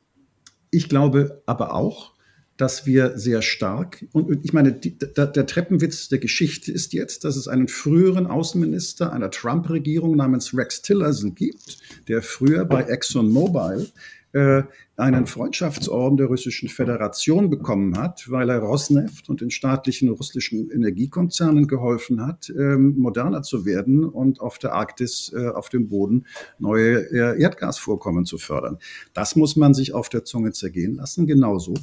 ich 0.72 0.90
glaube 0.90 1.44
aber 1.46 1.76
auch, 1.76 2.14
dass 2.58 2.86
wir 2.86 3.18
sehr 3.18 3.42
stark, 3.42 4.06
und 4.12 4.46
ich 4.46 4.54
meine, 4.54 4.72
die, 4.72 4.98
der, 4.98 5.28
der, 5.28 5.46
Treppenwitz 5.46 6.10
der 6.10 6.20
Geschichte 6.20 6.72
ist 6.72 6.94
jetzt, 6.94 7.24
dass 7.24 7.36
es 7.36 7.48
einen 7.48 7.68
früheren 7.68 8.28
Außenminister 8.28 9.12
einer 9.12 9.32
Trump-Regierung 9.32 10.16
namens 10.16 10.56
Rex 10.56 10.82
Tillerson 10.82 11.34
gibt, 11.34 11.80
der 12.08 12.22
früher 12.22 12.66
bei 12.66 12.84
ExxonMobil 12.84 13.90
äh, 14.34 14.64
einen 14.96 15.26
Freundschaftsorden 15.26 16.18
der 16.18 16.28
Russischen 16.28 16.70
Föderation 16.70 17.50
bekommen 17.50 17.98
hat, 17.98 18.30
weil 18.30 18.50
er 18.50 18.60
Rosneft 18.60 19.28
und 19.30 19.42
den 19.42 19.52
staatlichen 19.52 20.10
russischen 20.10 20.70
Energiekonzernen 20.72 21.68
geholfen 21.68 22.26
hat, 22.26 22.50
ähm, 22.50 22.98
moderner 22.98 23.42
zu 23.44 23.66
werden 23.66 24.06
und 24.06 24.40
auf 24.40 24.58
der 24.58 24.74
Arktis, 24.74 25.34
äh, 25.36 25.48
auf 25.50 25.70
dem 25.70 25.90
Boden 25.90 26.26
neue 26.60 27.12
äh, 27.12 27.42
Erdgasvorkommen 27.42 28.26
zu 28.26 28.38
fördern. 28.38 28.78
Das 29.14 29.36
muss 29.36 29.56
man 29.56 29.74
sich 29.74 29.94
auf 29.94 30.08
der 30.08 30.24
Zunge 30.24 30.52
zergehen 30.54 30.96
lassen, 30.96 31.28
genauso 31.28 31.74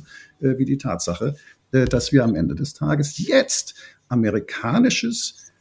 äh, 0.41 0.57
wie 0.59 0.65
die 0.65 0.79
Tatsache, 0.79 1.35
dass 1.71 2.13
wir 2.13 2.25
am 2.25 2.35
Ende 2.35 2.55
des 2.55 2.73
Tages 2.73 3.19
jetzt 3.19 3.75
amerikanisches 4.09 5.53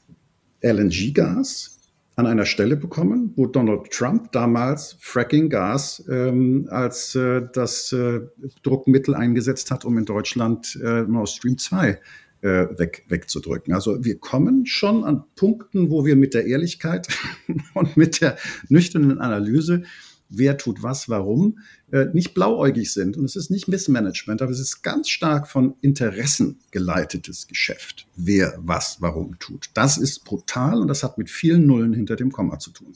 LNG-Gas 0.61 1.76
an 2.17 2.25
einer 2.25 2.45
Stelle 2.45 2.75
bekommen, 2.75 3.31
wo 3.35 3.45
Donald 3.45 3.91
Trump 3.91 4.31
damals 4.31 4.97
Fracking-Gas 4.99 6.03
ähm, 6.09 6.67
als 6.71 7.13
äh, 7.13 7.43
das 7.53 7.93
äh, 7.93 8.21
Druckmittel 8.63 9.13
eingesetzt 9.13 9.69
hat, 9.69 9.85
um 9.85 9.99
in 9.99 10.05
Deutschland 10.05 10.79
äh, 10.83 11.03
Nord 11.03 11.29
Stream 11.29 11.59
2 11.59 11.99
äh, 12.41 12.47
weg, 12.47 13.05
wegzudrücken. 13.07 13.71
Also 13.71 14.03
wir 14.03 14.17
kommen 14.17 14.65
schon 14.65 15.03
an 15.03 15.25
Punkten, 15.35 15.91
wo 15.91 16.05
wir 16.05 16.15
mit 16.15 16.33
der 16.33 16.47
Ehrlichkeit 16.47 17.07
und 17.75 17.97
mit 17.97 18.19
der 18.19 18.37
nüchternen 18.67 19.19
Analyse 19.19 19.83
wer 20.29 20.57
tut 20.57 20.83
was, 20.83 21.09
warum, 21.09 21.59
äh, 21.91 22.05
nicht 22.13 22.33
blauäugig 22.33 22.91
sind. 22.91 23.17
Und 23.17 23.25
es 23.25 23.35
ist 23.35 23.49
nicht 23.49 23.67
Missmanagement, 23.67 24.41
aber 24.41 24.51
es 24.51 24.59
ist 24.59 24.81
ganz 24.81 25.09
stark 25.09 25.47
von 25.47 25.75
Interessen 25.81 26.59
geleitetes 26.71 27.47
Geschäft, 27.47 28.07
wer 28.15 28.57
was, 28.59 28.97
warum 29.01 29.39
tut. 29.39 29.69
Das 29.73 29.97
ist 29.97 30.25
brutal 30.25 30.81
und 30.81 30.87
das 30.87 31.03
hat 31.03 31.17
mit 31.17 31.29
vielen 31.29 31.65
Nullen 31.65 31.93
hinter 31.93 32.15
dem 32.15 32.31
Komma 32.31 32.59
zu 32.59 32.71
tun. 32.71 32.93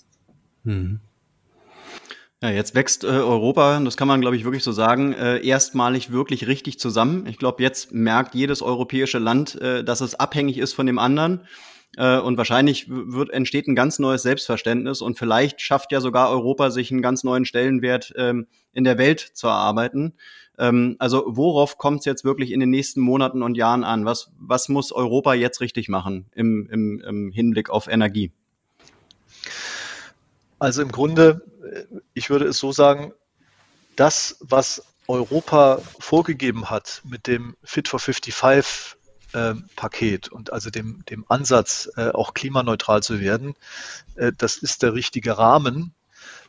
Mhm. 0.64 1.00
Ja, 2.44 2.50
jetzt 2.50 2.74
wächst 2.74 3.04
äh, 3.04 3.08
Europa, 3.08 3.80
das 3.82 3.98
kann 3.98 4.08
man, 4.08 4.20
glaube 4.20 4.36
ich, 4.36 4.44
wirklich 4.44 4.64
so 4.64 4.72
sagen, 4.72 5.14
äh, 5.14 5.46
erstmalig 5.46 6.12
wirklich 6.12 6.48
richtig 6.48 6.80
zusammen. 6.80 7.28
Ich 7.28 7.38
glaube, 7.38 7.62
jetzt 7.62 7.92
merkt 7.92 8.34
jedes 8.34 8.64
europäische 8.64 9.20
Land, 9.20 9.62
äh, 9.62 9.84
dass 9.84 10.02
es 10.02 10.16
abhängig 10.16 10.58
ist 10.58 10.74
von 10.74 10.88
dem 10.88 10.98
anderen. 10.98 11.42
Äh, 11.98 12.20
und 12.20 12.38
wahrscheinlich 12.38 12.86
wird, 12.90 13.32
entsteht 13.32 13.68
ein 13.68 13.76
ganz 13.76 14.00
neues 14.00 14.24
Selbstverständnis 14.24 15.02
und 15.02 15.18
vielleicht 15.18 15.62
schafft 15.62 15.92
ja 15.92 16.00
sogar 16.00 16.30
Europa 16.30 16.70
sich 16.70 16.92
einen 16.92 17.02
ganz 17.02 17.24
neuen 17.24 17.46
Stellenwert 17.46 18.14
ähm, 18.16 18.48
in 18.74 18.84
der 18.84 18.98
Welt 18.98 19.20
zu 19.20 19.48
erarbeiten. 19.48 20.14
Ähm, 20.58 20.96
also 21.00 21.24
worauf 21.28 21.78
kommt 21.78 22.00
es 22.00 22.06
jetzt 22.06 22.24
wirklich 22.24 22.52
in 22.52 22.60
den 22.60 22.70
nächsten 22.70 23.02
Monaten 23.02 23.44
und 23.44 23.56
Jahren 23.56 23.84
an? 23.84 24.06
Was, 24.06 24.32
was 24.40 24.70
muss 24.70 24.92
Europa 24.92 25.34
jetzt 25.34 25.60
richtig 25.60 25.90
machen 25.90 26.28
im, 26.34 26.70
im, 26.72 27.02
im 27.02 27.32
Hinblick 27.32 27.70
auf 27.70 27.88
Energie? 27.88 28.32
Also 30.60 30.82
im 30.82 30.92
Grunde, 30.92 31.42
äh, 31.64 31.84
ich 32.14 32.30
würde 32.30 32.46
es 32.46 32.58
so 32.58 32.72
sagen, 32.72 33.14
das, 33.98 34.38
was 34.40 34.84
Europa 35.08 35.82
vorgegeben 36.00 36.70
hat 36.70 37.02
mit 37.04 37.28
dem 37.28 37.58
Fit 37.64 37.90
for 37.90 38.00
55 38.00 38.34
ähm, 38.34 39.01
Paket 39.76 40.30
und 40.30 40.54
also 40.54 40.70
dem, 40.70 41.04
dem 41.06 41.26
Ansatz, 41.30 41.90
äh, 41.96 42.10
auch 42.10 42.34
klimaneutral 42.34 43.04
zu 43.04 43.20
werden, 43.20 43.56
äh, 44.16 44.32
das 44.38 44.58
ist 44.58 44.84
der 44.84 44.94
richtige 44.94 45.38
Rahmen. 45.38 45.94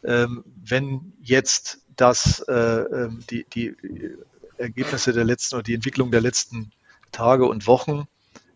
Ähm, 0.04 0.44
wenn 0.64 1.12
jetzt 1.20 1.80
das, 1.96 2.40
äh, 2.48 2.52
ähm, 2.52 3.24
die, 3.30 3.46
die 3.54 3.74
Ergebnisse 4.58 5.12
der 5.12 5.24
letzten 5.24 5.56
oder 5.56 5.62
die 5.62 5.74
Entwicklung 5.74 6.10
der 6.10 6.20
letzten 6.20 6.72
Tage 7.12 7.46
und 7.46 7.66
Wochen 7.66 8.06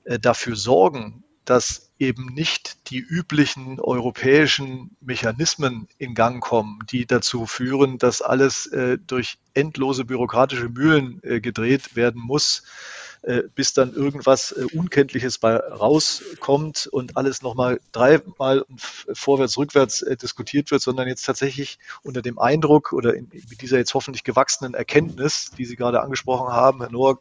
äh, 0.04 0.18
dafür 0.18 0.56
sorgen, 0.56 1.24
dass 1.44 1.92
eben 1.98 2.26
nicht 2.26 2.90
die 2.90 2.98
üblichen 2.98 3.80
europäischen 3.80 4.96
Mechanismen 5.00 5.88
in 5.96 6.14
Gang 6.14 6.42
kommen, 6.42 6.80
die 6.90 7.06
dazu 7.06 7.46
führen, 7.46 7.98
dass 7.98 8.20
alles 8.20 8.66
äh, 8.66 8.98
durch 8.98 9.38
endlose 9.54 10.04
bürokratische 10.04 10.68
Mühlen 10.68 11.20
äh, 11.22 11.40
gedreht 11.40 11.96
werden 11.96 12.20
muss, 12.20 12.60
äh, 12.60 13.05
bis 13.54 13.72
dann 13.72 13.92
irgendwas 13.92 14.52
äh, 14.52 14.64
Unkenntliches 14.76 15.38
bei 15.38 15.56
rauskommt 15.56 16.86
und 16.86 17.16
alles 17.16 17.42
nochmal 17.42 17.80
dreimal 17.90 18.64
vorwärts, 18.76 19.58
rückwärts 19.58 20.02
äh, 20.02 20.16
diskutiert 20.16 20.70
wird, 20.70 20.80
sondern 20.80 21.08
jetzt 21.08 21.24
tatsächlich 21.24 21.78
unter 22.02 22.22
dem 22.22 22.38
Eindruck 22.38 22.92
oder 22.92 23.14
in, 23.14 23.28
mit 23.32 23.62
dieser 23.62 23.78
jetzt 23.78 23.94
hoffentlich 23.94 24.22
gewachsenen 24.22 24.74
Erkenntnis, 24.74 25.50
die 25.58 25.64
Sie 25.64 25.74
gerade 25.74 26.02
angesprochen 26.02 26.52
haben, 26.52 26.80
Herr 26.80 26.90
Noack, 26.92 27.18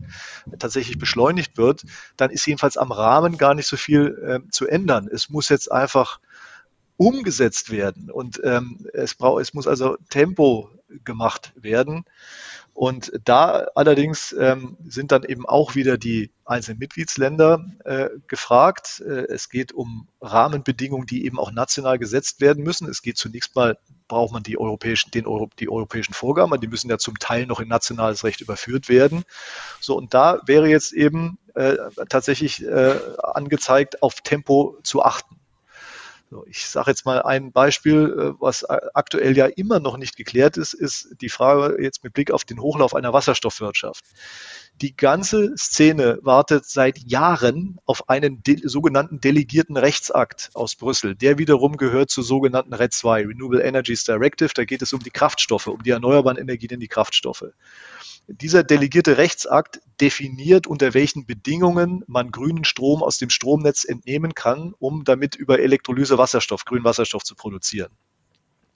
tatsächlich 0.59 0.99
beschleunigt 0.99 1.57
wird, 1.57 1.83
dann 2.17 2.29
ist 2.29 2.45
jedenfalls 2.45 2.77
am 2.77 2.91
Rahmen 2.91 3.37
gar 3.37 3.55
nicht 3.55 3.67
so 3.67 3.77
viel 3.77 4.41
äh, 4.45 4.49
zu 4.51 4.67
ändern. 4.67 5.09
Es 5.11 5.29
muss 5.29 5.49
jetzt 5.49 5.71
einfach 5.71 6.19
umgesetzt 6.97 7.71
werden 7.71 8.11
und 8.11 8.39
ähm, 8.43 8.87
es, 8.93 9.15
braucht, 9.15 9.41
es 9.41 9.53
muss 9.53 9.67
also 9.67 9.97
Tempo 10.09 10.69
gemacht 11.03 11.51
werden. 11.55 12.05
Und 12.75 13.13
da 13.23 13.67
allerdings 13.73 14.35
ähm, 14.38 14.75
sind 14.85 15.13
dann 15.13 15.23
eben 15.23 15.45
auch 15.45 15.75
wieder 15.75 15.97
die 15.97 16.31
einzelnen 16.43 16.77
Mitgliedsländer 16.77 17.63
äh, 17.85 18.09
gefragt. 18.27 18.99
Äh, 18.99 19.27
es 19.29 19.47
geht 19.47 19.71
um 19.71 20.09
Rahmenbedingungen, 20.19 21.07
die 21.07 21.25
eben 21.25 21.39
auch 21.39 21.53
national 21.53 21.97
gesetzt 21.99 22.41
werden 22.41 22.65
müssen. 22.65 22.89
Es 22.89 23.01
geht 23.01 23.15
zunächst 23.15 23.55
mal, 23.55 23.77
braucht 24.09 24.33
man 24.33 24.43
die 24.43 24.59
europäischen, 24.59 25.09
den 25.11 25.25
Euro, 25.25 25.49
die 25.57 25.69
europäischen 25.69 26.13
Vorgaben, 26.13 26.59
die 26.59 26.67
müssen 26.67 26.89
ja 26.89 26.97
zum 26.97 27.17
Teil 27.17 27.45
noch 27.45 27.61
in 27.61 27.69
nationales 27.69 28.25
Recht 28.25 28.41
überführt 28.41 28.89
werden. 28.89 29.23
So, 29.79 29.95
und 29.95 30.13
da 30.13 30.41
wäre 30.45 30.67
jetzt 30.67 30.91
eben 30.91 31.38
äh, 31.53 31.77
tatsächlich 32.09 32.61
äh, 32.61 32.99
angezeigt, 33.23 34.03
auf 34.03 34.19
Tempo 34.19 34.77
zu 34.83 35.01
achten. 35.01 35.38
Ich 36.47 36.65
sage 36.65 36.91
jetzt 36.91 37.05
mal 37.05 37.21
ein 37.21 37.51
Beispiel, 37.51 38.15
äh, 38.17 38.41
was 38.41 38.65
aktuell 38.65 39.38
ja 39.38 39.45
immer 39.45 39.79
noch 39.79 39.97
nicht 39.97 40.15
geklärt 40.15 40.57
ist, 40.57 40.73
ist 40.73 41.15
die 41.21 41.29
Frage 41.29 41.81
jetzt 41.81 42.03
mit 42.03 42.13
Blick 42.13 42.31
auf 42.31 42.43
den 42.43 42.59
Hochlauf 42.59 42.95
einer 42.95 43.13
Wasserstoffwirtschaft. 43.13 44.03
Die 44.81 44.93
ganze 44.93 45.55
Szene 45.57 46.19
wartet 46.21 46.65
seit 46.65 46.97
Jahren 46.99 47.79
auf 47.85 48.09
einen 48.09 48.43
de 48.43 48.67
sogenannten 48.67 49.21
delegierten 49.21 49.77
Rechtsakt 49.77 50.49
aus 50.53 50.75
Brüssel. 50.75 51.15
Der 51.15 51.38
wiederum 51.38 51.77
gehört 51.77 52.09
zur 52.09 52.25
sogenannten 52.25 52.73
RED 52.73 52.91
2, 52.91 53.27
Renewable 53.27 53.63
Energies 53.63 54.03
Directive. 54.03 54.51
Da 54.53 54.65
geht 54.65 54.81
es 54.81 54.91
um 54.91 54.99
die 54.99 55.11
Kraftstoffe, 55.11 55.67
um 55.67 55.81
die 55.81 55.91
erneuerbaren 55.91 56.38
Energien 56.38 56.71
in 56.71 56.81
die 56.81 56.89
Kraftstoffe. 56.89 57.45
Dieser 58.27 58.65
delegierte 58.65 59.17
Rechtsakt 59.17 59.79
definiert, 60.01 60.67
unter 60.67 60.93
welchen 60.93 61.25
Bedingungen 61.25 62.03
man 62.07 62.31
grünen 62.31 62.65
Strom 62.65 63.01
aus 63.01 63.17
dem 63.17 63.29
Stromnetz 63.29 63.85
entnehmen 63.85 64.33
kann, 64.33 64.73
um 64.79 65.05
damit 65.05 65.35
über 65.35 65.59
Elektrolyse 65.59 66.17
Wasserstoff, 66.17 66.65
grünen 66.65 66.83
Wasserstoff 66.83 67.23
zu 67.23 67.35
produzieren. 67.35 67.91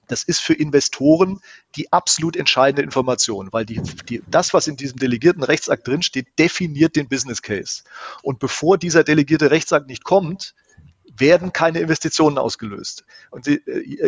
Das 0.10 0.24
ist 0.24 0.42
für 0.42 0.54
Investoren 0.54 1.40
die 1.76 1.92
absolut 1.94 2.36
entscheidende 2.36 2.82
Information, 2.82 3.50
weil 3.52 3.66
die, 3.66 3.82
die, 4.10 4.22
das, 4.28 4.54
was 4.54 4.68
in 4.68 4.76
diesem 4.76 5.00
delegierten 5.00 5.44
Rechtsakt 5.44 5.88
drinsteht, 5.88 6.28
definiert 6.38 6.96
den 6.96 7.08
Business 7.08 7.42
Case. 7.42 7.84
Und 8.22 8.40
bevor 8.40 8.78
dieser 8.78 9.04
delegierte 9.04 9.52
Rechtsakt 9.52 9.88
nicht 9.88 10.04
kommt, 10.04 10.56
werden 11.20 11.54
keine 11.54 11.80
Investitionen 11.80 12.38
ausgelöst. 12.38 13.04
Und 13.32 13.48
äh, 13.48 13.60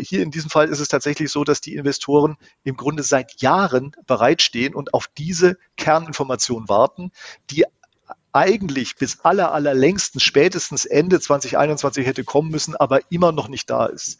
hier 0.01 0.21
in 0.21 0.31
diesem 0.31 0.49
Fall 0.49 0.69
ist 0.69 0.79
es 0.79 0.87
tatsächlich 0.87 1.31
so, 1.31 1.43
dass 1.43 1.61
die 1.61 1.75
Investoren 1.75 2.37
im 2.63 2.77
Grunde 2.77 3.03
seit 3.03 3.41
Jahren 3.41 3.95
bereitstehen 4.07 4.73
und 4.73 4.93
auf 4.93 5.07
diese 5.17 5.57
Kerninformationen 5.77 6.69
warten, 6.69 7.11
die 7.49 7.65
eigentlich 8.33 8.95
bis 8.95 9.19
aller, 9.21 9.51
allerlängstens 9.51 10.23
spätestens 10.23 10.85
Ende 10.85 11.19
2021 11.19 12.05
hätte 12.05 12.23
kommen 12.23 12.51
müssen, 12.51 12.75
aber 12.75 12.99
immer 13.09 13.31
noch 13.31 13.47
nicht 13.47 13.69
da 13.69 13.85
ist. 13.85 14.19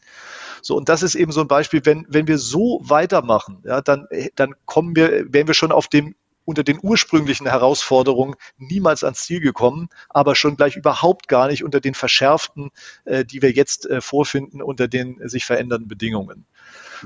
So, 0.61 0.75
und 0.75 0.89
das 0.89 1.03
ist 1.03 1.15
eben 1.15 1.31
so 1.31 1.41
ein 1.41 1.47
Beispiel, 1.47 1.81
wenn, 1.85 2.05
wenn 2.09 2.27
wir 2.27 2.37
so 2.37 2.81
weitermachen, 2.83 3.63
ja, 3.65 3.81
dann, 3.81 4.07
dann 4.35 4.53
kommen 4.65 4.95
wir, 4.95 5.33
werden 5.33 5.47
wir 5.47 5.53
schon 5.53 5.71
auf 5.71 5.87
dem 5.87 6.15
unter 6.45 6.63
den 6.63 6.79
ursprünglichen 6.81 7.47
Herausforderungen 7.47 8.35
niemals 8.57 9.03
ans 9.03 9.23
Ziel 9.23 9.39
gekommen, 9.39 9.89
aber 10.09 10.35
schon 10.35 10.57
gleich 10.57 10.75
überhaupt 10.75 11.27
gar 11.27 11.47
nicht 11.47 11.63
unter 11.63 11.79
den 11.79 11.93
verschärften, 11.93 12.71
äh, 13.05 13.25
die 13.25 13.41
wir 13.41 13.51
jetzt 13.51 13.89
äh, 13.89 14.01
vorfinden, 14.01 14.61
unter 14.61 14.87
den 14.87 15.21
äh, 15.21 15.29
sich 15.29 15.45
verändernden 15.45 15.87
Bedingungen. 15.87 16.45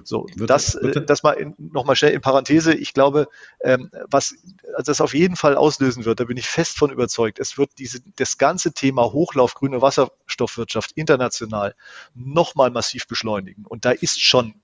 So, 0.03 0.27
wird, 0.35 0.49
das, 0.49 0.75
wird, 0.81 1.09
das 1.09 1.23
mal 1.23 1.53
nochmal 1.57 1.95
schnell 1.95 2.11
in 2.11 2.21
Parenthese. 2.21 2.73
Ich 2.73 2.93
glaube, 2.93 3.27
ähm, 3.61 3.89
was 4.09 4.35
das 4.83 4.99
auf 4.99 5.13
jeden 5.13 5.37
Fall 5.37 5.55
auslösen 5.55 6.03
wird, 6.03 6.19
da 6.19 6.25
bin 6.25 6.37
ich 6.37 6.47
fest 6.47 6.77
von 6.77 6.91
überzeugt, 6.91 7.39
es 7.39 7.57
wird 7.57 7.71
diese, 7.77 8.01
das 8.17 8.37
ganze 8.37 8.73
Thema 8.73 9.13
Hochlauf 9.13 9.53
grüne 9.53 9.81
Wasserstoffwirtschaft 9.81 10.91
international 10.95 11.75
nochmal 12.13 12.71
massiv 12.71 13.07
beschleunigen. 13.07 13.65
Und 13.65 13.85
da 13.85 13.91
ist 13.91 14.21
schon 14.21 14.55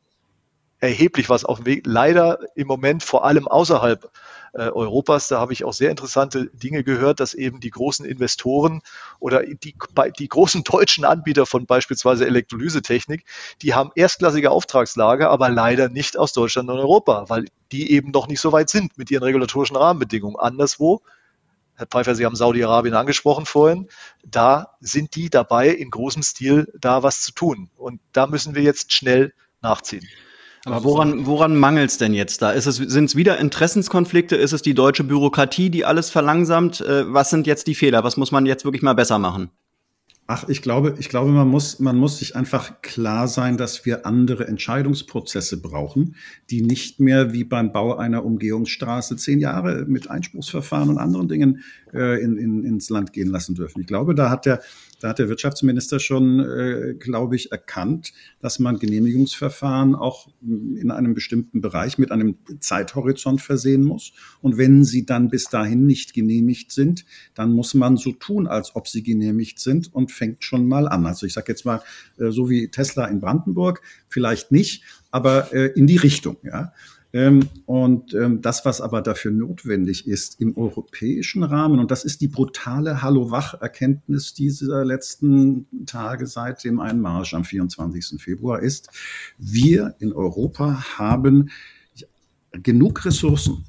erheblich 0.82 1.30
was 1.30 1.46
auf 1.46 1.60
dem 1.60 1.66
Weg. 1.68 1.84
Leider 1.86 2.40
im 2.56 2.68
Moment 2.68 3.04
vor 3.04 3.24
allem 3.24 3.48
außerhalb 3.48 4.12
äh, 4.54 4.64
Europas. 4.64 5.28
Da 5.28 5.40
habe 5.40 5.54
ich 5.54 5.64
auch 5.64 5.74
sehr 5.74 5.92
interessante 5.92 6.48
Dinge 6.48 6.84
gehört, 6.84 7.20
dass 7.20 7.34
eben 7.34 7.60
die 7.60 7.70
großen 7.70 8.06
Investoren 8.06 8.82
oder 9.20 9.44
die, 9.44 9.76
die 10.20 10.28
großen 10.28 10.64
deutschen 10.66 11.06
Anbieter 11.06 11.46
von 11.46 11.66
beispielsweise 11.66 12.26
Elektrolysetechnik, 12.26 13.24
die 13.62 13.74
haben 13.74 13.92
erstklassige 13.96 14.52
Auftragslage, 14.52 15.30
aber 15.30 15.50
leider 15.50 15.88
nicht 15.88 16.18
aus 16.18 16.34
Deutschland 16.34 16.70
und 16.70 16.80
Europa, 16.80 17.26
weil 17.30 17.46
die 17.72 17.92
eben 17.92 18.12
noch 18.12 18.28
nicht 18.28 18.42
so 18.42 18.52
weit 18.52 18.70
sind 18.70 18.98
mit 18.98 19.12
ihren 19.12 19.24
regulatorischen 19.24 19.78
Rahmenbedingungen. 19.78 20.36
Anderswo 20.38 21.02
Herr 21.76 21.88
Pfeiffer, 21.88 22.14
Sie 22.14 22.26
haben 22.26 22.36
Saudi-Arabien 22.36 22.94
angesprochen 22.94 23.48
vorhin. 23.48 23.88
Da 24.24 24.76
sind 24.82 25.16
die 25.16 25.32
dabei, 25.32 25.70
in 25.70 25.90
großem 25.90 26.22
Stil 26.22 26.72
da 26.80 27.02
was 27.02 27.22
zu 27.22 27.32
tun. 27.32 27.72
Und 27.76 28.00
da 28.12 28.28
müssen 28.28 28.54
wir 28.54 28.62
jetzt 28.62 28.94
schnell 28.94 29.34
nachziehen. 29.62 30.08
Aber 30.66 30.84
woran, 30.84 31.26
woran 31.26 31.56
mangelt 31.56 31.90
es 31.90 31.98
denn 31.98 32.14
jetzt 32.14 32.42
da? 32.42 32.54
Es, 32.54 32.66
sind 32.66 33.06
es 33.06 33.16
wieder 33.16 33.40
Interessenskonflikte? 33.40 34.36
Ist 34.36 34.52
es 34.52 34.62
die 34.62 34.76
deutsche 34.76 35.04
Bürokratie, 35.04 35.70
die 35.70 35.86
alles 35.86 36.10
verlangsamt? 36.10 36.82
Äh, 36.82 37.12
was 37.12 37.32
sind 37.32 37.48
jetzt 37.48 37.68
die 37.68 37.76
Fehler? 37.76 38.04
Was 38.04 38.18
muss 38.18 38.32
man 38.32 38.46
jetzt 38.46 38.64
wirklich 38.64 38.84
mal 38.84 38.94
besser 38.94 39.18
machen? 39.18 39.50
Ach, 40.34 40.48
ich 40.48 40.62
glaube, 40.62 40.96
ich 40.98 41.10
glaube, 41.10 41.32
man 41.32 41.50
muss, 41.50 41.80
man 41.80 41.98
muss 41.98 42.20
sich 42.20 42.38
einfach 42.38 42.82
klar 42.82 43.28
sein, 43.28 43.58
dass 43.58 43.86
wir 43.86 44.06
andere 44.06 44.48
Entscheidungsprozesse 44.48 45.62
brauchen, 45.62 46.16
die 46.50 46.62
nicht 46.62 47.02
mehr 47.02 47.34
wie 47.34 47.44
beim 47.44 47.74
Bau 47.74 47.98
einer 47.98 48.24
Umgehungsstraße 48.24 49.18
zehn 49.18 49.40
Jahre 49.40 49.86
mit 49.88 50.10
Einspruchsverfahren 50.10 50.90
und 50.90 51.00
anderen 51.00 51.28
Dingen 51.28 51.64
äh, 51.94 52.24
in, 52.24 52.38
in, 52.38 52.64
ins 52.64 52.90
Land 52.90 53.12
gehen 53.12 53.30
lassen 53.30 53.56
dürfen. 53.56 53.82
Ich 53.82 53.88
glaube, 53.88 54.16
da 54.16 54.30
hat 54.30 54.46
der 54.46 54.62
da 55.02 55.10
hat 55.10 55.20
der 55.20 55.30
Wirtschaftsminister 55.30 56.00
schon, 56.00 56.40
äh, 56.40 56.94
glaube 56.94 57.36
ich, 57.36 57.52
erkannt, 57.52 58.14
dass 58.40 58.60
man 58.60 58.78
Genehmigungsverfahren 58.78 59.96
auch 59.96 60.30
in 60.42 60.92
einem 60.92 61.14
bestimmten 61.14 61.60
Bereich 61.60 61.98
mit 61.98 62.12
einem 62.12 62.38
Zeithorizont 62.60 63.42
versehen 63.42 63.84
muss. 63.84 64.14
Und 64.42 64.58
wenn 64.58 64.84
sie 64.84 65.06
dann 65.06 65.30
bis 65.30 65.46
dahin 65.46 65.88
nicht 65.88 66.14
genehmigt 66.14 66.72
sind, 66.72 67.06
dann 67.34 67.52
muss 67.52 67.74
man 67.74 67.98
so 67.98 68.12
tun, 68.12 68.48
als 68.48 68.76
ob 68.76 68.88
sie 68.88 69.02
genehmigt 69.02 69.60
sind 69.60 69.94
und 69.94 70.12
fängt 70.12 70.44
schon 70.44 70.68
mal 70.68 70.88
an. 70.88 71.06
Also 71.06 71.26
ich 71.26 71.34
sage 71.34 71.52
jetzt 71.52 71.66
mal, 71.66 71.82
äh, 72.20 72.30
so 72.30 72.50
wie 72.50 72.70
Tesla 72.70 73.06
in 73.06 73.20
Brandenburg, 73.20 73.82
vielleicht 74.08 74.52
nicht, 74.52 74.84
aber 75.10 75.52
äh, 75.54 75.72
in 75.76 75.88
die 75.88 75.98
Richtung. 75.98 76.38
Ja. 76.44 76.74
Ähm, 77.14 77.50
und 77.66 78.14
ähm, 78.14 78.42
das, 78.42 78.64
was 78.64 78.80
aber 78.80 79.02
dafür 79.02 79.32
notwendig 79.32 80.08
ist 80.08 80.40
im 80.40 80.56
europäischen 80.56 81.44
Rahmen, 81.44 81.80
und 81.80 81.92
das 81.92 82.06
ist 82.06 82.22
die 82.22 82.30
brutale 82.30 83.02
Hallo-Wach-Erkenntnis 83.02 84.34
dieser 84.34 84.86
letzten 84.86 85.68
Tage 85.86 86.26
seit 86.26 86.64
dem 86.64 86.80
Einmarsch 86.80 87.34
am 87.34 87.44
24. 87.44 88.22
Februar, 88.22 88.62
ist, 88.62 88.90
wir 89.38 89.96
in 90.00 90.14
Europa 90.14 90.98
haben 90.98 91.50
genug 92.52 93.06
Ressourcen, 93.06 93.66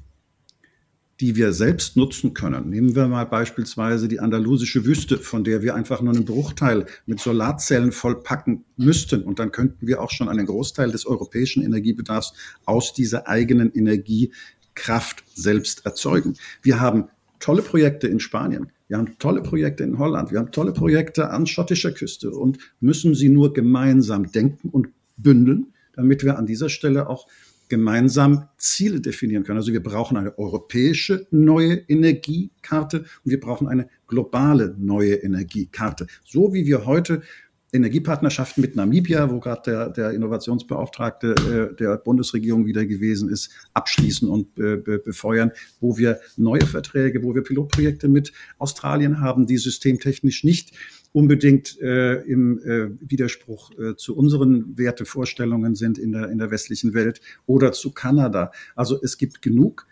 die 1.19 1.35
wir 1.35 1.53
selbst 1.53 1.95
nutzen 1.95 2.33
können. 2.33 2.69
Nehmen 2.69 2.95
wir 2.95 3.07
mal 3.07 3.25
beispielsweise 3.25 4.07
die 4.07 4.19
andalusische 4.19 4.85
Wüste, 4.85 5.17
von 5.17 5.43
der 5.43 5.61
wir 5.61 5.75
einfach 5.75 6.01
nur 6.01 6.13
einen 6.13 6.25
Bruchteil 6.25 6.85
mit 7.05 7.19
Solarzellen 7.19 7.91
vollpacken 7.91 8.65
müssten. 8.77 9.23
Und 9.23 9.39
dann 9.39 9.51
könnten 9.51 9.87
wir 9.87 10.01
auch 10.01 10.11
schon 10.11 10.27
einen 10.27 10.45
Großteil 10.45 10.91
des 10.91 11.05
europäischen 11.05 11.63
Energiebedarfs 11.63 12.33
aus 12.65 12.93
dieser 12.93 13.27
eigenen 13.27 13.71
Energiekraft 13.71 15.23
selbst 15.35 15.85
erzeugen. 15.85 16.35
Wir 16.61 16.79
haben 16.79 17.09
tolle 17.39 17.61
Projekte 17.61 18.07
in 18.07 18.19
Spanien. 18.19 18.71
Wir 18.87 18.97
haben 18.97 19.17
tolle 19.19 19.41
Projekte 19.41 19.83
in 19.83 19.99
Holland. 19.99 20.31
Wir 20.31 20.39
haben 20.39 20.51
tolle 20.51 20.73
Projekte 20.73 21.29
an 21.29 21.45
schottischer 21.45 21.91
Küste 21.91 22.31
und 22.31 22.57
müssen 22.79 23.15
sie 23.15 23.29
nur 23.29 23.53
gemeinsam 23.53 24.31
denken 24.31 24.69
und 24.69 24.89
bündeln, 25.17 25.73
damit 25.93 26.23
wir 26.23 26.37
an 26.37 26.47
dieser 26.47 26.69
Stelle 26.69 27.07
auch 27.07 27.27
gemeinsam 27.73 28.49
Ziele 28.57 29.01
definieren 29.01 29.43
können. 29.43 29.57
Also 29.57 29.73
wir 29.73 29.81
brauchen 29.81 30.15
eine 30.15 30.37
europäische 30.37 31.25
neue 31.31 31.73
Energiekarte 31.87 32.99
und 32.99 33.31
wir 33.31 33.39
brauchen 33.39 33.67
eine 33.67 33.89
globale 34.07 34.75
neue 34.77 35.15
Energiekarte. 35.15 36.05
So 36.23 36.53
wie 36.53 36.67
wir 36.67 36.85
heute 36.85 37.23
Energiepartnerschaften 37.71 38.61
mit 38.61 38.75
Namibia, 38.75 39.31
wo 39.31 39.39
gerade 39.39 39.61
der, 39.65 39.89
der 39.89 40.11
Innovationsbeauftragte 40.11 41.71
äh, 41.71 41.75
der 41.75 41.97
Bundesregierung 41.97 42.67
wieder 42.67 42.85
gewesen 42.85 43.27
ist, 43.27 43.49
abschließen 43.73 44.29
und 44.29 44.59
äh, 44.59 44.77
befeuern, 44.77 45.51
wo 45.79 45.97
wir 45.97 46.19
neue 46.37 46.67
Verträge, 46.67 47.23
wo 47.23 47.33
wir 47.33 47.41
Pilotprojekte 47.41 48.07
mit 48.07 48.33
Australien 48.59 49.19
haben, 49.19 49.47
die 49.47 49.57
systemtechnisch 49.57 50.43
nicht 50.43 50.73
unbedingt 51.13 51.79
äh, 51.79 52.15
im 52.23 52.59
äh, 52.59 52.89
Widerspruch 52.99 53.71
äh, 53.77 53.95
zu 53.95 54.17
unseren 54.17 54.77
Wertevorstellungen 54.77 55.75
sind 55.75 55.97
in 55.97 56.11
der, 56.11 56.29
in 56.29 56.39
der 56.39 56.51
westlichen 56.51 56.93
Welt 56.93 57.21
oder 57.45 57.71
zu 57.71 57.91
Kanada. 57.91 58.51
Also 58.75 58.99
es 59.01 59.17
gibt 59.17 59.41
genug 59.41 59.87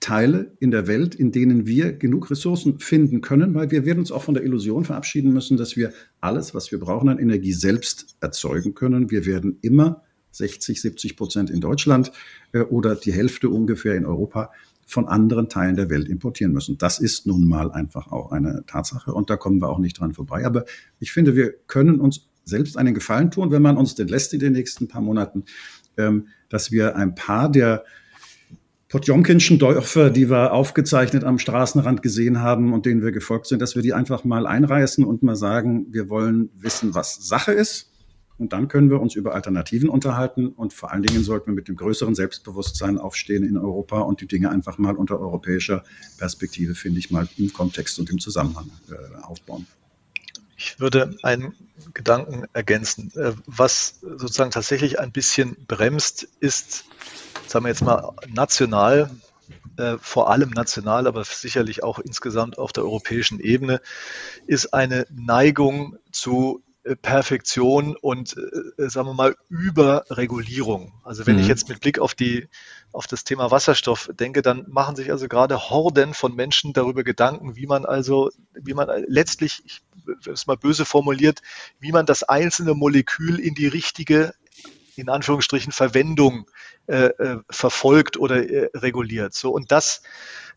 Teile 0.00 0.52
in 0.60 0.70
der 0.70 0.86
Welt, 0.86 1.14
in 1.14 1.30
denen 1.30 1.66
wir 1.66 1.92
genug 1.92 2.30
Ressourcen 2.30 2.78
finden 2.80 3.20
können, 3.20 3.54
weil 3.54 3.70
wir 3.70 3.86
werden 3.86 4.00
uns 4.00 4.12
auch 4.12 4.22
von 4.22 4.34
der 4.34 4.44
Illusion 4.44 4.84
verabschieden 4.84 5.32
müssen, 5.32 5.56
dass 5.56 5.76
wir 5.76 5.92
alles, 6.20 6.54
was 6.54 6.72
wir 6.72 6.80
brauchen 6.80 7.08
an 7.08 7.18
Energie 7.18 7.52
selbst 7.52 8.16
erzeugen 8.20 8.74
können. 8.74 9.10
Wir 9.10 9.26
werden 9.26 9.58
immer 9.62 10.02
60, 10.32 10.80
70 10.80 11.16
Prozent 11.16 11.50
in 11.50 11.60
Deutschland 11.60 12.12
äh, 12.52 12.60
oder 12.60 12.96
die 12.96 13.12
Hälfte 13.12 13.48
ungefähr 13.50 13.94
in 13.94 14.04
Europa 14.04 14.50
von 14.86 15.08
anderen 15.08 15.48
Teilen 15.48 15.76
der 15.76 15.90
Welt 15.90 16.08
importieren 16.08 16.52
müssen. 16.52 16.78
Das 16.78 16.98
ist 16.98 17.26
nun 17.26 17.48
mal 17.48 17.72
einfach 17.72 18.10
auch 18.12 18.32
eine 18.32 18.64
Tatsache 18.66 19.12
und 19.12 19.30
da 19.30 19.36
kommen 19.36 19.60
wir 19.60 19.68
auch 19.68 19.78
nicht 19.78 19.98
dran 19.98 20.14
vorbei. 20.14 20.44
Aber 20.44 20.64
ich 20.98 21.12
finde, 21.12 21.36
wir 21.36 21.52
können 21.66 22.00
uns 22.00 22.28
selbst 22.44 22.76
einen 22.76 22.94
Gefallen 22.94 23.30
tun, 23.30 23.50
wenn 23.50 23.62
man 23.62 23.76
uns 23.76 23.94
denn 23.94 24.08
lässt 24.08 24.34
in 24.34 24.40
den 24.40 24.52
nächsten 24.52 24.88
paar 24.88 25.02
Monaten, 25.02 25.44
ähm, 25.96 26.28
dass 26.48 26.70
wir 26.70 26.96
ein 26.96 27.14
paar 27.14 27.50
der 27.50 27.84
Potjomkinschen 28.88 29.58
Dörfer, 29.58 30.10
die 30.10 30.30
wir 30.30 30.52
aufgezeichnet 30.52 31.24
am 31.24 31.38
Straßenrand 31.38 32.00
gesehen 32.00 32.40
haben 32.40 32.72
und 32.72 32.86
denen 32.86 33.02
wir 33.02 33.10
gefolgt 33.10 33.46
sind, 33.46 33.60
dass 33.60 33.74
wir 33.74 33.82
die 33.82 33.92
einfach 33.92 34.22
mal 34.22 34.46
einreißen 34.46 35.04
und 35.04 35.22
mal 35.22 35.34
sagen, 35.34 35.86
wir 35.90 36.08
wollen 36.08 36.50
wissen, 36.54 36.94
was 36.94 37.26
Sache 37.26 37.52
ist. 37.52 37.93
Und 38.36 38.52
dann 38.52 38.68
können 38.68 38.90
wir 38.90 39.00
uns 39.00 39.14
über 39.14 39.34
Alternativen 39.34 39.88
unterhalten. 39.88 40.48
Und 40.48 40.72
vor 40.72 40.90
allen 40.92 41.02
Dingen 41.02 41.22
sollten 41.22 41.46
wir 41.46 41.54
mit 41.54 41.68
dem 41.68 41.76
größeren 41.76 42.14
Selbstbewusstsein 42.14 42.98
aufstehen 42.98 43.44
in 43.44 43.56
Europa 43.56 44.00
und 44.00 44.20
die 44.20 44.26
Dinge 44.26 44.50
einfach 44.50 44.78
mal 44.78 44.96
unter 44.96 45.20
europäischer 45.20 45.84
Perspektive, 46.18 46.74
finde 46.74 46.98
ich, 46.98 47.10
mal 47.10 47.28
im 47.36 47.52
Kontext 47.52 47.98
und 47.98 48.10
im 48.10 48.18
Zusammenhang 48.18 48.70
äh, 48.90 49.22
aufbauen. 49.22 49.66
Ich 50.56 50.80
würde 50.80 51.16
einen 51.22 51.54
Gedanken 51.92 52.44
ergänzen. 52.52 53.12
Äh, 53.14 53.32
was 53.46 54.00
sozusagen 54.00 54.50
tatsächlich 54.50 54.98
ein 54.98 55.12
bisschen 55.12 55.56
bremst, 55.68 56.28
ist 56.40 56.84
sagen 57.46 57.66
wir 57.66 57.68
jetzt 57.68 57.82
mal 57.82 58.12
national, 58.28 59.10
äh, 59.76 59.96
vor 60.00 60.28
allem 60.28 60.50
national, 60.50 61.06
aber 61.06 61.22
sicherlich 61.22 61.84
auch 61.84 62.00
insgesamt 62.00 62.58
auf 62.58 62.72
der 62.72 62.82
europäischen 62.82 63.38
Ebene, 63.38 63.80
ist 64.48 64.74
eine 64.74 65.06
Neigung 65.10 65.96
zu 66.10 66.63
Perfektion 67.02 67.96
und, 67.96 68.36
äh, 68.36 68.88
sagen 68.88 69.08
wir 69.08 69.14
mal, 69.14 69.36
Überregulierung. 69.48 70.92
Also 71.02 71.26
wenn 71.26 71.36
mhm. 71.36 71.42
ich 71.42 71.48
jetzt 71.48 71.68
mit 71.68 71.80
Blick 71.80 71.98
auf 71.98 72.14
die, 72.14 72.48
auf 72.92 73.06
das 73.06 73.24
Thema 73.24 73.50
Wasserstoff 73.50 74.10
denke, 74.12 74.42
dann 74.42 74.66
machen 74.68 74.94
sich 74.96 75.10
also 75.10 75.28
gerade 75.28 75.70
Horden 75.70 76.14
von 76.14 76.34
Menschen 76.34 76.72
darüber 76.72 77.02
Gedanken, 77.02 77.56
wie 77.56 77.66
man 77.66 77.84
also, 77.84 78.30
wie 78.54 78.74
man 78.74 78.88
letztlich, 79.06 79.62
ich 79.64 79.82
es 80.26 80.46
mal 80.46 80.56
böse 80.56 80.84
formuliert, 80.84 81.40
wie 81.80 81.92
man 81.92 82.06
das 82.06 82.22
einzelne 82.22 82.74
Molekül 82.74 83.38
in 83.40 83.54
die 83.54 83.66
richtige 83.66 84.34
in 84.96 85.08
Anführungsstrichen 85.08 85.72
Verwendung 85.72 86.48
äh, 86.86 87.06
äh, 87.06 87.38
verfolgt 87.50 88.16
oder 88.16 88.48
äh, 88.48 88.70
reguliert. 88.74 89.34
So 89.34 89.50
und 89.50 89.72
das, 89.72 90.02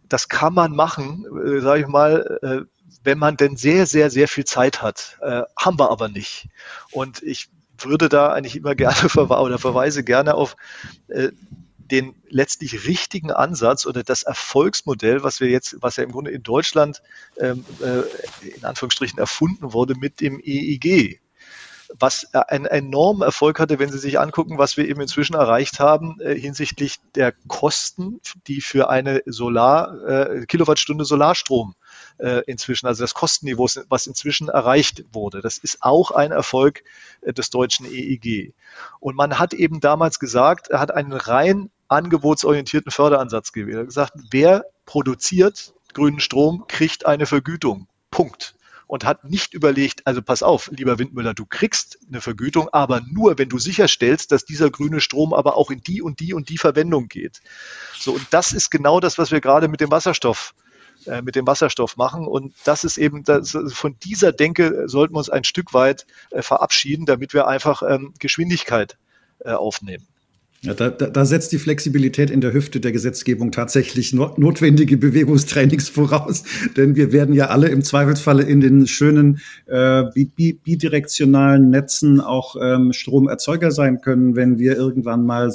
das 0.08 0.30
kann 0.30 0.54
man 0.54 0.76
machen, 0.76 1.26
äh, 1.44 1.62
sage 1.62 1.82
ich 1.82 1.88
mal, 1.88 2.40
äh, 2.42 2.77
wenn 3.08 3.20
man 3.20 3.38
denn 3.38 3.56
sehr, 3.56 3.86
sehr, 3.86 4.10
sehr 4.10 4.28
viel 4.28 4.44
Zeit 4.44 4.82
hat. 4.82 5.18
Äh, 5.22 5.44
haben 5.58 5.80
wir 5.80 5.92
aber 5.92 6.10
nicht. 6.10 6.50
Und 6.92 7.24
ich 7.24 7.48
würde 7.78 8.10
da 8.10 8.34
eigentlich 8.34 8.58
immer 8.58 8.76
gerne 8.76 8.96
verwe 9.10 9.40
oder 9.40 9.58
verweise 9.58 10.04
gerne 10.04 10.34
auf 10.34 10.58
äh, 11.08 11.30
den 11.78 12.16
letztlich 12.28 12.86
richtigen 12.86 13.32
Ansatz 13.32 13.86
oder 13.86 14.04
das 14.04 14.24
Erfolgsmodell, 14.24 15.24
was 15.24 15.40
wir 15.40 15.48
jetzt, 15.48 15.78
was 15.80 15.96
ja 15.96 16.04
im 16.04 16.12
Grunde 16.12 16.32
in 16.32 16.44
Deutschland 16.44 17.02
ähm, 17.38 17.64
äh, 17.82 18.46
in 18.46 18.66
Anführungsstrichen 18.66 19.20
erfunden 19.20 19.72
wurde 19.72 19.96
mit 19.96 20.20
dem 20.20 20.42
EEG 20.44 21.22
was 22.00 22.34
einen 22.34 22.66
enormen 22.66 23.22
Erfolg 23.22 23.62
hatte, 23.62 23.80
wenn 23.80 23.90
Sie 23.90 23.98
sich 23.98 24.20
angucken, 24.20 24.58
was 24.58 24.76
wir 24.76 24.90
eben 24.90 25.00
inzwischen 25.00 25.36
erreicht 25.36 25.80
haben 25.80 26.20
äh, 26.20 26.36
hinsichtlich 26.38 26.98
der 27.16 27.34
Kosten, 27.48 28.20
die 28.48 28.60
für 28.60 28.90
eine 28.90 29.22
Solar, 29.26 30.06
äh, 30.06 30.46
Kilowattstunde 30.46 31.06
Solarstrom 31.06 31.76
äh, 32.20 32.42
inzwischen, 32.48 32.88
also 32.88 33.04
das 33.04 33.14
Kostenniveau, 33.14 33.68
was 33.90 34.08
inzwischen 34.08 34.50
erreicht 34.50 35.04
wurde. 35.12 35.42
Das 35.42 35.58
ist 35.58 35.78
auch 35.82 36.12
ein 36.12 36.32
Erfolg 36.32 36.84
äh, 37.22 37.34
des 37.34 37.50
deutschen 37.50 37.86
EEG. 37.86 38.54
Und 39.00 39.16
man 39.16 39.40
hat 39.40 39.54
eben 39.54 39.80
damals 39.80 40.20
gesagt, 40.20 40.70
er 40.70 40.80
hat 40.80 40.92
einen 40.92 41.14
rein 41.14 41.70
angebotsorientierten 41.88 42.92
Förderansatz 42.92 43.52
gewählt. 43.52 43.76
Er 43.76 43.80
hat 43.82 43.88
gesagt, 43.88 44.14
wer 44.32 44.66
produziert 44.86 45.74
grünen 45.94 46.20
Strom, 46.20 46.66
kriegt 46.68 47.06
eine 47.06 47.26
Vergütung. 47.26 47.88
Punkt 48.12 48.56
und 48.88 49.04
hat 49.04 49.26
nicht 49.26 49.54
überlegt, 49.54 50.08
also 50.08 50.22
pass 50.22 50.42
auf, 50.42 50.70
lieber 50.72 50.98
Windmüller, 50.98 51.34
du 51.34 51.46
kriegst 51.46 52.00
eine 52.08 52.22
Vergütung, 52.22 52.70
aber 52.72 53.02
nur, 53.02 53.38
wenn 53.38 53.50
du 53.50 53.60
sicherstellst, 53.60 54.32
dass 54.32 54.46
dieser 54.46 54.72
grüne 54.72 55.02
Strom 55.02 55.34
aber 55.34 55.58
auch 55.58 55.70
in 55.70 55.82
die 55.82 56.02
und 56.02 56.22
die 56.22 56.34
und 56.34 56.50
die 56.50 56.58
Verwendung 56.58 57.10
geht. 57.10 57.42
So, 58.00 58.14
und 58.14 58.26
das 58.32 58.54
ist 58.54 58.72
genau 58.72 59.00
das, 59.00 59.18
was 59.18 59.32
wir 59.32 59.42
gerade 59.42 59.68
mit 59.68 59.82
dem 59.82 59.92
Wasserstoff 59.92 60.56
äh, 61.08 61.22
mit 61.22 61.36
dem 61.36 61.48
Wasserstoff 61.48 61.98
machen. 61.98 62.28
Und 62.28 62.54
das 62.66 62.84
ist 62.84 62.98
eben, 62.98 63.24
das, 63.24 63.58
von 63.70 63.96
dieser 64.04 64.32
Denke 64.32 64.84
sollten 64.88 65.16
wir 65.16 65.20
uns 65.20 65.30
ein 65.30 65.44
Stück 65.44 65.74
weit 65.74 66.06
äh, 66.32 66.42
verabschieden, 66.42 67.06
damit 67.06 67.34
wir 67.34 67.48
einfach 67.48 67.82
ähm, 67.88 68.14
Geschwindigkeit 68.20 68.98
äh, 69.40 69.52
aufnehmen. 69.52 70.08
Ja, 70.62 70.74
da, 70.74 70.90
da, 70.90 71.06
da 71.08 71.24
setzt 71.24 71.52
die 71.52 71.60
Flexibilität 71.60 72.32
in 72.32 72.42
der 72.42 72.52
Hüfte 72.52 72.80
der 72.80 72.92
Gesetzgebung 72.92 73.52
tatsächlich 73.52 74.12
no 74.12 74.34
notwendige 74.38 74.98
Bewegungstrainings 74.98 75.88
voraus, 75.98 76.44
denn 76.76 76.96
wir 76.96 77.12
werden 77.12 77.36
ja 77.36 77.48
alle 77.48 77.68
im 77.68 77.84
Zweifelsfalle 77.84 78.42
in 78.42 78.60
den 78.60 78.88
schönen 78.88 79.40
äh, 79.68 80.04
bidirektionalen 80.16 81.70
Netzen 81.70 82.20
auch 82.20 82.56
ähm, 82.60 82.92
Stromerzeuger 82.92 83.70
sein 83.70 84.02
können, 84.02 84.36
wenn 84.36 84.58
wir 84.58 84.76
irgendwann 84.76 85.28
mal 85.28 85.52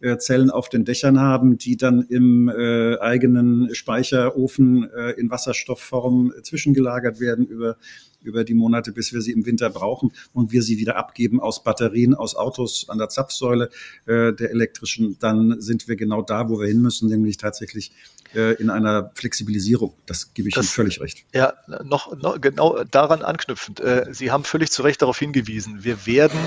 Solarzellen 0.00 0.50
auf 0.50 0.68
den 0.68 0.84
Dächern 0.84 1.20
haben, 1.20 1.58
die 1.58 1.76
dann 1.76 2.02
im 2.02 2.48
äh, 2.48 2.98
eigenen 2.98 3.74
Speicherofen 3.74 4.90
äh, 4.90 5.12
in 5.12 5.30
Wasserstoffform 5.30 6.32
zwischengelagert 6.42 7.20
werden 7.20 7.46
über 7.46 7.76
über 8.24 8.42
die 8.42 8.54
Monate, 8.54 8.90
bis 8.92 9.12
wir 9.12 9.20
sie 9.20 9.32
im 9.32 9.44
Winter 9.44 9.68
brauchen 9.68 10.10
und 10.32 10.50
wir 10.50 10.62
sie 10.62 10.78
wieder 10.78 10.96
abgeben 10.96 11.40
aus 11.40 11.62
Batterien, 11.62 12.14
aus 12.14 12.34
Autos 12.34 12.88
an 12.88 12.96
der 12.96 13.10
Zapfsäule 13.10 13.68
äh, 14.06 14.32
der 14.32 14.50
elektrischen, 14.50 15.18
dann 15.18 15.60
sind 15.60 15.88
wir 15.88 15.96
genau 15.96 16.22
da, 16.22 16.48
wo 16.48 16.58
wir 16.58 16.66
hin 16.66 16.80
müssen, 16.80 17.10
nämlich 17.10 17.36
tatsächlich 17.36 17.92
äh, 18.34 18.54
in 18.54 18.70
einer 18.70 19.10
Flexibilisierung. 19.14 19.94
Das 20.06 20.32
gebe 20.32 20.48
ich 20.48 20.54
das, 20.54 20.64
Ihnen 20.64 20.70
völlig 20.70 21.00
recht. 21.02 21.26
Ja, 21.34 21.52
noch, 21.84 22.16
noch 22.16 22.40
genau 22.40 22.82
daran 22.84 23.20
anknüpfend. 23.20 23.80
Äh, 23.80 24.06
sie 24.12 24.30
haben 24.30 24.44
völlig 24.44 24.70
zu 24.70 24.82
Recht 24.82 25.02
darauf 25.02 25.18
hingewiesen, 25.18 25.84
wir 25.84 26.06
werden 26.06 26.38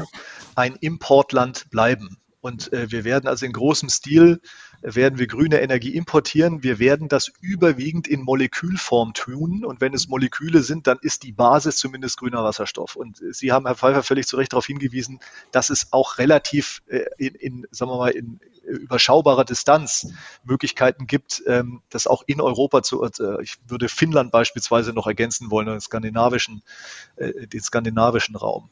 ein 0.56 0.76
Importland 0.78 1.70
bleiben. 1.70 2.18
Und 2.40 2.72
äh, 2.74 2.92
wir 2.92 3.04
werden 3.04 3.28
also 3.28 3.46
in 3.46 3.54
großem 3.54 3.90
Stil 3.90 4.40
werden 4.82 5.20
wir 5.20 5.28
grüne 5.28 5.62
Energie 5.62 5.96
importieren. 5.96 6.64
Wir 6.64 6.80
werden 6.80 7.08
das 7.08 7.32
überwiegend 7.42 8.08
in 8.08 8.22
Molekülform 8.22 9.14
tun. 9.14 9.66
Und 9.66 9.82
wenn 9.82 9.94
es 9.94 10.08
Moleküle 10.08 10.62
sind, 10.62 10.88
dann 10.88 10.98
ist 11.02 11.24
die 11.24 11.32
Basis 11.32 11.78
zumindest 11.78 12.18
grüner 12.18 12.44
Wasserstoff. 12.44 12.96
Und 12.96 13.22
Sie 13.32 13.52
haben, 13.52 13.66
Herr 13.66 13.76
Pfeiffer, 13.76 14.04
völlig 14.04 14.28
zu 14.28 14.38
Recht 14.38 14.54
darauf 14.54 14.66
hingewiesen, 14.66 15.20
dass 15.52 15.70
es 15.70 15.92
auch 15.92 16.18
relativ 16.18 16.82
äh, 16.88 17.06
in, 17.18 17.36
in 17.36 17.68
sagen 17.72 17.92
wir 17.92 17.98
mal, 17.98 18.10
in 18.10 18.40
überschaubarer 18.68 19.46
Distanz 19.46 20.14
Möglichkeiten 20.44 21.08
gibt, 21.08 21.42
ähm, 21.48 21.82
das 21.90 22.06
auch 22.06 22.24
in 22.28 22.42
Europa 22.42 22.84
zu, 22.84 23.04
äh, 23.04 23.42
ich 23.42 23.56
würde 23.68 23.90
Finnland 23.90 24.32
beispielsweise 24.32 24.94
noch 24.94 25.08
ergänzen 25.08 25.50
wollen, 25.50 25.68
den 25.68 25.80
skandinavischen, 25.80 26.62
äh, 27.16 27.48
den 27.48 27.62
skandinavischen 27.62 28.36
Raum. 28.36 28.70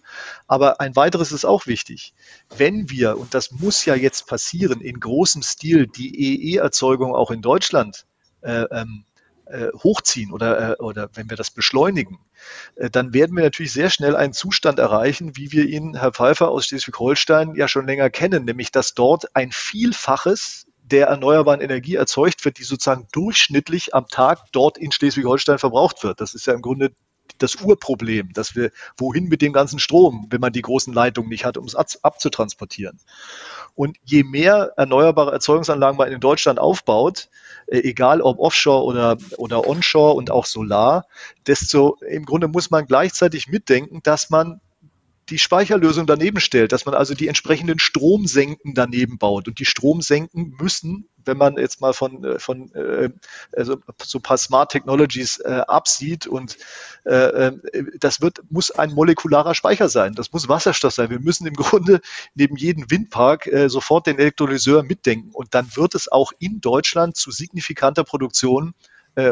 Aber 0.48 0.80
ein 0.82 0.96
weiteres 0.96 1.32
ist 1.32 1.46
auch 1.46 1.66
wichtig. 1.66 2.14
Wenn 2.56 2.90
wir, 2.90 3.18
und 3.18 3.34
das 3.34 3.52
muss 3.52 3.86
ja 3.86 3.96
jetzt 3.96 4.28
passieren, 4.28 4.82
in 4.82 5.00
großem 5.00 5.42
Stil 5.42 5.88
die 5.98 6.54
EE-Erzeugung 6.54 7.14
auch 7.14 7.32
in 7.32 7.42
Deutschland 7.42 8.06
äh, 8.42 8.64
ähm, 8.72 9.06
äh, 9.46 9.68
hochziehen 9.84 10.32
oder, 10.32 10.72
äh, 10.72 10.76
oder 10.82 11.10
wenn 11.14 11.30
wir 11.30 11.38
das 11.38 11.52
beschleunigen, 11.52 12.20
äh, 12.76 12.90
dann 12.90 13.14
werden 13.14 13.36
wir 13.36 13.44
natürlich 13.44 13.74
sehr 13.74 13.90
schnell 13.90 14.16
einen 14.16 14.34
Zustand 14.34 14.80
erreichen, 14.80 15.36
wie 15.36 15.52
wir 15.52 15.66
ihn, 15.66 15.96
Herr 15.96 16.12
Pfeiffer 16.12 16.50
aus 16.50 16.68
Schleswig-Holstein, 16.68 17.56
ja 17.56 17.68
schon 17.68 17.86
länger 17.86 18.10
kennen, 18.10 18.46
nämlich 18.46 18.72
dass 18.72 18.94
dort 18.94 19.36
ein 19.36 19.52
Vielfaches 19.52 20.66
der 20.82 21.08
erneuerbaren 21.08 21.62
Energie 21.62 21.96
erzeugt 21.96 22.46
wird, 22.46 22.60
die 22.60 22.64
sozusagen 22.64 23.08
durchschnittlich 23.12 23.96
am 23.96 24.08
Tag 24.08 24.52
dort 24.52 24.78
in 24.78 24.92
Schleswig-Holstein 24.92 25.58
verbraucht 25.58 26.04
wird. 26.04 26.22
Das 26.22 26.36
ist 26.36 26.46
ja 26.46 26.54
im 26.54 26.62
Grunde 26.62 26.92
das 27.38 27.56
Urproblem, 27.56 28.34
dass 28.34 28.56
wir 28.56 28.72
wohin 28.98 29.26
mit 29.26 29.42
dem 29.42 29.54
ganzen 29.54 29.80
Strom, 29.80 30.28
wenn 30.30 30.42
man 30.42 30.54
die 30.54 30.62
großen 30.62 30.94
Leitungen 30.94 31.30
nicht 31.30 31.46
hat, 31.46 31.58
um 31.58 31.66
es 31.66 31.76
abzutransportieren. 31.76 33.00
Und 33.76 33.98
je 34.06 34.24
mehr 34.24 34.72
erneuerbare 34.78 35.32
Erzeugungsanlagen 35.34 35.98
man 35.98 36.12
in 36.12 36.20
Deutschland 36.22 36.60
aufbaut, 36.60 37.30
äh, 37.68 37.80
egal 37.80 38.22
ob 38.22 38.40
offshore 38.40 38.84
oder, 38.84 39.18
oder 39.38 39.68
onshore 39.68 40.14
und 40.14 40.32
auch 40.32 40.46
solar, 40.46 41.08
desto 41.46 41.98
im 42.08 42.26
Grunde 42.26 42.48
muss 42.48 42.72
man 42.72 42.86
gleichzeitig 42.86 43.48
mitdenken, 43.48 44.02
dass 44.04 44.30
man 44.30 44.62
die 45.30 45.40
Speicherlösung 45.40 46.06
daneben 46.06 46.40
stellt, 46.40 46.72
dass 46.72 46.86
man 46.86 46.94
also 46.94 47.14
die 47.14 47.28
entsprechenden 47.28 47.80
Stromsenken 47.80 48.74
daneben 48.76 49.18
baut. 49.18 49.48
Und 49.48 49.60
die 49.60 49.66
Stromsenken 49.66 50.56
müssen, 50.60 51.10
wenn 51.26 51.38
man 51.38 51.58
jetzt 51.58 51.82
mal 51.82 51.94
von, 51.94 52.24
äh, 52.24 52.40
von 52.40 52.72
äh, 52.76 53.10
also 53.56 53.78
so 54.04 54.20
ein 54.20 54.22
paar 54.22 54.38
Smart 54.38 54.72
Technologies 54.72 55.40
äh, 55.40 55.64
absieht 55.68 56.28
und 56.28 56.58
äh, 57.06 57.48
äh, 57.48 57.52
das 58.00 58.22
wird, 58.22 58.42
muss 58.52 58.70
ein 58.70 58.94
molekularer 58.94 59.56
Speicher 59.56 59.90
sein. 59.90 60.14
Das 60.14 60.32
muss 60.32 60.48
Wasserstoff 60.48 60.94
sein. 60.94 61.10
Wir 61.10 61.20
müssen 61.20 61.48
im 61.48 61.56
Grunde 61.56 62.02
neben 62.36 62.56
jedem 62.56 62.90
Windpark 62.92 63.48
äh, 63.48 63.68
sofort 63.70 64.06
den 64.06 64.20
Elektrolyseur 64.20 64.84
mitdenken. 64.84 65.32
Und 65.34 65.56
dann 65.56 65.76
wird 65.76 65.96
es 65.96 66.12
auch 66.12 66.32
in 66.38 66.62
Deutschland 66.62 67.18
zu 67.18 67.32
signifikanter 67.32 68.04
Produktion 68.04 68.76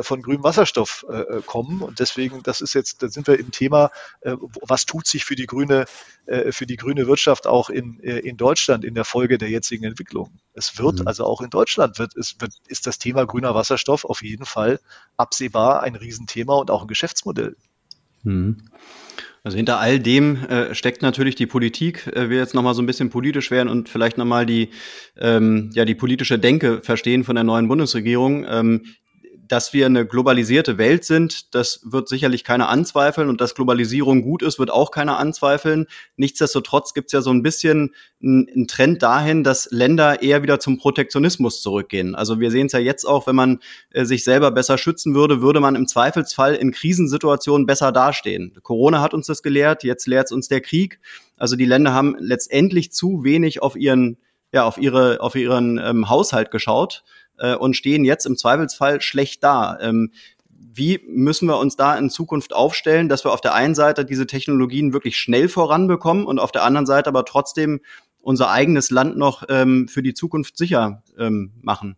von 0.01 0.21
grünem 0.21 0.43
Wasserstoff 0.43 1.05
äh, 1.09 1.21
äh, 1.21 1.41
kommen. 1.45 1.81
Und 1.81 1.99
deswegen, 1.99 2.41
das 2.43 2.61
ist 2.61 2.73
jetzt, 2.73 3.03
da 3.03 3.09
sind 3.09 3.27
wir 3.27 3.39
im 3.39 3.51
Thema, 3.51 3.91
äh, 4.21 4.35
was 4.61 4.85
tut 4.85 5.07
sich 5.07 5.25
für 5.25 5.35
die 5.35 5.45
grüne, 5.45 5.85
äh, 6.25 6.51
für 6.51 6.65
die 6.65 6.77
grüne 6.77 7.07
Wirtschaft 7.07 7.47
auch 7.47 7.69
in, 7.69 7.99
äh, 8.01 8.19
in 8.19 8.37
Deutschland 8.37 8.85
in 8.85 8.95
der 8.95 9.05
Folge 9.05 9.37
der 9.37 9.49
jetzigen 9.49 9.83
Entwicklung. 9.83 10.29
Es 10.53 10.77
wird, 10.77 10.99
mhm. 10.99 11.07
also 11.07 11.25
auch 11.25 11.41
in 11.41 11.49
Deutschland 11.49 11.99
wird, 11.99 12.15
es 12.15 12.39
wird, 12.39 12.53
ist 12.67 12.87
das 12.87 12.99
Thema 12.99 13.25
grüner 13.25 13.55
Wasserstoff 13.55 14.05
auf 14.05 14.23
jeden 14.23 14.45
Fall 14.45 14.79
absehbar 15.17 15.83
ein 15.83 15.95
Riesenthema 15.95 16.55
und 16.55 16.71
auch 16.71 16.83
ein 16.83 16.87
Geschäftsmodell. 16.87 17.55
Mhm. 18.23 18.69
Also 19.45 19.57
hinter 19.57 19.79
all 19.79 19.99
dem 19.99 20.45
äh, 20.45 20.73
steckt 20.73 21.01
natürlich 21.01 21.35
die 21.35 21.45
Politik. 21.45 22.07
Äh, 22.07 22.29
wir 22.29 22.37
jetzt 22.37 22.53
nochmal 22.53 22.73
so 22.73 22.81
ein 22.81 22.85
bisschen 22.85 23.09
politisch 23.09 23.51
werden 23.51 23.67
und 23.67 23.89
vielleicht 23.89 24.17
nochmal 24.17 24.45
die, 24.45 24.69
ähm, 25.17 25.69
ja, 25.73 25.83
die 25.83 25.95
politische 25.95 26.39
Denke 26.39 26.81
verstehen 26.81 27.25
von 27.25 27.35
der 27.35 27.43
neuen 27.43 27.67
Bundesregierung. 27.67 28.45
Ähm, 28.47 28.85
dass 29.53 29.71
wir 29.71 29.85
eine 29.85 30.07
globalisierte 30.07 30.79
Welt 30.79 31.03
sind, 31.03 31.53
das 31.53 31.81
wird 31.83 32.09
sicherlich 32.09 32.43
keiner 32.43 32.69
anzweifeln 32.69 33.29
und 33.29 33.39
dass 33.39 33.53
Globalisierung 33.53 34.23
gut 34.23 34.41
ist, 34.41 34.57
wird 34.57 34.71
auch 34.71 34.89
keiner 34.89 35.19
anzweifeln. 35.19 35.85
Nichtsdestotrotz 36.17 36.95
gibt 36.95 37.09
es 37.09 37.11
ja 37.11 37.21
so 37.21 37.29
ein 37.29 37.43
bisschen 37.43 37.93
einen 38.19 38.67
Trend 38.67 39.03
dahin, 39.03 39.43
dass 39.43 39.69
Länder 39.69 40.23
eher 40.23 40.41
wieder 40.41 40.59
zum 40.59 40.79
Protektionismus 40.79 41.61
zurückgehen. 41.61 42.15
Also 42.15 42.39
wir 42.39 42.49
sehen 42.49 42.65
es 42.65 42.73
ja 42.73 42.79
jetzt 42.79 43.05
auch, 43.05 43.27
wenn 43.27 43.35
man 43.35 43.59
äh, 43.91 44.05
sich 44.05 44.23
selber 44.23 44.49
besser 44.49 44.79
schützen 44.79 45.13
würde, 45.13 45.43
würde 45.43 45.59
man 45.59 45.75
im 45.75 45.87
Zweifelsfall 45.87 46.55
in 46.55 46.71
Krisensituationen 46.71 47.67
besser 47.67 47.91
dastehen. 47.91 48.57
Corona 48.63 49.01
hat 49.01 49.13
uns 49.13 49.27
das 49.27 49.43
gelehrt, 49.43 49.83
jetzt 49.83 50.07
lehrt 50.07 50.25
es 50.25 50.31
uns 50.31 50.47
der 50.47 50.61
Krieg. 50.61 50.99
Also 51.37 51.55
die 51.55 51.65
Länder 51.65 51.93
haben 51.93 52.15
letztendlich 52.17 52.91
zu 52.91 53.23
wenig 53.23 53.61
auf 53.61 53.75
ihren 53.75 54.17
ja, 54.51 54.65
auf 54.65 54.77
ihre, 54.77 55.19
auf 55.19 55.35
ihren 55.35 55.79
ähm, 55.79 56.09
Haushalt 56.09 56.51
geschaut 56.51 57.03
äh, 57.37 57.55
und 57.55 57.75
stehen 57.75 58.05
jetzt 58.05 58.25
im 58.25 58.37
Zweifelsfall 58.37 59.01
schlecht 59.01 59.43
da. 59.43 59.77
Ähm, 59.81 60.11
wie 60.75 61.01
müssen 61.07 61.47
wir 61.47 61.59
uns 61.59 61.75
da 61.75 61.95
in 61.97 62.09
Zukunft 62.09 62.53
aufstellen, 62.53 63.09
dass 63.09 63.23
wir 63.23 63.31
auf 63.31 63.41
der 63.41 63.53
einen 63.53 63.75
Seite 63.75 64.05
diese 64.05 64.25
Technologien 64.25 64.93
wirklich 64.93 65.17
schnell 65.17 65.47
voranbekommen 65.47 66.25
und 66.25 66.39
auf 66.39 66.51
der 66.51 66.63
anderen 66.63 66.87
Seite 66.87 67.09
aber 67.09 67.25
trotzdem 67.25 67.81
unser 68.21 68.49
eigenes 68.49 68.89
Land 68.89 69.17
noch 69.17 69.43
ähm, 69.49 69.87
für 69.87 70.01
die 70.01 70.13
Zukunft 70.13 70.57
sicher 70.57 71.03
ähm, 71.19 71.51
machen? 71.61 71.95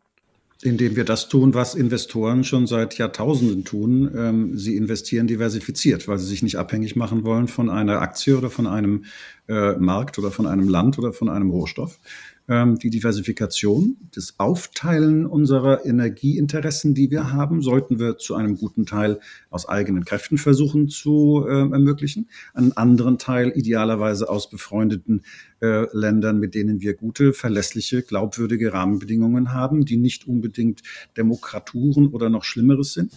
Indem 0.61 0.95
wir 0.95 1.05
das 1.05 1.29
tun, 1.29 1.53
was 1.53 1.75
Investoren 1.75 2.43
schon 2.43 2.65
seit 2.65 2.97
Jahrtausenden 2.97 3.65
tun. 3.65 4.11
Ähm, 4.15 4.57
sie 4.57 4.75
investieren 4.75 5.27
diversifiziert, 5.27 6.07
weil 6.07 6.17
sie 6.17 6.25
sich 6.25 6.41
nicht 6.41 6.57
abhängig 6.57 6.95
machen 6.95 7.23
wollen 7.23 7.47
von 7.47 7.69
einer 7.69 8.01
Aktie 8.01 8.37
oder 8.37 8.49
von 8.49 8.65
einem 8.65 9.05
äh, 9.47 9.73
Markt 9.73 10.17
oder 10.17 10.31
von 10.31 10.47
einem 10.47 10.67
Land 10.67 10.97
oder 10.97 11.13
von 11.13 11.29
einem 11.29 11.51
Rohstoff, 11.51 11.99
die 12.47 12.91
Diversifikation, 12.91 13.97
das 14.13 14.35
Aufteilen 14.37 15.25
unserer 15.25 15.83
Energieinteressen, 15.83 16.93
die 16.93 17.09
wir 17.09 17.31
haben, 17.31 17.61
sollten 17.61 17.97
wir 17.99 18.17
zu 18.17 18.35
einem 18.35 18.57
guten 18.57 18.85
Teil 18.85 19.19
aus 19.49 19.67
eigenen 19.67 20.05
Kräften 20.05 20.37
versuchen 20.37 20.87
zu 20.87 21.43
äh, 21.47 21.51
ermöglichen. 21.51 22.29
Einen 22.53 22.73
anderen 22.73 23.17
Teil 23.17 23.51
idealerweise 23.55 24.29
aus 24.29 24.49
befreundeten 24.49 25.23
äh, 25.61 25.87
Ländern, 25.97 26.39
mit 26.39 26.53
denen 26.53 26.81
wir 26.81 26.93
gute, 26.93 27.33
verlässliche, 27.33 28.03
glaubwürdige 28.03 28.73
Rahmenbedingungen 28.73 29.53
haben, 29.53 29.85
die 29.85 29.97
nicht 29.97 30.27
unbedingt 30.27 30.83
Demokraturen 31.17 32.09
oder 32.09 32.29
noch 32.29 32.43
Schlimmeres 32.43 32.93
sind. 32.93 33.11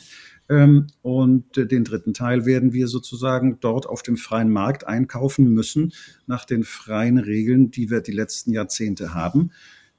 Ähm, 0.49 0.87
und 1.03 1.57
den 1.57 1.85
dritten 1.85 2.15
Teil 2.15 2.47
werden 2.47 2.73
wir 2.73 2.89
sozusagen 2.89 3.59
dort 3.61 3.87
auf 3.87 4.03
dem 4.03 4.17
freien 4.17 4.51
Markt 4.51 4.87
einkaufen 4.87 5.53
müssen, 5.53 5.93
nach 6.27 6.45
den 6.45 6.65
freien 6.65 7.19
Regeln, 7.19 7.71
die 7.71 7.91
wir 7.91 8.01
die 8.01 8.13
letzten 8.13 8.53
Jahrzehnte 8.53 9.15
haben. 9.15 9.51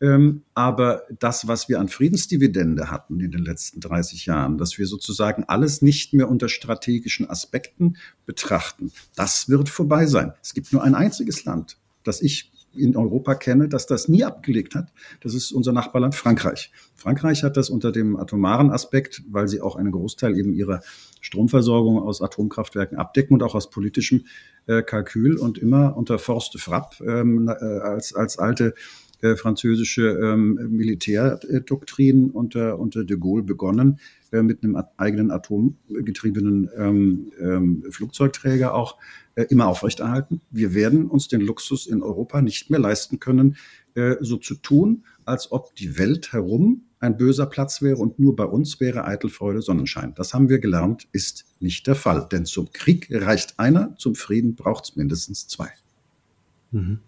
Ähm, 0.02 0.44
aber 0.54 1.04
das, 1.20 1.48
was 1.48 1.68
wir 1.68 1.80
an 1.80 1.90
Friedensdividende 1.90 2.90
hatten 2.90 3.20
in 3.20 3.32
den 3.32 3.44
letzten 3.44 3.82
30 3.82 4.26
Jahren, 4.26 4.58
dass 4.58 4.78
wir 4.78 4.88
sozusagen 4.88 5.44
alles 5.44 5.82
nicht 5.82 6.14
mehr 6.14 6.30
unter 6.30 6.48
strategischen 6.48 7.30
Aspekten 7.30 7.98
betrachten, 8.26 8.92
das 9.16 9.50
wird 9.50 9.68
vorbei 9.68 10.06
sein. 10.06 10.34
Es 10.42 10.54
gibt 10.54 10.72
nur 10.72 10.84
ein 10.84 10.96
einziges 10.96 11.44
Land, 11.44 11.78
das 12.04 12.22
ich 12.22 12.50
in 12.74 12.96
Europa 12.96 13.36
kenne, 13.36 13.68
dass 13.68 13.86
das 13.86 14.08
nie 14.08 14.24
abgelegt 14.24 14.76
hat. 14.76 14.92
Das 15.22 15.34
ist 15.34 15.52
unser 15.52 15.74
Nachbarland 15.74 16.16
Frankreich. 16.16 16.72
Frankreich 16.96 17.44
hat 17.44 17.58
das 17.58 17.70
unter 17.70 17.92
dem 17.92 18.16
atomaren 18.18 18.72
Aspekt, 18.72 19.24
weil 19.30 19.48
sie 19.48 19.62
auch 19.62 19.76
einen 19.76 19.92
Großteil 19.92 20.38
eben 20.38 20.54
ihrer 20.54 20.82
Stromversorgung 21.22 22.00
aus 22.00 22.22
Atomkraftwerken 22.22 22.98
abdecken 22.98 23.34
und 23.34 23.44
auch 23.44 23.56
aus 23.56 23.70
politischem 23.70 24.26
äh, 24.68 24.82
Kalkül 24.82 25.38
und 25.38 25.58
immer 25.58 25.98
unter 25.98 26.20
Forste 26.20 26.60
Frapp 26.60 27.02
ähm, 27.06 27.48
äh, 27.48 27.52
als, 27.52 28.14
als 28.14 28.38
alte 28.38 28.74
äh, 29.22 29.36
französische 29.36 30.10
ähm, 30.10 30.56
Militärdoktrin 30.72 32.30
unter, 32.32 32.80
unter 32.80 33.04
de 33.04 33.18
Gaulle 33.18 33.44
begonnen, 33.44 34.00
äh, 34.32 34.42
mit 34.42 34.64
einem 34.64 34.82
eigenen 34.98 35.32
atomgetriebenen 35.32 36.70
ähm, 36.78 37.32
ähm, 37.40 37.84
Flugzeugträger 37.90 38.74
auch 38.74 38.98
äh, 39.36 39.44
immer 39.50 39.68
aufrechterhalten. 39.68 40.42
Wir 40.52 40.74
werden 40.74 41.08
uns 41.08 41.28
den 41.28 41.42
Luxus 41.42 41.88
in 41.88 42.02
Europa 42.02 42.42
nicht 42.42 42.70
mehr 42.70 42.80
leisten 42.80 43.20
können, 43.20 43.58
äh, 43.96 44.16
so 44.22 44.38
zu 44.38 44.56
tun, 44.56 45.04
als 45.26 45.52
ob 45.52 45.76
die 45.76 45.98
Welt 45.98 46.34
herum 46.34 46.84
ein 47.00 47.18
böser 47.18 47.46
Platz 47.46 47.82
wäre 47.82 47.98
und 47.98 48.20
nur 48.20 48.36
bei 48.36 48.46
uns 48.46 48.80
wäre 48.80 49.06
Eitelfreude 49.06 49.62
Sonnenschein. 49.62 50.14
Das 50.16 50.34
haben 50.34 50.50
wir 50.50 50.60
gelernt, 50.60 51.08
ist 51.12 51.46
nicht 51.60 51.88
der 51.88 51.96
Fall. 51.96 52.28
Denn 52.32 52.46
zum 52.46 52.72
Krieg 52.72 53.08
reicht 53.12 53.60
einer, 53.60 53.96
zum 53.98 54.16
Frieden 54.16 54.56
braucht 54.56 54.86
es 54.86 54.96
mindestens 54.96 55.48
zwei. 55.48 55.70
Mhm. 56.72 57.00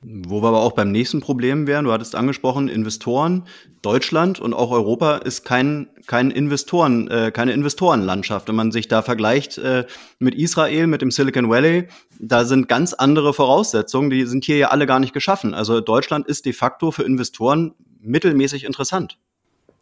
Wo 0.00 0.42
wir 0.42 0.48
aber 0.48 0.60
auch 0.60 0.72
beim 0.72 0.92
nächsten 0.92 1.20
Problem 1.20 1.66
wären, 1.66 1.84
du 1.84 1.92
hattest 1.92 2.14
angesprochen, 2.14 2.68
Investoren. 2.68 3.46
Deutschland 3.82 4.38
und 4.38 4.54
auch 4.54 4.70
Europa 4.70 5.16
ist 5.16 5.44
kein, 5.44 5.88
kein 6.06 6.30
Investoren, 6.30 7.08
äh, 7.08 7.32
keine 7.32 7.52
Investorenlandschaft. 7.52 8.46
Wenn 8.46 8.54
man 8.54 8.70
sich 8.70 8.86
da 8.86 9.02
vergleicht 9.02 9.58
äh, 9.58 9.86
mit 10.20 10.36
Israel, 10.36 10.86
mit 10.86 11.02
dem 11.02 11.10
Silicon 11.10 11.50
Valley, 11.50 11.88
da 12.20 12.44
sind 12.44 12.68
ganz 12.68 12.92
andere 12.92 13.34
Voraussetzungen, 13.34 14.08
die 14.08 14.24
sind 14.24 14.44
hier 14.44 14.56
ja 14.56 14.68
alle 14.68 14.86
gar 14.86 15.00
nicht 15.00 15.14
geschaffen. 15.14 15.52
Also 15.52 15.80
Deutschland 15.80 16.28
ist 16.28 16.46
de 16.46 16.52
facto 16.52 16.92
für 16.92 17.02
Investoren 17.02 17.74
mittelmäßig 18.00 18.64
interessant 18.64 19.18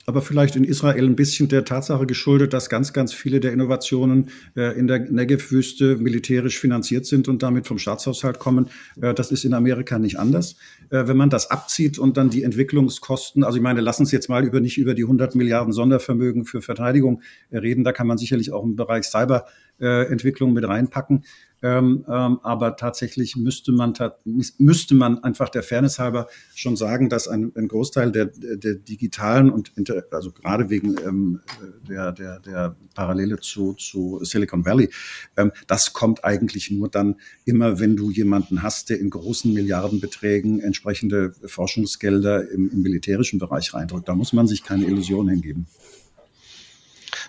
aber 0.07 0.23
vielleicht 0.23 0.55
in 0.55 0.63
Israel 0.63 1.05
ein 1.05 1.17
bisschen 1.17 1.49
der 1.49 1.65
Tatsache 1.65 2.07
geschuldet, 2.07 2.53
dass 2.53 2.69
ganz, 2.69 2.93
ganz 2.93 3.13
viele 3.13 3.41
der 3.41 3.53
Innovationen 3.53 4.31
äh, 4.57 4.79
in 4.79 4.87
der 4.87 5.01
Negev-Wüste 5.01 5.97
militärisch 5.97 6.61
finanziert 6.61 7.07
sind 7.07 7.27
und 7.27 7.43
damit 7.43 7.67
vom 7.67 7.79
Staatshaushalt 7.79 8.39
kommen. 8.39 8.71
Äh, 9.01 9.15
das 9.15 9.33
ist 9.33 9.45
in 9.45 9.53
Amerika 9.53 9.99
nicht 9.99 10.19
anders. 10.19 10.55
Äh, 10.91 11.09
wenn 11.09 11.17
man 11.17 11.29
das 11.29 11.51
abzieht 11.51 11.99
und 11.99 12.17
dann 12.17 12.31
die 12.31 12.45
Entwicklungskosten, 12.45 13.43
also 13.43 13.57
ich 13.57 13.63
meine, 13.63 13.81
lassen 13.81 14.07
Sie 14.07 14.15
jetzt 14.15 14.29
mal 14.29 14.45
über 14.45 14.61
nicht 14.61 14.79
über 14.79 14.95
die 14.95 15.03
100 15.03 15.35
Milliarden 15.35 15.73
Sondervermögen 15.73 16.45
für 16.45 16.63
Verteidigung 16.63 17.21
äh, 17.51 17.59
reden, 17.59 17.83
da 17.83 17.91
kann 17.91 18.07
man 18.07 18.17
sicherlich 18.17 18.53
auch 18.53 18.63
im 18.63 18.77
Bereich 18.77 19.07
Cyberentwicklung 19.07 20.53
mit 20.53 20.67
reinpacken. 20.69 21.25
Ähm, 21.67 22.05
ähm, 22.09 22.39
aber 22.45 22.77
tatsächlich 22.77 23.35
müsste 23.35 23.73
man, 23.73 23.93
müsste 24.25 24.95
man 24.95 25.25
einfach 25.25 25.49
der 25.49 25.65
Fairness 25.65 25.99
halber 25.99 26.29
schon 26.55 26.77
sagen, 26.77 27.09
dass 27.09 27.27
ein, 27.27 27.51
ein 27.57 27.67
Großteil 27.67 28.13
der, 28.13 28.27
der 28.27 28.75
digitalen 28.75 29.51
und 29.51 29.73
also 30.13 30.31
gerade 30.31 30.71
wegen 30.71 30.97
ähm, 31.05 31.41
der, 31.89 32.13
der, 32.13 32.39
der 32.39 32.77
Parallele 32.95 33.41
zu, 33.41 33.73
zu 33.73 34.21
Silicon 34.23 34.65
Valley, 34.65 34.91
ähm, 35.37 35.51
das 35.67 35.93
kommt 35.93 36.25
eigentlich 36.25 36.71
nur 36.71 36.89
dann 36.89 37.17
immer, 37.45 37.81
wenn 37.81 37.97
du 37.97 38.13
jemanden 38.13 38.63
hast, 38.63 38.91
der 38.91 39.01
in 39.01 39.11
großen 39.11 39.53
Milliardenbeträgen 39.53 40.61
entsprechende 40.61 41.33
Forschungsgelder 41.47 42.49
im, 42.49 42.71
im 42.71 42.83
militärischen 42.83 43.41
Bereich 43.41 43.75
reindrückt. 43.75 44.09
Da 44.09 44.15
muss 44.15 44.33
man 44.33 44.47
sich 44.47 44.63
keine 44.63 44.85
Illusion 44.85 45.29
hingeben. 45.29 45.67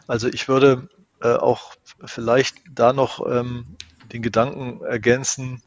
Also 0.05 0.27
ich 0.27 0.47
würde 0.47 0.89
äh, 1.21 1.33
auch 1.33 1.73
vielleicht 2.05 2.61
da 2.71 2.93
noch 2.93 3.25
ähm, 3.27 3.77
den 4.13 4.21
Gedanken 4.21 4.83
ergänzen, 4.83 5.61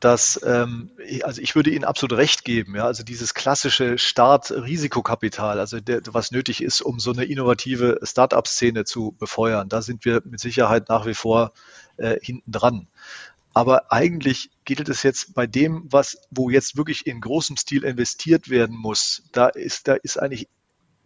dass, 0.00 0.40
ähm, 0.44 0.90
also 1.22 1.40
ich 1.40 1.54
würde 1.56 1.70
Ihnen 1.70 1.84
absolut 1.84 2.16
recht 2.16 2.44
geben, 2.44 2.76
ja, 2.76 2.84
also 2.84 3.02
dieses 3.02 3.34
klassische 3.34 3.98
Start-Risikokapital, 3.98 5.58
also 5.58 5.80
der, 5.80 6.02
was 6.06 6.30
nötig 6.30 6.62
ist, 6.62 6.80
um 6.82 7.00
so 7.00 7.10
eine 7.10 7.24
innovative 7.24 7.98
Start-up-Szene 8.02 8.84
zu 8.84 9.16
befeuern, 9.18 9.68
da 9.68 9.82
sind 9.82 10.04
wir 10.04 10.22
mit 10.24 10.40
Sicherheit 10.40 10.88
nach 10.88 11.06
wie 11.06 11.14
vor 11.14 11.52
äh, 11.96 12.16
hinten 12.22 12.50
dran. 12.50 12.86
Aber 13.54 13.90
eigentlich 13.92 14.50
gilt 14.64 14.88
es 14.88 15.02
jetzt 15.02 15.34
bei 15.34 15.48
dem, 15.48 15.86
was, 15.90 16.18
wo 16.30 16.48
jetzt 16.48 16.76
wirklich 16.76 17.06
in 17.08 17.20
großem 17.20 17.56
Stil 17.56 17.82
investiert 17.82 18.50
werden 18.50 18.76
muss, 18.76 19.24
da 19.32 19.48
ist, 19.48 19.88
da 19.88 19.94
ist 19.94 20.16
eigentlich, 20.16 20.48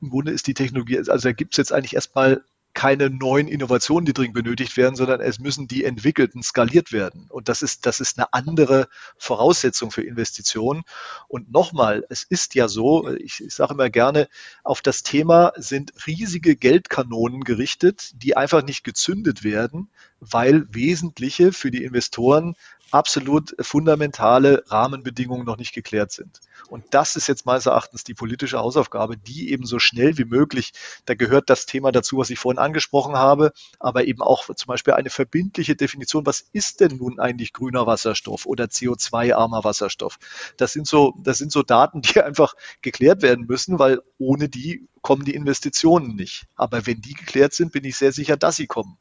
im 0.03 0.11
Grunde 0.11 0.33
ist 0.33 0.47
die 0.49 0.55
Technologie, 0.55 0.99
also 0.99 1.17
da 1.17 1.33
gibt 1.33 1.55
es 1.55 1.57
jetzt 1.57 1.73
eigentlich 1.73 1.95
erstmal 1.95 2.45
keine 2.75 3.11
neuen 3.11 3.49
Innovationen, 3.49 4.07
die 4.07 4.13
dringend 4.13 4.35
benötigt 4.35 4.77
werden, 4.77 4.97
sondern 4.97 5.21
es 5.21 5.39
müssen 5.39 5.69
die 5.69 5.85
entwickelten 5.85 6.43
skaliert 6.43 6.93
werden. 6.93 7.27
Und 7.29 7.49
das 7.49 7.63
ist, 7.63 7.87
das 7.87 8.01
ist 8.01 8.19
eine 8.19 8.33
andere 8.33 8.89
Voraussetzung 9.19 9.91
für 9.91 10.03
Investitionen. 10.03 10.83
Und 11.29 11.53
nochmal, 11.53 12.07
es 12.09 12.23
ist 12.23 12.55
ja 12.55 12.69
so, 12.69 13.09
ich, 13.15 13.45
ich 13.45 13.55
sage 13.55 13.75
immer 13.75 13.91
gerne, 13.91 14.29
auf 14.65 14.81
das 14.81 15.03
Thema 15.03 15.53
sind 15.57 15.93
riesige 16.07 16.57
Geldkanonen 16.57 17.45
gerichtet, 17.45 18.11
die 18.15 18.37
einfach 18.37 18.63
nicht 18.63 18.85
gezündet 18.85 19.45
werden, 19.45 19.91
weil 20.21 20.67
wesentliche 20.71 21.53
für 21.53 21.71
die 21.71 21.85
Investoren 21.85 22.55
absolut 22.93 23.55
fundamentale 23.61 24.63
Rahmenbedingungen 24.67 25.45
noch 25.45 25.57
nicht 25.57 25.75
geklärt 25.75 26.13
sind. 26.13 26.41
Und 26.69 26.85
das 26.91 27.17
ist 27.17 27.27
jetzt 27.27 27.47
meines 27.47 27.67
Erachtens 27.67 28.05
die 28.05 28.15
politische 28.15 28.59
Hausaufgabe, 28.59 29.17
die 29.17 29.51
eben 29.51 29.67
so 29.67 29.79
schnell 29.79 30.19
wie 30.19 30.25
möglich, 30.25 30.73
da 31.07 31.15
gehört 31.15 31.51
das 31.51 31.67
Thema 31.67 31.91
dazu, 31.93 32.19
was 32.19 32.31
ich 32.31 32.39
vorhin 32.39 32.59
angesprochen 32.59 33.15
habe, 33.15 33.53
aber 33.79 34.05
eben 34.05 34.23
auch 34.23 34.45
zum 34.55 34.67
Beispiel 34.67 34.95
eine 34.95 35.11
verbindliche 35.11 35.75
Definition, 35.75 36.27
was 36.27 36.41
ist 36.53 36.81
denn 36.81 36.97
nun 36.97 37.19
eigentlich 37.19 37.53
grüner 37.53 37.87
Wasserstoff 37.87 38.47
oder 38.47 38.65
CO2-armer 38.65 39.65
Wasserstoff? 39.65 40.19
Das 40.57 40.73
sind 40.73 40.87
so, 40.87 41.15
das 41.19 41.39
sind 41.39 41.53
so 41.53 41.63
Daten, 41.63 42.03
die 42.03 42.21
einfach 42.23 42.55
geklärt 42.83 43.23
werden 43.23 43.47
müssen, 43.47 43.79
weil 43.79 44.01
ohne 44.19 44.49
die 44.49 44.87
kommen 45.01 45.25
die 45.25 45.35
Investitionen 45.35 46.15
nicht. 46.15 46.47
Aber 46.55 46.87
wenn 46.87 47.01
die 47.01 47.15
geklärt 47.15 47.55
sind, 47.55 47.73
bin 47.73 47.85
ich 47.85 47.97
sehr 47.97 48.13
sicher, 48.13 48.37
dass 48.37 48.57
sie 48.57 48.67
kommen. 48.67 48.99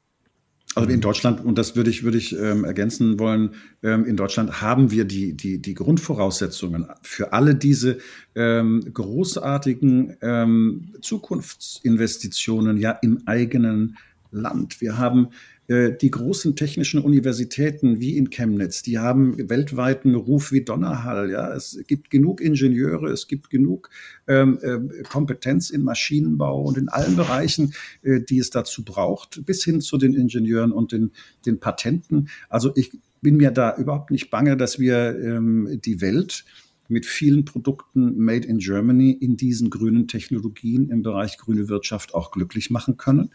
Also 0.74 0.90
in 0.90 1.02
Deutschland, 1.02 1.44
und 1.44 1.58
das 1.58 1.76
würde 1.76 1.90
ich, 1.90 2.04
würde 2.04 2.18
ich 2.18 2.38
ähm, 2.38 2.64
ergänzen 2.64 3.20
wollen, 3.20 3.56
ähm, 3.84 4.06
in 4.06 4.16
Deutschland 4.16 4.62
haben 4.62 4.90
wir 4.90 5.04
die, 5.04 5.34
die, 5.34 5.62
die 5.62 5.74
Grundvoraussetzungen 5.74 6.88
für 7.02 7.34
alle 7.34 7.56
diese 7.56 7.98
ähm, 8.36 8.82
großartigen 8.94 10.16
ähm, 10.22 10.94
Zukunftsinvestitionen 11.02 12.78
ja 12.78 12.92
im 12.92 13.22
eigenen 13.26 13.98
Land. 14.32 14.80
Wir 14.80 14.98
haben 14.98 15.28
die 15.72 16.12
großen 16.12 16.56
technischen 16.56 17.00
Universitäten 17.02 18.02
wie 18.02 18.18
in 18.18 18.30
Chemnitz, 18.30 18.82
die 18.82 19.00
haben 19.00 19.50
weltweiten 19.50 20.16
Ruf 20.16 20.52
wie 20.52 20.66
Donnerhall. 20.66 21.32
Ja, 21.32 21.54
es 21.54 21.80
gibt 21.88 22.10
genug 22.10 22.42
Ingenieure, 22.42 23.10
es 23.10 23.28
gibt 23.28 23.50
genug 23.50 23.90
ähm, 24.28 24.60
äh, 24.62 25.04
Kompetenz 25.04 25.70
in 25.70 25.84
Maschinenbau 25.84 26.62
und 26.64 26.78
in 26.78 26.90
allen 26.90 27.16
Bereichen, 27.16 27.74
äh, 28.02 28.20
die 28.20 28.40
es 28.40 28.50
dazu 28.50 28.84
braucht, 28.84 29.46
bis 29.46 29.64
hin 29.64 29.82
zu 29.82 29.98
den 29.98 30.14
Ingenieuren 30.14 30.72
und 30.72 30.92
den, 30.92 31.12
den 31.46 31.60
Patenten. 31.60 32.30
Also 32.50 32.72
ich 32.76 32.92
bin 33.22 33.38
mir 33.38 33.52
da 33.52 33.76
überhaupt 33.78 34.12
nicht 34.12 34.30
bange, 34.30 34.58
dass 34.58 34.80
wir 34.80 35.18
ähm, 35.20 35.80
die 35.86 36.02
Welt 36.02 36.44
mit 36.88 37.06
vielen 37.06 37.46
Produkten 37.46 38.18
made 38.18 38.46
in 38.46 38.58
Germany 38.58 39.12
in 39.12 39.38
diesen 39.38 39.70
grünen 39.70 40.08
Technologien 40.08 40.90
im 40.90 41.04
Bereich 41.04 41.38
grüne 41.38 41.70
Wirtschaft 41.70 42.14
auch 42.14 42.32
glücklich 42.32 42.70
machen 42.70 42.98
können. 42.98 43.32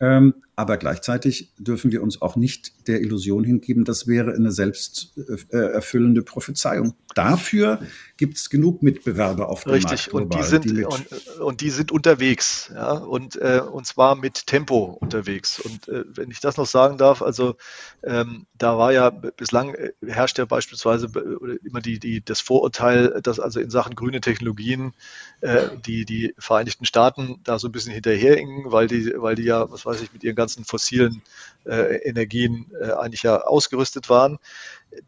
Ähm, 0.00 0.34
aber 0.56 0.78
gleichzeitig 0.78 1.52
dürfen 1.58 1.92
wir 1.92 2.02
uns 2.02 2.22
auch 2.22 2.34
nicht 2.34 2.88
der 2.88 3.02
Illusion 3.02 3.44
hingeben, 3.44 3.84
das 3.84 4.06
wäre 4.06 4.32
eine 4.32 4.50
selbsterfüllende 4.50 6.22
Prophezeiung. 6.22 6.94
Dafür 7.14 7.80
gibt 8.16 8.36
es 8.36 8.50
genug 8.50 8.82
Mitbewerber 8.82 9.48
auf 9.48 9.64
dem 9.64 9.72
Richtig. 9.72 10.12
Markt. 10.12 10.14
Richtig, 10.14 10.14
und 10.14 10.34
die 10.34 10.42
sind 10.42 10.64
die 10.64 10.84
und, 10.84 11.40
und, 11.40 11.60
die 11.60 11.70
sind 11.70 11.92
unterwegs, 11.92 12.70
ja, 12.74 12.92
und, 12.92 13.36
äh, 13.36 13.60
und 13.60 13.86
zwar 13.86 14.16
mit 14.16 14.46
Tempo 14.46 14.96
unterwegs. 15.00 15.60
Und 15.60 15.88
äh, 15.88 16.04
wenn 16.08 16.30
ich 16.30 16.40
das 16.40 16.56
noch 16.56 16.66
sagen 16.66 16.98
darf, 16.98 17.20
also 17.20 17.56
ähm, 18.02 18.46
da 18.54 18.78
war 18.78 18.92
ja 18.92 19.10
bislang 19.10 19.74
äh, 19.74 19.92
herrscht 20.06 20.38
ja 20.38 20.44
beispielsweise 20.46 21.08
immer 21.64 21.80
die, 21.80 21.98
die, 21.98 22.24
das 22.24 22.40
Vorurteil, 22.40 23.20
dass 23.22 23.40
also 23.40 23.60
in 23.60 23.70
Sachen 23.70 23.94
grüne 23.94 24.20
Technologien 24.20 24.94
äh, 25.40 25.68
die, 25.84 26.04
die 26.04 26.34
Vereinigten 26.38 26.84
Staaten 26.86 27.40
da 27.44 27.58
so 27.58 27.68
ein 27.68 27.72
bisschen 27.72 27.92
hinterherhingen, 27.92 28.72
weil 28.72 28.88
die, 28.88 29.12
weil 29.16 29.34
die 29.34 29.44
ja, 29.44 29.70
was 29.70 29.84
weiß 29.84 30.00
ich, 30.02 30.12
mit 30.12 30.24
ihren 30.24 30.36
ganzen 30.36 30.45
ganzen 30.46 30.64
fossilen 30.64 31.22
äh, 31.64 31.96
Energien 32.08 32.70
äh, 32.80 32.92
eigentlich 32.92 33.24
ja 33.24 33.40
ausgerüstet 33.40 34.08
waren. 34.08 34.38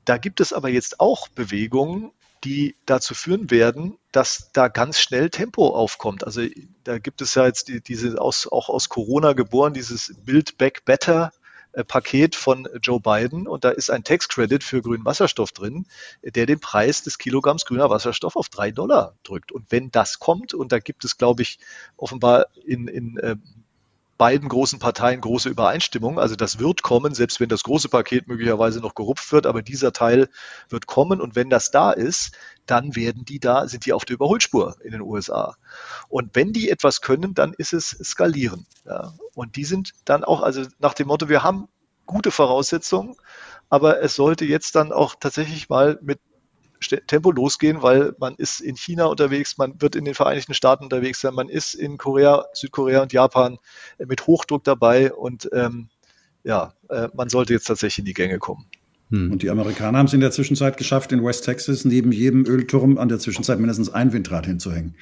Da 0.05 0.19
gibt 0.19 0.41
es 0.41 0.53
aber 0.53 0.69
jetzt 0.69 0.99
auch 0.99 1.29
Bewegungen, 1.29 2.11
die 2.43 2.75
dazu 2.87 3.15
führen 3.15 3.51
werden, 3.51 3.99
dass 4.11 4.51
da 4.53 4.67
ganz 4.69 4.99
schnell 4.99 5.31
Tempo 5.31 5.69
aufkommt. 5.69 6.25
Also 6.25 6.43
da 6.83 6.99
gibt 6.99 7.21
es 7.23 7.35
ja 7.37 7.47
jetzt 7.47 7.69
die, 7.69 7.81
diese 7.81 8.21
aus, 8.21 8.49
auch 8.51 8.69
aus 8.69 8.89
Corona 8.89 9.33
geboren, 9.33 9.75
dieses 9.75 10.15
Build 10.25 10.59
Back 10.59 10.85
Better 10.85 11.33
äh, 11.73 11.85
Paket 11.85 12.35
von 12.35 12.69
Joe 12.83 13.01
Biden 13.01 13.47
und 13.47 13.65
da 13.65 13.71
ist 13.71 13.91
ein 13.91 14.03
Tax 14.03 14.29
Credit 14.29 14.65
für 14.65 14.83
grünen 14.83 15.05
Wasserstoff 15.05 15.53
drin, 15.53 15.87
der 16.23 16.47
den 16.47 16.59
Preis 16.59 17.03
des 17.03 17.19
Kilogramms 17.19 17.65
grüner 17.65 17.91
Wasserstoff 17.91 18.35
auf 18.37 18.49
drei 18.49 18.73
Dollar 18.73 19.15
drückt. 19.23 19.53
Und 19.53 19.71
wenn 19.71 19.91
das 19.93 20.19
kommt, 20.19 20.55
und 20.55 20.73
da 20.73 20.81
gibt 20.81 21.05
es, 21.05 21.17
glaube 21.17 21.43
ich, 21.43 21.59
offenbar 21.97 22.47
in, 22.65 22.89
in 22.89 23.19
äh, 23.19 23.37
beiden 24.19 24.49
großen 24.49 24.81
Parteien 24.81 25.21
große 25.21 25.49
Übereinstimmung. 25.49 26.19
Also 26.19 26.35
das 26.35 26.59
wird 26.59 26.83
kommen, 26.83 27.15
selbst 27.15 27.39
wenn 27.41 27.49
das 27.49 27.63
große 27.63 27.89
Paket 27.89 28.27
möglicherweise 28.27 28.81
noch 28.81 28.95
gerupft 28.95 29.33
wird, 29.33 29.47
aber 29.47 29.63
dieser 29.63 29.93
Teil 29.93 30.29
wird 30.69 30.87
kommen. 30.87 31.21
Und 31.21 31.37
wenn 31.37 31.49
das 31.49 31.71
da 31.71 31.93
ist, 31.93 32.33
dann 32.67 32.97
werden 32.97 33.25
die 33.25 33.39
da, 33.39 33.69
sind 33.69 33.87
die 33.87 33.93
auf 33.93 34.05
der 34.05 34.15
Überholspur 34.15 34.77
in 34.83 34.91
den 34.91 35.01
USA. 35.01 35.57
Und 36.09 36.35
wenn 36.35 36.53
die 36.53 36.69
etwas 36.69 37.01
können, 37.01 37.33
dann 37.33 37.55
ist 37.55 37.73
es 37.73 37.91
skalieren. 38.03 38.67
Ja. 38.85 39.15
Und 39.35 39.57
die 39.57 39.65
sind 39.65 39.93
dann 40.05 40.25
auch, 40.25 40.43
also 40.43 40.65
nach 40.81 40.95
dem 40.95 41.07
Motto, 41.07 41.29
wir 41.29 41.45
haben 41.45 41.69
gute 42.05 42.33
Voraussetzungen, 42.33 43.15
aber 43.71 44.03
es 44.03 44.17
sollte 44.17 44.45
jetzt 44.45 44.75
dann 44.75 44.93
auch 44.93 45.15
tatsächlich 45.15 45.69
mal 45.69 45.99
mit 46.03 46.19
Tempo 47.07 47.31
losgehen, 47.31 47.83
weil 47.83 48.15
man 48.19 48.35
ist 48.37 48.61
in 48.61 48.77
China 48.77 49.07
unterwegs, 49.07 49.59
man 49.59 49.81
wird 49.81 49.97
in 49.97 50.05
den 50.05 50.15
Vereinigten 50.15 50.55
Staaten 50.55 50.85
unterwegs 50.85 51.21
sein, 51.21 51.35
man 51.35 51.49
ist 51.49 51.75
in 51.75 51.99
Korea, 51.99 52.47
Südkorea 52.53 53.03
und 53.03 53.13
Japan 53.13 53.59
äh, 53.99 54.07
mit 54.07 54.27
Hochdruck 54.27 54.65
dabei 54.65 55.13
und 55.13 55.49
ähm, 55.53 55.89
ja, 56.45 56.75
äh, 56.89 57.09
man 57.15 57.29
sollte 57.29 57.53
jetzt 57.53 57.67
tatsächlich 57.67 58.01
in 58.01 58.05
die 58.05 58.15
Gänge 58.15 58.39
kommen. 58.39 58.67
Hm. 59.11 59.33
Und 59.33 59.43
die 59.43 59.51
Amerikaner 59.51 59.99
haben 59.99 60.07
es 60.07 60.13
in 60.13 60.21
der 60.21 60.31
Zwischenzeit 60.31 60.77
geschafft, 60.77 61.13
in 61.13 61.25
West 61.25 61.45
Texas 61.45 61.85
neben 61.85 62.13
jedem 62.13 62.45
Ölturm 62.47 62.99
an 62.99 63.09
der 63.09 63.19
Zwischenzeit 63.19 63.59
mindestens 63.59 63.91
ein 63.91 64.13
Windrad 64.13 64.47
hinzuhängen. 64.47 64.95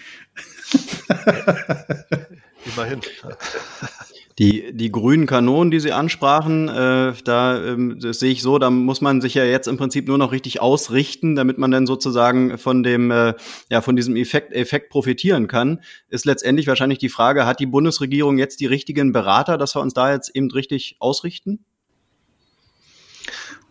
Immerhin. 2.64 3.00
Die, 4.38 4.76
die 4.76 4.92
grünen 4.92 5.26
Kanonen, 5.26 5.70
die 5.70 5.80
Sie 5.80 5.92
ansprachen, 5.92 6.68
äh, 6.68 7.14
da 7.24 7.64
ähm, 7.64 7.98
das 7.98 8.18
sehe 8.18 8.32
ich 8.32 8.42
so, 8.42 8.58
da 8.58 8.68
muss 8.68 9.00
man 9.00 9.22
sich 9.22 9.32
ja 9.32 9.44
jetzt 9.44 9.66
im 9.66 9.78
Prinzip 9.78 10.08
nur 10.08 10.18
noch 10.18 10.30
richtig 10.30 10.60
ausrichten, 10.60 11.36
damit 11.36 11.56
man 11.56 11.70
dann 11.70 11.86
sozusagen 11.86 12.58
von 12.58 12.82
dem, 12.82 13.10
äh, 13.10 13.32
ja, 13.70 13.80
von 13.80 13.96
diesem 13.96 14.14
Effekt, 14.14 14.52
Effekt 14.52 14.90
profitieren 14.90 15.48
kann. 15.48 15.80
Ist 16.10 16.26
letztendlich 16.26 16.66
wahrscheinlich 16.66 16.98
die 16.98 17.08
Frage, 17.08 17.46
hat 17.46 17.60
die 17.60 17.66
Bundesregierung 17.66 18.36
jetzt 18.36 18.60
die 18.60 18.66
richtigen 18.66 19.10
Berater, 19.12 19.56
dass 19.56 19.74
wir 19.74 19.80
uns 19.80 19.94
da 19.94 20.12
jetzt 20.12 20.28
eben 20.36 20.50
richtig 20.50 20.96
ausrichten? 20.98 21.64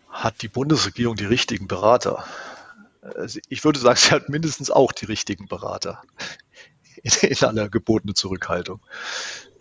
Hat 0.09 0.41
die 0.41 0.47
Bundesregierung 0.47 1.16
die 1.16 1.26
richtigen 1.26 1.68
Berater? 1.68 2.26
Also 3.01 3.39
ich 3.49 3.63
würde 3.63 3.78
sagen, 3.78 3.99
sie 3.99 4.09
hat 4.09 4.30
mindestens 4.30 4.72
auch 4.72 4.91
die 4.93 5.05
richtigen 5.05 5.47
Berater 5.47 6.01
in, 7.03 7.11
in 7.30 7.38
aller 7.43 7.70
gebotenen 7.70 8.16
Zurückhaltung. 8.16 8.80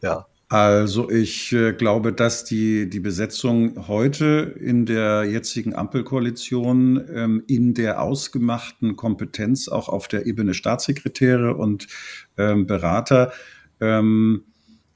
Ja. 0.01 0.27
Also 0.55 1.11
ich 1.11 1.53
äh, 1.53 1.73
glaube, 1.73 2.13
dass 2.13 2.45
die, 2.45 2.89
die 2.89 3.01
Besetzung 3.01 3.89
heute 3.89 4.55
in 4.61 4.87
der 4.87 5.25
jetzigen 5.25 5.75
Ampelkoalition 5.75 7.05
ähm, 7.13 7.43
in 7.49 7.75
der 7.75 8.01
ausgemachten 8.01 8.95
Kompetenz 8.95 9.67
auch 9.67 9.89
auf 9.89 10.07
der 10.07 10.27
Ebene 10.27 10.55
Staatssekretäre 10.55 11.57
und 11.57 11.89
ähm, 12.39 12.69
Berater 12.69 13.33
ähm, 13.81 14.45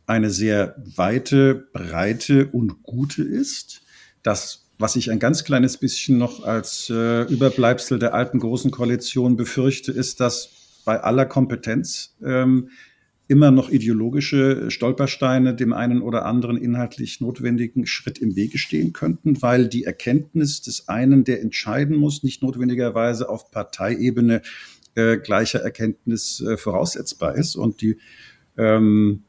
eine 0.06 0.30
sehr 0.30 0.76
weite, 0.94 1.56
breite 1.72 2.46
und 2.46 2.84
gute 2.84 3.24
ist. 3.24 3.82
Das 4.22 4.64
was 4.78 4.94
ich 4.94 5.10
ein 5.10 5.18
ganz 5.18 5.42
kleines 5.42 5.76
bisschen 5.76 6.18
noch 6.18 6.44
als 6.44 6.88
äh, 6.88 7.22
Überbleibsel 7.22 7.98
der 7.98 8.14
alten 8.14 8.38
großen 8.38 8.70
Koalition 8.70 9.34
befürchte, 9.34 9.90
ist, 9.90 10.20
dass 10.20 10.50
bei 10.84 11.00
aller 11.00 11.26
Kompetenz 11.26 12.14
ähm, 12.24 12.70
immer 13.28 13.50
noch 13.50 13.68
ideologische 13.68 14.70
Stolpersteine 14.70 15.54
dem 15.54 15.74
einen 15.74 16.00
oder 16.00 16.24
anderen 16.24 16.56
inhaltlich 16.56 17.20
notwendigen 17.20 17.86
Schritt 17.86 18.18
im 18.18 18.34
Wege 18.36 18.56
stehen 18.56 18.94
könnten, 18.94 19.42
weil 19.42 19.68
die 19.68 19.84
Erkenntnis 19.84 20.62
des 20.62 20.88
einen, 20.88 21.24
der 21.24 21.42
entscheiden 21.42 21.94
muss, 21.94 22.22
nicht 22.22 22.42
notwendigerweise 22.42 23.28
auf 23.28 23.50
Parteiebene 23.50 24.40
äh, 24.94 25.18
gleicher 25.18 25.60
Erkenntnis 25.60 26.40
äh, 26.40 26.56
voraussetzbar 26.56 27.34
ist. 27.34 27.54
Und 27.54 27.82
die 27.82 27.98
ähm, 28.56 29.24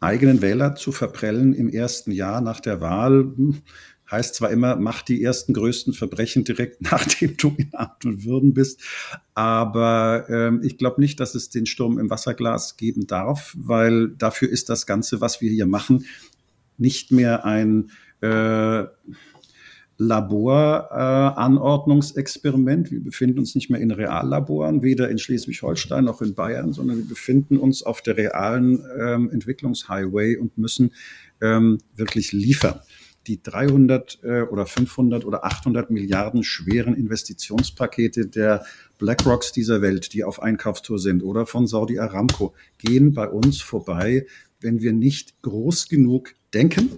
eigenen 0.00 0.42
Wähler 0.42 0.74
zu 0.74 0.92
verprellen 0.92 1.54
im 1.54 1.70
ersten 1.70 2.10
Jahr 2.10 2.42
nach 2.42 2.60
der 2.60 2.82
Wahl, 2.82 3.32
hm, 3.36 3.62
heißt 4.12 4.36
zwar 4.36 4.50
immer, 4.50 4.76
mach 4.76 5.02
die 5.02 5.22
ersten 5.22 5.54
größten 5.54 5.94
Verbrechen 5.94 6.44
direkt 6.44 6.82
nachdem 6.92 7.36
du 7.36 7.54
in 7.56 7.70
Amt 7.72 8.04
und 8.04 8.24
Würden 8.24 8.54
bist, 8.54 8.80
aber 9.34 10.26
ähm, 10.28 10.60
ich 10.62 10.78
glaube 10.78 11.00
nicht, 11.00 11.18
dass 11.18 11.34
es 11.34 11.50
den 11.50 11.66
Sturm 11.66 11.98
im 11.98 12.10
Wasserglas 12.10 12.76
geben 12.76 13.06
darf, 13.06 13.56
weil 13.58 14.10
dafür 14.10 14.50
ist 14.50 14.68
das 14.68 14.86
Ganze, 14.86 15.20
was 15.20 15.40
wir 15.40 15.50
hier 15.50 15.66
machen, 15.66 16.04
nicht 16.78 17.10
mehr 17.10 17.44
ein 17.44 17.90
äh, 18.20 18.84
Laboranordnungsexperiment. 19.98 22.90
wir 22.90 23.04
befinden 23.04 23.38
uns 23.38 23.54
nicht 23.54 23.70
mehr 23.70 23.80
in 23.80 23.92
Reallaboren, 23.92 24.82
weder 24.82 25.08
in 25.10 25.18
Schleswig-Holstein 25.18 26.04
noch 26.04 26.20
in 26.22 26.34
Bayern, 26.34 26.72
sondern 26.72 26.96
wir 26.98 27.08
befinden 27.08 27.56
uns 27.56 27.82
auf 27.82 28.02
der 28.02 28.16
realen 28.16 28.84
ähm, 28.98 29.30
Entwicklungshighway 29.30 30.36
und 30.36 30.58
müssen 30.58 30.92
ähm, 31.40 31.78
wirklich 31.94 32.32
liefern 32.32 32.80
die 33.26 33.42
300 33.42 34.20
äh, 34.22 34.42
oder 34.42 34.66
500 34.66 35.24
oder 35.24 35.44
800 35.44 35.90
Milliarden 35.90 36.42
schweren 36.42 36.94
Investitionspakete 36.94 38.26
der 38.26 38.64
BlackRocks 38.98 39.52
dieser 39.52 39.82
Welt, 39.82 40.12
die 40.12 40.24
auf 40.24 40.42
Einkaufstour 40.42 40.98
sind 40.98 41.22
oder 41.22 41.46
von 41.46 41.66
Saudi 41.66 41.98
Aramco, 41.98 42.54
gehen 42.78 43.14
bei 43.14 43.28
uns 43.28 43.60
vorbei, 43.60 44.26
wenn 44.60 44.80
wir 44.80 44.92
nicht 44.92 45.40
groß 45.42 45.88
genug 45.88 46.34
denken, 46.54 46.90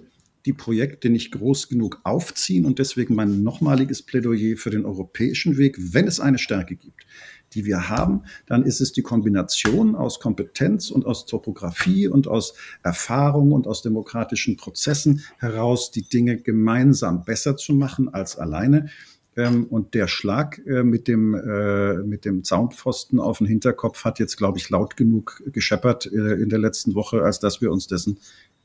die 0.45 0.53
Projekte 0.53 1.09
nicht 1.09 1.31
groß 1.31 1.69
genug 1.69 2.01
aufziehen 2.03 2.65
und 2.65 2.77
deswegen 2.77 3.15
mein 3.15 3.41
nochmaliges 3.41 4.03
Plädoyer 4.03 4.57
für 4.57 4.69
den 4.69 4.85
europäischen 4.85 5.57
Weg, 5.57 5.77
wenn 5.79 6.07
es 6.07 6.19
eine 6.19 6.37
Stärke 6.37 6.75
gibt, 6.75 7.05
die 7.53 7.65
wir 7.65 7.89
haben, 7.89 8.23
dann 8.45 8.63
ist 8.63 8.81
es 8.81 8.91
die 8.91 9.01
Kombination 9.01 9.95
aus 9.95 10.19
Kompetenz 10.19 10.91
und 10.91 11.05
aus 11.05 11.25
Topografie 11.25 12.07
und 12.07 12.27
aus 12.27 12.53
Erfahrung 12.83 13.51
und 13.51 13.67
aus 13.67 13.81
demokratischen 13.81 14.57
Prozessen 14.57 15.21
heraus, 15.37 15.91
die 15.91 16.07
Dinge 16.07 16.37
gemeinsam 16.37 17.23
besser 17.23 17.55
zu 17.55 17.73
machen 17.73 18.13
als 18.13 18.37
alleine. 18.37 18.89
Ähm, 19.37 19.65
und 19.65 19.93
der 19.93 20.07
Schlag 20.07 20.61
äh, 20.65 20.83
mit 20.83 21.07
dem, 21.07 21.35
äh, 21.35 21.95
mit 21.95 22.23
dem 22.25 22.43
Zaunpfosten 22.43 23.19
auf 23.19 23.39
den 23.39 23.47
Hinterkopf 23.47 24.05
hat 24.05 24.19
jetzt, 24.19 24.37
glaube 24.37 24.57
ich, 24.57 24.69
laut 24.69 24.95
genug 24.95 25.43
gescheppert 25.47 26.05
äh, 26.05 26.35
in 26.35 26.49
der 26.49 26.59
letzten 26.59 26.95
Woche, 26.95 27.21
als 27.21 27.39
dass 27.39 27.61
wir 27.61 27.71
uns 27.71 27.87
dessen 27.87 28.17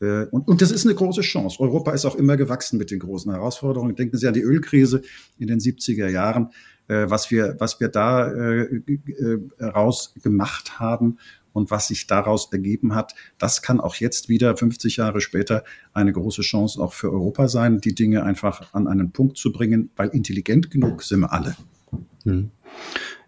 und, 0.03 0.49
und 0.49 0.62
das 0.62 0.70
ist 0.70 0.87
eine 0.87 0.95
große 0.95 1.20
Chance. 1.20 1.61
Europa 1.61 1.93
ist 1.93 2.07
auch 2.07 2.14
immer 2.14 2.39
gewachsen 2.39 2.78
mit 2.78 2.91
den 2.91 3.01
großen 3.01 3.31
Herausforderungen. 3.33 3.97
Denken 3.97 4.16
Sie 4.16 4.26
an 4.26 4.33
die 4.33 4.41
Ölkrise 4.41 5.03
in 5.39 5.47
den 5.47 5.59
70er 5.59 6.09
Jahren, 6.09 6.53
was 6.91 7.30
wir, 7.30 7.57
was 7.59 7.78
wir 7.78 7.88
da 7.88 8.30
raus 9.61 10.14
gemacht 10.22 10.80
haben 10.80 11.18
und 11.53 11.70
was 11.70 11.88
sich 11.88 12.07
daraus 12.07 12.53
ergeben 12.53 12.95
hat, 12.95 13.14
das 13.38 13.62
kann 13.62 13.80
auch 13.80 13.95
jetzt 13.97 14.28
wieder 14.28 14.57
50 14.57 14.97
Jahre 14.97 15.20
später 15.20 15.64
eine 15.93 16.12
große 16.12 16.43
Chance 16.43 16.80
auch 16.80 16.93
für 16.93 17.12
Europa 17.12 17.49
sein, 17.49 17.80
die 17.80 17.95
Dinge 17.95 18.22
einfach 18.22 18.72
an 18.74 18.86
einen 18.86 19.12
Punkt 19.12 19.36
zu 19.36 19.53
bringen, 19.53 19.91
weil 19.97 20.09
intelligent 20.09 20.70
genug 20.70 21.03
sind 21.03 21.20
wir 21.20 21.32
alle. 21.32 21.57
Hm. 22.24 22.51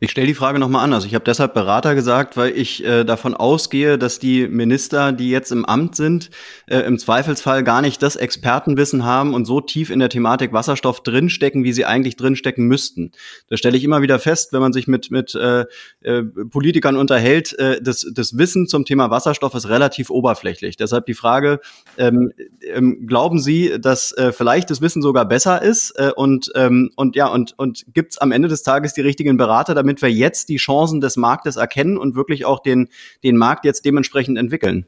Ich 0.05 0.11
stelle 0.11 0.27
die 0.27 0.35
Frage 0.35 0.59
nochmal 0.59 0.83
anders. 0.83 1.05
Ich 1.05 1.15
habe 1.15 1.25
deshalb 1.25 1.55
Berater 1.55 1.95
gesagt, 1.95 2.37
weil 2.37 2.59
ich 2.59 2.85
äh, 2.85 3.05
davon 3.05 3.35
ausgehe, 3.35 3.99
dass 3.99 4.19
die 4.19 4.49
Minister, 4.49 5.13
die 5.13 5.31
jetzt 5.31 5.53
im 5.53 5.65
Amt 5.65 5.95
sind, 5.95 6.31
äh, 6.67 6.79
im 6.79 6.99
Zweifelsfall 6.99 7.63
gar 7.63 7.83
nicht 7.83 8.03
das 8.03 8.17
Expertenwissen 8.17 9.05
haben 9.05 9.33
und 9.33 9.45
so 9.45 9.61
tief 9.61 9.91
in 9.91 10.01
der 10.01 10.09
Thematik 10.09 10.53
Wasserstoff 10.53 11.05
drinstecken, 11.05 11.63
wie 11.63 11.73
sie 11.73 11.85
eigentlich 11.85 12.17
drinstecken 12.17 12.67
müssten. 12.67 13.13
Das 13.47 13.61
stelle 13.61 13.77
ich 13.77 13.85
immer 13.85 14.03
wieder 14.03 14.19
fest, 14.19 14.53
wenn 14.53 14.61
man 14.61 14.73
sich 14.73 14.89
mit, 14.89 15.13
mit 15.13 15.37
äh, 15.37 15.67
äh, 16.01 16.25
Politikern 16.25 16.97
unterhält. 16.97 17.57
Äh, 17.61 17.81
das, 17.81 18.05
das 18.13 18.37
Wissen 18.37 18.67
zum 18.67 18.85
Thema 18.85 19.11
Wasserstoff 19.11 19.55
ist 19.55 19.69
relativ 19.69 20.11
oberflächlich. 20.11 20.77
Deshalb 20.77 21.07
die 21.07 21.15
Frage, 21.15 21.61
ähm, 21.97 22.33
ähm, 22.75 23.07
glauben 23.07 23.39
Sie, 23.39 23.79
dass 23.81 24.11
äh, 24.17 24.33
vielleicht 24.33 24.69
das 24.69 24.81
Wissen 24.81 25.01
sogar 25.01 25.27
besser 25.27 25.63
ist 25.63 25.93
äh, 25.93 26.11
und, 26.17 26.51
ähm, 26.57 26.91
und 26.97 27.15
ja, 27.15 27.29
und, 27.29 27.57
und 27.57 27.85
gibt 27.95 28.15
es 28.15 28.19
am 28.19 28.33
Ende 28.33 28.49
des 28.49 28.65
Tages 28.65 28.95
die 28.95 29.01
richtigen 29.01 29.37
Berater, 29.37 29.77
damit 29.77 29.92
damit 29.93 30.03
wir 30.03 30.11
jetzt 30.11 30.49
die 30.49 30.57
Chancen 30.57 31.01
des 31.01 31.17
Marktes 31.17 31.57
erkennen 31.57 31.99
und 31.99 32.15
wirklich 32.15 32.45
auch 32.45 32.61
den, 32.61 32.89
den 33.23 33.37
Markt 33.37 33.65
jetzt 33.65 33.85
dementsprechend 33.85 34.39
entwickeln? 34.39 34.87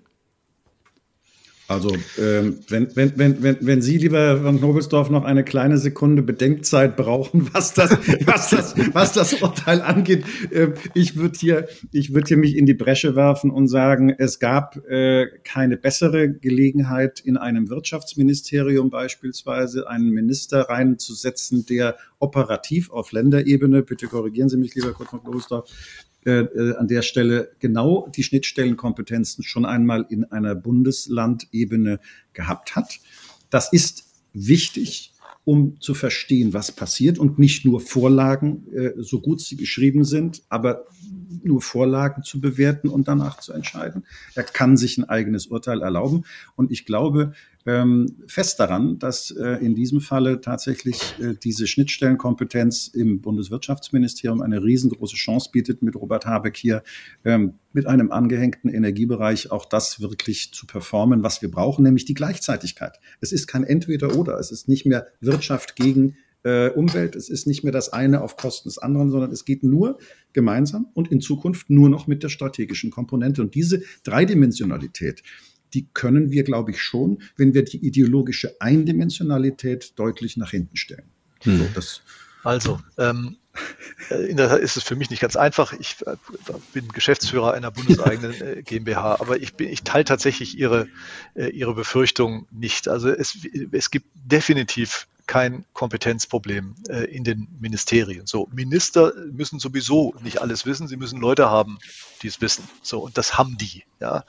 Also 1.67 1.97
ähm, 2.19 2.59
wenn, 2.69 2.95
wenn, 2.95 3.17
wenn, 3.17 3.43
wenn, 3.43 3.57
wenn 3.61 3.81
Sie, 3.81 3.97
lieber 3.97 4.45
Van 4.45 4.59
Knobelsdorf, 4.59 5.09
noch 5.09 5.25
eine 5.25 5.45
kleine 5.45 5.79
Sekunde 5.79 6.23
Bedenkzeit 6.23 6.95
brauchen, 6.95 7.49
was 7.55 7.73
das, 7.73 7.91
was 8.27 8.51
das, 8.51 8.75
was 8.93 9.13
das 9.15 9.41
Urteil 9.41 9.81
angeht, 9.81 10.25
äh, 10.51 10.73
ich 10.93 11.17
würde 11.17 11.39
hier, 11.39 11.69
ich 11.91 12.13
würde 12.13 12.29
hier 12.29 12.37
mich 12.37 12.57
in 12.57 12.67
die 12.67 12.75
Bresche 12.75 13.17
werfen 13.17 13.51
und 13.51 13.69
sagen, 13.69 14.11
es 14.11 14.41
gab 14.41 14.77
äh, 14.89 15.27
keine 15.43 15.79
bessere 15.79 16.29
Gelegenheit, 16.29 17.21
in 17.21 17.39
einem 17.39 17.71
Wirtschaftsministerium 17.71 18.91
beispielsweise 18.91 19.89
einen 19.89 20.11
Minister 20.11 20.69
reinzusetzen, 20.69 21.65
der 21.65 21.97
operativ 22.19 22.91
auf 22.91 23.13
Länderebene, 23.13 23.83
bitte 23.83 24.07
korrigieren 24.07 24.51
Sie 24.51 24.59
mich, 24.59 24.75
lieber 24.75 24.93
Kurt 24.93 25.09
von 25.09 25.23
Knobelsdorf, 25.23 25.71
äh, 26.25 26.41
äh, 26.41 26.77
an 26.77 26.89
der 26.89 27.03
Stelle 27.03 27.51
genau 27.59 28.09
die 28.15 28.23
Schnittstellenkompetenzen 28.23 29.45
schon 29.45 29.65
einmal 29.65 30.07
in 30.09 30.25
einer 30.25 30.55
Bundeslandebene 30.55 32.01
gehabt 32.33 32.77
hat. 32.77 32.99
Das 33.51 33.73
ist 33.73 34.05
wichtig, 34.33 35.13
um 35.45 35.79
zu 35.81 35.95
verstehen, 35.95 36.55
was 36.55 36.73
passiert 36.73 37.19
und 37.19 37.39
nicht 37.39 37.65
nur 37.65 37.81
Vorlagen, 37.81 38.67
äh, 38.73 38.93
so 38.97 39.21
gut 39.21 39.41
sie 39.41 39.57
geschrieben 39.57 40.05
sind, 40.05 40.43
aber 40.49 40.87
nur 41.43 41.61
Vorlagen 41.61 42.23
zu 42.23 42.41
bewerten 42.41 42.89
und 42.89 43.09
danach 43.09 43.41
zu 43.41 43.53
entscheiden. 43.53 44.05
Er 44.35 44.45
kann 44.45 44.77
sich 44.77 44.97
ein 44.97 45.05
eigenes 45.05 45.47
Urteil 45.49 45.83
erlauben. 45.83 46.25
Und 46.57 46.73
ich 46.73 46.87
glaube, 46.87 47.35
fest 48.27 48.61
daran, 48.61 48.99
dass 48.99 49.31
äh, 49.31 49.65
in 49.65 49.75
diesem 49.75 50.03
Falle 50.03 50.43
tatsächlich 50.43 51.15
äh, 51.19 51.35
diese 51.43 51.67
Schnittstellenkompetenz 51.67 52.89
im 52.89 53.23
Bundeswirtschaftsministerium 53.23 54.43
eine 54.43 54.63
riesengroße 54.63 55.17
Chance 55.17 55.49
bietet, 55.51 55.81
mit 55.81 55.97
Robert 55.97 56.27
Habeck 56.27 56.59
hier 56.59 56.83
ähm, 57.25 57.55
mit 57.73 57.87
einem 57.87 58.13
angehängten 58.13 58.69
Energiebereich 58.69 59.51
auch 59.51 59.65
das 59.65 60.01
wirklich 60.01 60.53
zu 60.53 60.67
performen, 60.67 61.23
was 61.23 61.41
wir 61.41 61.51
brauchen, 61.51 61.85
nämlich 61.85 62.05
die 62.05 62.13
Gleichzeitigkeit. 62.13 63.01
Es 63.23 63.33
ist 63.33 63.47
kein 63.47 63.65
Entweder-Oder, 63.65 64.39
es 64.39 64.51
ist 64.51 64.69
nicht 64.69 64.85
mehr 64.85 65.07
Wirtschaft 65.21 65.75
gegen 65.75 66.17
äh, 66.45 66.69
Umwelt, 66.69 67.17
es 67.17 67.31
ist 67.31 67.47
nicht 67.47 67.65
mehr 67.65 67.73
das 67.73 67.93
eine 67.93 68.21
auf 68.21 68.37
Kosten 68.37 68.69
des 68.69 68.77
anderen, 68.77 69.11
sondern 69.11 69.33
es 69.33 69.47
geht 69.47 69.63
nur 69.63 69.99
gemeinsam 70.35 70.89
und 70.93 71.11
in 71.11 71.23
Zukunft 71.23 71.71
nur 71.71 71.89
noch 71.89 72.07
mit 72.07 72.23
der 72.23 72.29
strategischen 72.29 72.91
Komponente. 72.91 73.41
Und 73.41 73.55
diese 73.55 73.83
Dreidimensionalität, 74.03 75.23
die 75.75 75.87
können 75.93 76.31
wir, 76.31 76.45
glaube 76.45 76.71
ich, 76.71 76.81
schon, 76.81 77.23
wenn 77.37 77.53
wir 77.53 77.65
die 77.65 77.85
ideologische 77.85 78.57
Eindimensionalität 78.61 79.93
deutlich 79.97 80.37
nach 80.37 80.53
hinten 80.53 80.77
stellen. 80.77 81.11
Hm. 81.43 81.59
So, 81.59 81.69
das 81.75 82.01
also, 82.45 82.79
ähm, 82.99 83.37
äh, 84.11 84.27
in 84.27 84.37
der 84.37 84.49
Tat 84.49 84.61
ist 84.61 84.77
es 84.77 84.85
für 84.85 84.97
mich 84.97 85.09
nicht 85.09 85.21
ganz 85.21 85.35
einfach. 85.35 85.73
Ich 85.73 85.97
äh, 86.07 86.17
bin 86.75 86.89
Geschäftsführer 86.89 87.55
einer 87.55 87.71
bundeseigenen 87.71 88.35
äh, 88.41 88.63
GmbH, 88.63 89.17
aber 89.19 89.41
ich, 89.41 89.55
bin, 89.55 89.71
ich 89.71 89.83
teile 89.83 90.05
tatsächlich 90.05 90.59
Ihre, 90.59 90.87
Ihre 91.35 91.75
Befürchtung 91.75 92.47
nicht. 92.51 92.89
Also 92.89 93.09
es, 93.09 93.39
es 93.73 93.91
gibt 93.91 94.07
definitiv 94.15 95.09
kein 95.27 95.65
Kompetenzproblem 95.73 96.75
äh, 96.89 97.05
in 97.05 97.25
den 97.25 97.49
Ministerien. 97.59 98.27
So, 98.27 98.49
Minister 98.53 99.13
müssen 99.31 99.59
sowieso 99.59 100.15
nicht 100.23 100.43
alles 100.43 100.67
wissen, 100.67 100.87
sie 100.87 100.97
müssen 100.97 101.21
Leute 101.21 101.49
haben, 101.49 101.79
die 102.23 102.29
es 102.29 102.41
wissen. 102.41 102.69
So, 102.83 103.01
und 103.01 103.17
das 103.17 103.39
haben 103.39 103.57
die. 103.57 103.85
Ja. 104.01 104.25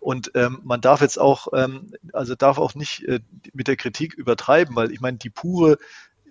Und 0.00 0.30
ähm, 0.34 0.60
man 0.62 0.80
darf 0.80 1.00
jetzt 1.00 1.18
auch, 1.18 1.48
ähm, 1.52 1.92
also 2.12 2.34
darf 2.34 2.58
auch 2.58 2.74
nicht 2.74 3.02
äh, 3.04 3.20
mit 3.52 3.68
der 3.68 3.76
Kritik 3.76 4.14
übertreiben, 4.14 4.76
weil 4.76 4.92
ich 4.92 5.00
meine, 5.00 5.18
die 5.18 5.30
pure 5.30 5.78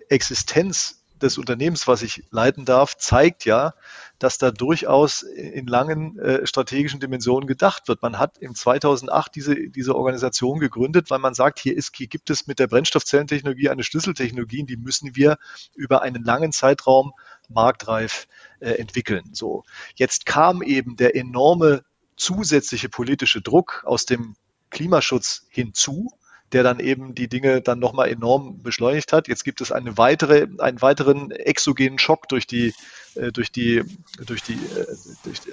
Existenz 0.08 1.02
des 1.20 1.36
Unternehmens, 1.36 1.86
was 1.86 2.02
ich 2.02 2.24
leiten 2.30 2.64
darf, 2.64 2.96
zeigt 2.96 3.44
ja, 3.44 3.74
dass 4.18 4.38
da 4.38 4.50
durchaus 4.50 5.22
in 5.22 5.66
langen 5.66 6.18
äh, 6.18 6.46
strategischen 6.46 7.00
Dimensionen 7.00 7.46
gedacht 7.46 7.88
wird. 7.88 8.02
Man 8.02 8.18
hat 8.18 8.38
im 8.38 8.54
2008 8.54 9.34
diese, 9.34 9.54
diese 9.70 9.94
Organisation 9.94 10.58
gegründet, 10.58 11.10
weil 11.10 11.18
man 11.18 11.34
sagt, 11.34 11.60
hier, 11.60 11.76
ist, 11.76 11.94
hier 11.96 12.08
gibt 12.08 12.30
es 12.30 12.46
mit 12.46 12.58
der 12.58 12.66
Brennstoffzellentechnologie 12.66 13.68
eine 13.68 13.84
Schlüsseltechnologie, 13.84 14.64
die 14.64 14.76
müssen 14.76 15.14
wir 15.14 15.38
über 15.74 16.02
einen 16.02 16.24
langen 16.24 16.52
Zeitraum 16.52 17.12
marktreif 17.48 18.26
äh, 18.60 18.72
entwickeln. 18.72 19.30
So. 19.32 19.64
Jetzt 19.94 20.26
kam 20.26 20.62
eben 20.62 20.96
der 20.96 21.14
enorme 21.14 21.84
zusätzliche 22.16 22.88
politische 22.88 23.40
Druck 23.40 23.84
aus 23.86 24.04
dem 24.04 24.34
Klimaschutz 24.70 25.46
hinzu 25.48 26.12
der 26.52 26.62
dann 26.62 26.80
eben 26.80 27.14
die 27.14 27.28
Dinge 27.28 27.60
dann 27.60 27.78
nochmal 27.78 28.08
enorm 28.08 28.62
beschleunigt 28.62 29.12
hat. 29.12 29.28
Jetzt 29.28 29.44
gibt 29.44 29.60
es 29.60 29.72
eine 29.72 29.98
weitere, 29.98 30.46
einen 30.58 30.80
weiteren 30.80 31.30
exogenen 31.30 31.98
Schock 31.98 32.28
durch 32.28 32.46
die, 32.46 32.74
äh, 33.14 33.32
durch 33.32 33.52
die, 33.52 33.82
durch 34.26 34.42
die, 34.42 34.54
äh, 34.54 34.96
durch 35.24 35.40
die 35.40 35.52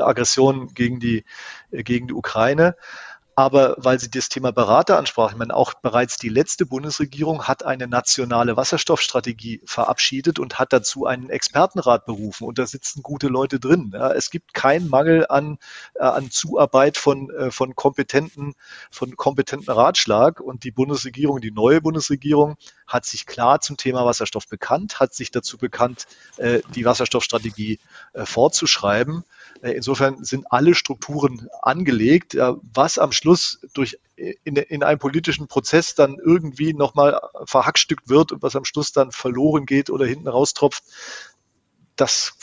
Aggression 0.00 0.74
gegen 0.74 1.00
die, 1.00 1.24
äh, 1.70 1.82
gegen 1.82 2.08
die 2.08 2.14
Ukraine. 2.14 2.76
Aber 3.38 3.76
weil 3.78 4.00
Sie 4.00 4.10
das 4.10 4.28
Thema 4.28 4.50
Berater 4.50 4.98
ansprachen, 4.98 5.34
ich 5.34 5.38
meine, 5.38 5.54
auch 5.54 5.74
bereits 5.74 6.16
die 6.16 6.28
letzte 6.28 6.66
Bundesregierung 6.66 7.44
hat 7.44 7.64
eine 7.64 7.86
nationale 7.86 8.56
Wasserstoffstrategie 8.56 9.62
verabschiedet 9.64 10.40
und 10.40 10.58
hat 10.58 10.72
dazu 10.72 11.06
einen 11.06 11.30
Expertenrat 11.30 12.04
berufen. 12.04 12.48
Und 12.48 12.58
da 12.58 12.66
sitzen 12.66 13.00
gute 13.00 13.28
Leute 13.28 13.60
drin. 13.60 13.92
Ja, 13.94 14.10
es 14.10 14.30
gibt 14.30 14.54
keinen 14.54 14.88
Mangel 14.88 15.24
an, 15.28 15.58
äh, 15.94 16.02
an 16.02 16.32
Zuarbeit 16.32 16.98
von, 16.98 17.30
äh, 17.30 17.52
von 17.52 17.76
kompetenten, 17.76 18.56
von 18.90 19.14
kompetenten 19.14 19.72
Ratschlag. 19.72 20.40
Und 20.40 20.64
die 20.64 20.72
Bundesregierung, 20.72 21.40
die 21.40 21.52
neue 21.52 21.80
Bundesregierung, 21.80 22.56
hat 22.88 23.04
sich 23.04 23.24
klar 23.24 23.60
zum 23.60 23.76
Thema 23.76 24.04
Wasserstoff 24.04 24.48
bekannt, 24.48 24.98
hat 24.98 25.14
sich 25.14 25.30
dazu 25.30 25.58
bekannt, 25.58 26.08
äh, 26.38 26.58
die 26.74 26.84
Wasserstoffstrategie 26.84 27.78
fortzuschreiben. 28.14 29.22
Insofern 29.62 30.24
sind 30.24 30.46
alle 30.50 30.74
Strukturen 30.74 31.48
angelegt. 31.62 32.36
Was 32.72 32.98
am 32.98 33.12
Schluss 33.12 33.60
durch 33.74 33.98
in, 34.16 34.56
in 34.56 34.82
einem 34.82 34.98
politischen 34.98 35.48
Prozess 35.48 35.94
dann 35.94 36.16
irgendwie 36.24 36.74
nochmal 36.74 37.20
verhackstückt 37.44 38.08
wird 38.08 38.32
und 38.32 38.42
was 38.42 38.56
am 38.56 38.64
Schluss 38.64 38.92
dann 38.92 39.12
verloren 39.12 39.66
geht 39.66 39.90
oder 39.90 40.06
hinten 40.06 40.28
raustropft, 40.28 40.82
das, 41.98 42.34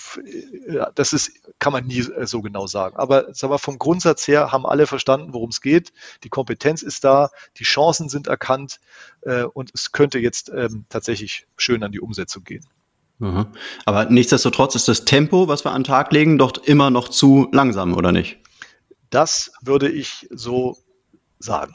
das 0.96 1.14
ist, 1.14 1.32
kann 1.60 1.72
man 1.72 1.86
nie 1.88 2.00
äh, 2.00 2.28
so 2.28 2.42
genau 2.42 2.68
sagen. 2.68 2.98
Aber 2.98 3.34
sagen 3.34 3.54
wir, 3.54 3.58
vom 3.58 3.80
Grundsatz 3.80 4.28
her 4.28 4.52
haben 4.52 4.66
alle 4.66 4.86
verstanden, 4.86 5.34
worum 5.34 5.50
es 5.50 5.62
geht. 5.62 5.94
Die 6.24 6.30
Kompetenz 6.30 6.82
ist 6.82 7.06
da, 7.06 7.30
die 7.58 7.64
Chancen 7.64 8.10
sind 8.10 8.28
erkannt 8.28 8.82
äh, 9.22 9.44
und 9.44 9.72
es 9.74 9.94
könnte 9.94 10.20
jetzt 10.20 10.50
ähm, 10.50 10.86
tatsächlich 10.90 11.48
schön 11.56 11.84
an 11.84 11.94
die 11.94 12.02
Umsetzung 12.02 12.44
gehen. 12.44 12.66
Mhm. 13.20 13.48
Aber 13.86 14.06
nichtsdestotrotz 14.06 14.76
ist 14.76 14.88
das 14.88 15.06
Tempo, 15.06 15.48
was 15.48 15.64
wir 15.66 15.72
an 15.72 15.82
den 15.82 15.88
Tag 15.88 16.12
legen, 16.12 16.38
doch 16.38 16.54
immer 16.64 16.90
noch 16.90 17.10
zu 17.10 17.48
langsam, 17.52 17.96
oder 17.96 18.12
nicht? 18.12 18.40
Das 19.10 19.52
würde 19.62 19.90
ich 19.90 20.28
so 20.32 20.78
sagen. 21.40 21.74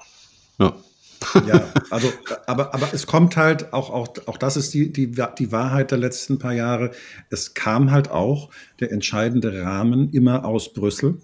Ja. 0.59 0.74
ja, 1.47 1.64
also, 1.91 2.12
aber, 2.47 2.74
aber 2.74 2.88
es 2.93 3.07
kommt 3.07 3.36
halt 3.36 3.72
auch, 3.72 3.91
auch, 3.91 4.09
auch 4.26 4.36
das 4.36 4.57
ist 4.57 4.74
die, 4.74 4.93
die, 4.93 5.11
die 5.11 5.53
Wahrheit 5.53 5.91
der 5.91 5.99
letzten 5.99 6.38
paar 6.38 6.53
Jahre. 6.53 6.91
Es 7.30 7.55
kam 7.55 7.91
halt 7.91 8.11
auch 8.11 8.51
der 8.80 8.93
entscheidende 8.93 9.62
Rahmen 9.62 10.11
immer 10.11 10.45
aus 10.45 10.72
Brüssel 10.72 11.20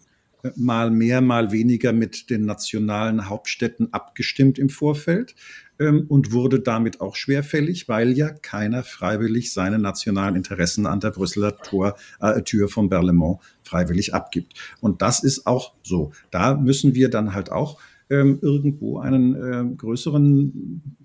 mal 0.55 0.91
mehr, 0.91 1.21
mal 1.21 1.53
weniger 1.53 1.93
mit 1.93 2.31
den 2.31 2.45
nationalen 2.45 3.29
Hauptstädten 3.29 3.93
abgestimmt 3.93 4.59
im 4.59 4.69
Vorfeld 4.69 5.35
ähm, 5.79 6.07
und 6.09 6.33
wurde 6.33 6.61
damit 6.61 7.01
auch 7.01 7.17
schwerfällig, 7.17 7.89
weil 7.89 8.13
ja 8.13 8.31
keiner 8.31 8.83
freiwillig 8.83 9.53
seine 9.53 9.79
nationalen 9.79 10.37
Interessen 10.37 10.87
an 10.87 11.01
der 11.01 11.11
Brüsseler 11.11 11.57
Tor, 11.59 11.97
äh, 12.21 12.43
Tür 12.43 12.69
von 12.69 12.89
Berlemont 12.89 13.41
freiwillig 13.63 14.15
abgibt. 14.15 14.55
Und 14.81 15.03
das 15.03 15.23
ist 15.23 15.47
auch 15.47 15.75
so. 15.83 16.13
Da 16.31 16.55
müssen 16.55 16.95
wir 16.95 17.11
dann 17.11 17.35
halt 17.35 17.51
auch 17.51 17.81
ähm, 18.09 18.39
irgendwo 18.41 18.99
einen 18.99 19.35
äh, 19.35 19.77
größeren 19.77 20.97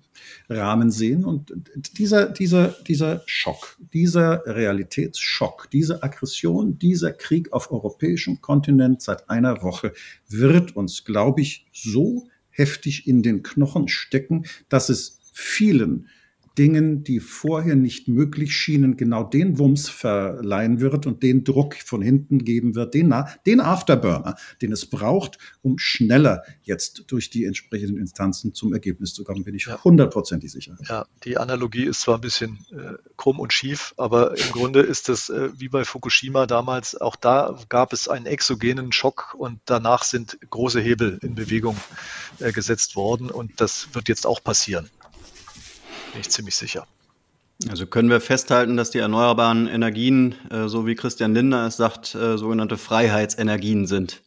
Rahmen 0.48 0.90
sehen. 0.90 1.24
Und 1.24 1.52
dieser, 1.98 2.26
dieser, 2.26 2.68
dieser 2.68 3.22
Schock, 3.26 3.76
dieser 3.92 4.42
Realitätsschock, 4.46 5.68
diese 5.70 6.02
Aggression, 6.02 6.78
dieser 6.78 7.12
Krieg 7.12 7.52
auf 7.52 7.70
europäischem 7.70 8.40
Kontinent 8.40 9.02
seit 9.02 9.28
einer 9.30 9.62
Woche 9.62 9.92
wird 10.28 10.76
uns, 10.76 11.04
glaube 11.04 11.40
ich, 11.40 11.66
so 11.72 12.28
heftig 12.50 13.06
in 13.06 13.22
den 13.22 13.42
Knochen 13.42 13.88
stecken, 13.88 14.44
dass 14.68 14.88
es 14.88 15.18
vielen 15.32 16.08
Dingen, 16.58 17.04
die 17.04 17.20
vorher 17.20 17.76
nicht 17.76 18.08
möglich 18.08 18.54
schienen, 18.54 18.96
genau 18.96 19.24
den 19.24 19.58
Wumms 19.58 19.88
verleihen 19.88 20.80
wird 20.80 21.06
und 21.06 21.22
den 21.22 21.44
Druck 21.44 21.74
von 21.76 22.02
hinten 22.02 22.44
geben 22.44 22.74
wird, 22.74 22.94
den, 22.94 23.14
den 23.46 23.60
Afterburner, 23.60 24.36
den 24.60 24.72
es 24.72 24.86
braucht, 24.86 25.38
um 25.62 25.78
schneller 25.78 26.42
jetzt 26.62 27.04
durch 27.08 27.30
die 27.30 27.44
entsprechenden 27.44 27.96
Instanzen 27.98 28.54
zum 28.54 28.72
Ergebnis 28.72 29.14
zu 29.14 29.24
kommen, 29.24 29.44
bin 29.44 29.54
ich 29.54 29.66
hundertprozentig 29.84 30.52
sicher. 30.52 30.76
Ja, 30.88 31.06
die 31.24 31.38
Analogie 31.38 31.84
ist 31.84 32.02
zwar 32.02 32.16
ein 32.16 32.20
bisschen 32.20 32.58
äh, 32.72 32.94
krumm 33.16 33.40
und 33.40 33.52
schief, 33.52 33.94
aber 33.96 34.36
im 34.36 34.52
Grunde 34.52 34.80
ist 34.80 35.08
es 35.08 35.30
äh, 35.30 35.50
wie 35.56 35.68
bei 35.68 35.84
Fukushima 35.84 36.46
damals, 36.46 37.00
auch 37.00 37.16
da 37.16 37.58
gab 37.68 37.92
es 37.92 38.08
einen 38.08 38.26
exogenen 38.26 38.92
Schock 38.92 39.34
und 39.38 39.60
danach 39.64 40.04
sind 40.04 40.38
große 40.50 40.80
Hebel 40.80 41.18
in 41.22 41.34
Bewegung 41.34 41.76
äh, 42.40 42.52
gesetzt 42.52 42.96
worden 42.96 43.30
und 43.30 43.60
das 43.60 43.88
wird 43.94 44.08
jetzt 44.08 44.26
auch 44.26 44.42
passieren 44.42 44.90
bin 46.12 46.20
ich 46.20 46.30
ziemlich 46.30 46.54
sicher. 46.54 46.86
Also 47.68 47.86
können 47.86 48.08
wir 48.10 48.20
festhalten, 48.20 48.76
dass 48.76 48.90
die 48.90 48.98
erneuerbaren 48.98 49.68
Energien, 49.68 50.34
äh, 50.50 50.68
so 50.68 50.86
wie 50.86 50.94
Christian 50.94 51.34
Lindner 51.34 51.66
es 51.66 51.76
sagt, 51.76 52.14
äh, 52.14 52.38
sogenannte 52.38 52.76
Freiheitsenergien 52.76 53.86
sind. 53.86 54.20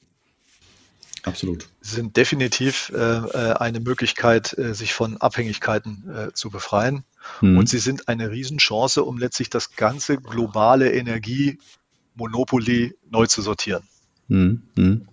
Absolut. 1.23 1.69
Sind 1.81 2.17
definitiv 2.17 2.91
äh, 2.93 2.97
eine 2.97 3.79
Möglichkeit, 3.79 4.55
sich 4.57 4.93
von 4.93 5.17
Abhängigkeiten 5.17 6.31
zu 6.35 6.51
befreien. 6.51 7.03
Hm. 7.39 7.57
Und 7.57 7.67
sie 7.67 7.79
sind 7.79 8.07
eine 8.07 8.29
Riesenchance, 8.29 9.03
um 9.03 9.17
letztlich 9.17 9.49
das 9.49 9.75
ganze 9.75 10.17
globale 10.17 10.93
Energiemonopoly 10.93 12.95
neu 13.09 13.25
zu 13.25 13.41
sortieren. 13.41 13.81
Hm. 14.27 15.07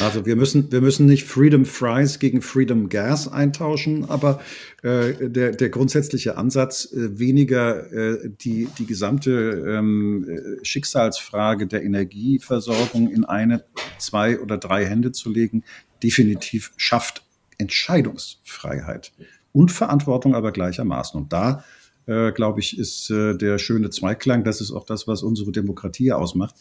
Also 0.00 0.26
wir 0.26 0.36
müssen, 0.36 0.70
wir 0.70 0.80
müssen 0.80 1.06
nicht 1.06 1.24
Freedom 1.24 1.64
Fries 1.64 2.18
gegen 2.18 2.42
Freedom 2.42 2.88
Gas 2.88 3.28
eintauschen, 3.28 4.08
aber 4.08 4.40
äh, 4.82 5.28
der, 5.28 5.52
der 5.52 5.68
grundsätzliche 5.68 6.36
Ansatz, 6.36 6.92
äh, 6.92 7.18
weniger 7.18 7.92
äh, 7.92 8.30
die, 8.30 8.68
die 8.78 8.86
gesamte 8.86 9.30
ähm, 9.66 10.58
Schicksalsfrage 10.62 11.66
der 11.66 11.82
Energieversorgung 11.82 13.10
in 13.10 13.24
eine, 13.24 13.64
zwei 13.98 14.38
oder 14.40 14.58
drei 14.58 14.84
Hände 14.84 15.12
zu 15.12 15.30
legen, 15.30 15.64
definitiv 16.02 16.72
schafft 16.76 17.24
Entscheidungsfreiheit 17.58 19.12
und 19.52 19.72
Verantwortung 19.72 20.34
aber 20.34 20.52
gleichermaßen. 20.52 21.18
Und 21.20 21.32
da, 21.32 21.64
äh, 22.06 22.32
glaube 22.32 22.60
ich, 22.60 22.78
ist 22.78 23.10
äh, 23.10 23.36
der 23.36 23.58
schöne 23.58 23.90
Zweiklang, 23.90 24.44
das 24.44 24.60
ist 24.60 24.70
auch 24.70 24.84
das, 24.84 25.08
was 25.08 25.22
unsere 25.22 25.52
Demokratie 25.52 26.12
ausmacht. 26.12 26.54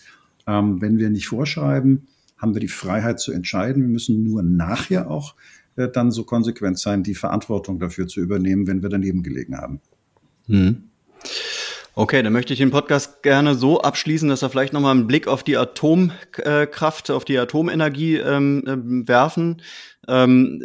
Ähm, 0.47 0.81
wenn 0.81 0.97
wir 0.97 1.09
nicht 1.09 1.27
vorschreiben, 1.27 2.07
haben 2.38 2.53
wir 2.53 2.61
die 2.61 2.67
Freiheit 2.67 3.19
zu 3.19 3.31
entscheiden. 3.31 3.83
Wir 3.83 3.89
müssen 3.89 4.23
nur 4.23 4.43
nachher 4.43 5.09
auch 5.09 5.36
äh, 5.75 5.89
dann 5.89 6.11
so 6.11 6.23
konsequent 6.23 6.79
sein, 6.79 7.03
die 7.03 7.15
Verantwortung 7.15 7.79
dafür 7.79 8.07
zu 8.07 8.19
übernehmen, 8.19 8.67
wenn 8.67 8.81
wir 8.81 8.89
daneben 8.89 9.23
gelegen 9.23 9.57
haben. 9.57 9.81
Hm. 10.47 10.83
Okay, 11.97 12.21
dann 12.21 12.33
möchte 12.33 12.51
ich 12.51 12.59
den 12.59 12.71
Podcast 12.71 13.23
gerne 13.23 13.55
so 13.55 13.79
abschließen, 13.79 14.27
dass 14.27 14.41
wir 14.41 14.49
vielleicht 14.49 14.73
nochmal 14.73 14.91
einen 14.91 15.07
Blick 15.07 15.29
auf 15.29 15.43
die 15.43 15.55
Atomkraft, 15.55 17.09
auf 17.09 17.23
die 17.23 17.38
Atomenergie 17.38 18.17
ähm, 18.17 18.63
äh, 18.67 19.07
werfen. 19.07 19.61
Ähm, 20.07 20.61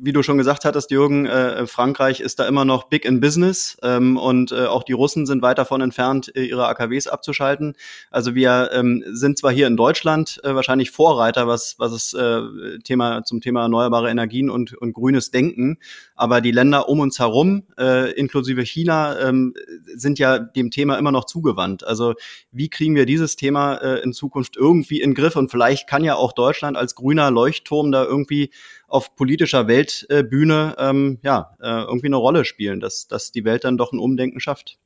wie 0.00 0.12
du 0.12 0.22
schon 0.22 0.38
gesagt 0.38 0.64
hattest, 0.64 0.90
Jürgen, 0.90 1.26
äh, 1.26 1.66
Frankreich 1.66 2.20
ist 2.20 2.38
da 2.38 2.46
immer 2.46 2.64
noch 2.64 2.84
big 2.84 3.04
in 3.04 3.20
business 3.20 3.76
ähm, 3.82 4.16
und 4.16 4.52
äh, 4.52 4.66
auch 4.66 4.82
die 4.82 4.92
Russen 4.92 5.26
sind 5.26 5.42
weit 5.42 5.58
davon 5.58 5.80
entfernt, 5.80 6.34
äh, 6.34 6.44
ihre 6.44 6.66
AKWs 6.66 7.06
abzuschalten. 7.06 7.74
Also 8.10 8.34
wir 8.34 8.70
ähm, 8.72 9.04
sind 9.06 9.38
zwar 9.38 9.52
hier 9.52 9.66
in 9.66 9.76
Deutschland 9.76 10.40
äh, 10.44 10.54
wahrscheinlich 10.54 10.90
Vorreiter, 10.90 11.46
was, 11.46 11.76
was 11.78 11.92
es 11.92 12.14
äh, 12.14 12.78
Thema, 12.84 13.24
zum 13.24 13.40
Thema 13.40 13.62
erneuerbare 13.62 14.10
Energien 14.10 14.50
und, 14.50 14.74
und 14.74 14.92
grünes 14.92 15.30
Denken, 15.30 15.78
aber 16.14 16.40
die 16.40 16.52
Länder 16.52 16.88
um 16.88 17.00
uns 17.00 17.18
herum, 17.18 17.64
äh, 17.78 18.12
inklusive 18.12 18.62
China, 18.62 19.18
ähm, 19.20 19.54
sind 19.94 20.18
ja 20.18 20.38
dem 20.38 20.70
Thema 20.70 20.98
immer 20.98 21.12
noch 21.12 21.24
zugewandt. 21.24 21.86
Also 21.86 22.14
wie 22.52 22.68
kriegen 22.68 22.94
wir 22.94 23.06
dieses 23.06 23.36
Thema 23.36 23.76
äh, 23.76 24.02
in 24.02 24.12
Zukunft 24.12 24.56
irgendwie 24.56 25.00
in 25.00 25.14
Griff? 25.14 25.36
Und 25.36 25.50
vielleicht 25.50 25.88
kann 25.88 26.04
ja 26.04 26.16
auch 26.16 26.32
Deutschland 26.32 26.76
als 26.76 26.94
grüner 26.94 27.30
Leuchtturm 27.30 27.92
da 27.92 28.04
irgendwie 28.04 28.50
auf 28.90 29.14
politischer 29.16 29.68
Weltbühne 29.68 30.74
ähm, 30.78 31.18
ja, 31.22 31.56
äh, 31.60 31.82
irgendwie 31.82 32.08
eine 32.08 32.16
Rolle 32.16 32.44
spielen, 32.44 32.80
dass, 32.80 33.06
dass 33.06 33.32
die 33.32 33.44
Welt 33.44 33.64
dann 33.64 33.78
doch 33.78 33.92
ein 33.92 33.98
Umdenken 33.98 34.40
schafft. 34.40 34.78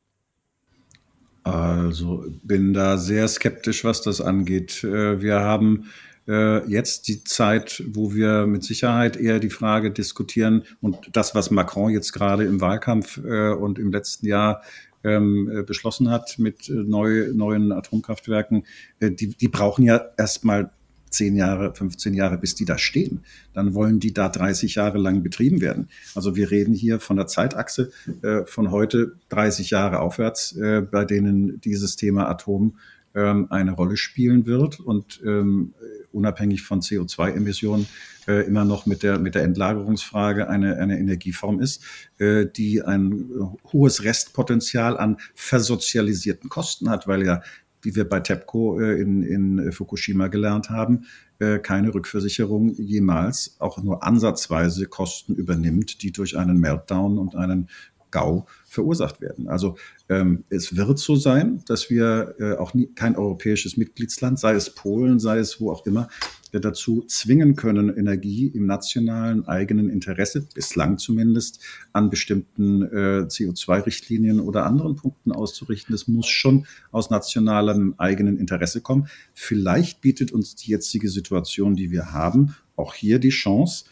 Also 1.43 2.25
bin 2.43 2.73
da 2.73 2.97
sehr 2.97 3.29
skeptisch, 3.29 3.85
was 3.85 4.03
das 4.03 4.21
angeht. 4.21 4.83
Äh, 4.85 5.21
wir 5.21 5.41
haben 5.41 5.91
äh, 6.27 6.67
jetzt 6.67 7.09
die 7.09 7.23
Zeit, 7.25 7.83
wo 7.87 8.15
wir 8.15 8.47
mit 8.47 8.65
Sicherheit 8.65 9.17
eher 9.17 9.41
die 9.41 9.51
Frage 9.51 9.91
diskutieren 9.91 10.65
und 10.81 11.11
das, 11.13 11.35
was 11.35 11.51
Macron 11.51 11.91
jetzt 11.91 12.13
gerade 12.13 12.45
im 12.45 12.63
Wahlkampf 12.63 13.19
äh, 13.19 13.51
und 13.51 13.79
im 13.79 13.93
letzten 13.93 14.27
Jahr 14.27 14.63
ähm, 15.03 15.65
beschlossen 15.67 16.11
hat 16.11 16.39
mit 16.39 16.71
neu, 16.71 17.31
neuen 17.35 17.73
Atomkraftwerken, 17.73 18.65
die, 19.03 19.37
die 19.37 19.49
brauchen 19.49 19.85
ja 19.85 20.03
erstmal 20.17 20.71
10 21.15 21.37
Jahre, 21.37 21.75
15 21.75 22.15
Jahre, 22.15 22.39
bis 22.39 22.55
die 22.55 22.65
da 22.65 22.79
stehen. 22.79 23.21
Dann 23.53 23.75
wollen 23.75 24.01
die 24.01 24.13
da 24.13 24.29
30 24.29 24.75
Jahre 24.75 24.99
lang 24.99 25.23
betrieben 25.23 25.61
werden. 25.61 25.89
Also 26.15 26.37
wir 26.37 26.51
reden 26.51 26.75
hier 26.75 27.01
von 27.01 27.17
der 27.17 27.27
Zeitachse 27.27 27.91
äh, 28.23 28.45
von 28.47 28.71
heute 28.71 29.17
30 29.31 29.71
Jahre 29.71 30.01
aufwärts, 30.01 30.57
äh, 30.57 30.83
bei 30.83 31.05
denen 31.05 31.61
dieses 31.61 31.97
Thema 31.97 32.29
Atom 32.29 32.77
ähm, 33.15 33.47
eine 33.51 33.73
Rolle 33.73 33.97
spielen 33.97 34.47
wird 34.47 34.81
und 34.81 35.21
ähm, 35.25 35.73
unabhängig 36.13 36.63
von 36.63 36.81
CO2-Emissionen 36.81 37.87
äh, 38.27 38.47
immer 38.47 38.65
noch 38.65 38.87
mit 38.87 39.03
der, 39.03 39.19
mit 39.19 39.35
der 39.35 39.43
Endlagerungsfrage 39.43 40.49
eine, 40.49 40.79
eine 40.79 40.99
Energieform 40.99 41.61
ist, 41.61 41.85
äh, 42.19 42.47
die 42.47 42.83
ein 42.83 43.31
hohes 43.73 44.05
Restpotenzial 44.05 44.97
an 44.99 45.19
versozialisierten 45.35 46.49
Kosten 46.49 46.91
hat, 46.91 47.07
weil 47.07 47.25
ja 47.25 47.43
wie 47.85 47.95
wir 47.95 48.09
bei 48.09 48.21
TEPCO 48.21 48.81
äh, 48.81 49.01
in, 49.01 49.23
in 49.23 49.73
Fukushima 49.73 50.29
gelernt 50.29 50.71
haben, 50.71 51.05
äh, 51.39 51.59
keine 51.59 51.93
Rückversicherung 51.93 52.75
jemals 52.75 53.57
auch 53.59 53.83
nur 53.83 54.03
ansatzweise 54.03 54.87
Kosten 54.87 55.35
übernimmt, 55.35 56.03
die 56.03 56.13
durch 56.13 56.37
einen 56.37 56.59
Meltdown 56.59 57.19
und 57.19 57.37
einen 57.37 57.69
GAU 58.15 58.47
verursacht 58.65 59.21
werden. 59.21 59.49
Also 59.49 59.77
ähm, 60.09 60.45
es 60.49 60.77
wird 60.77 60.99
so 60.99 61.17
sein, 61.17 61.63
dass 61.67 61.91
wir 61.91 62.35
äh, 62.39 62.53
auch 62.55 62.73
nie, 62.73 62.87
kein 62.95 63.17
europäisches 63.17 63.77
Mitgliedsland, 63.77 64.39
sei 64.39 64.55
es 64.55 64.71
Polen, 64.71 65.19
sei 65.19 65.39
es 65.39 65.61
wo 65.61 65.71
auch 65.71 65.85
immer, 65.85 66.09
dazu 66.53 67.05
zwingen 67.09 67.57
können, 67.57 67.95
Energie 67.97 68.47
im 68.47 68.67
nationalen 68.67 69.47
eigenen 69.49 69.91
Interesse, 69.91 70.47
bislang 70.55 70.99
zumindest, 70.99 71.61
an 71.93 72.11
bestimmten 72.11 72.83
äh, 72.83 73.27
CO2-Richtlinien 73.27 74.39
oder 74.41 74.65
anderen 74.65 74.95
Punkten 74.95 75.33
auszurichten. 75.33 75.95
Es 75.95 76.07
muss 76.07 76.27
schon 76.27 76.67
aus 76.93 77.11
nationalem 77.11 77.95
eigenen 77.99 78.39
Interesse 78.39 78.81
kommen. 78.81 79.09
Vielleicht 79.33 80.01
bietet 80.01 80.31
uns 80.31 80.55
die 80.55 80.71
jetzige 80.71 81.09
Situation, 81.09 81.75
die 81.75 81.91
wir 81.91 82.13
haben, 82.13 82.55
auch 82.77 82.95
hier 82.95 83.19
die 83.19 83.31
Chance, 83.31 83.87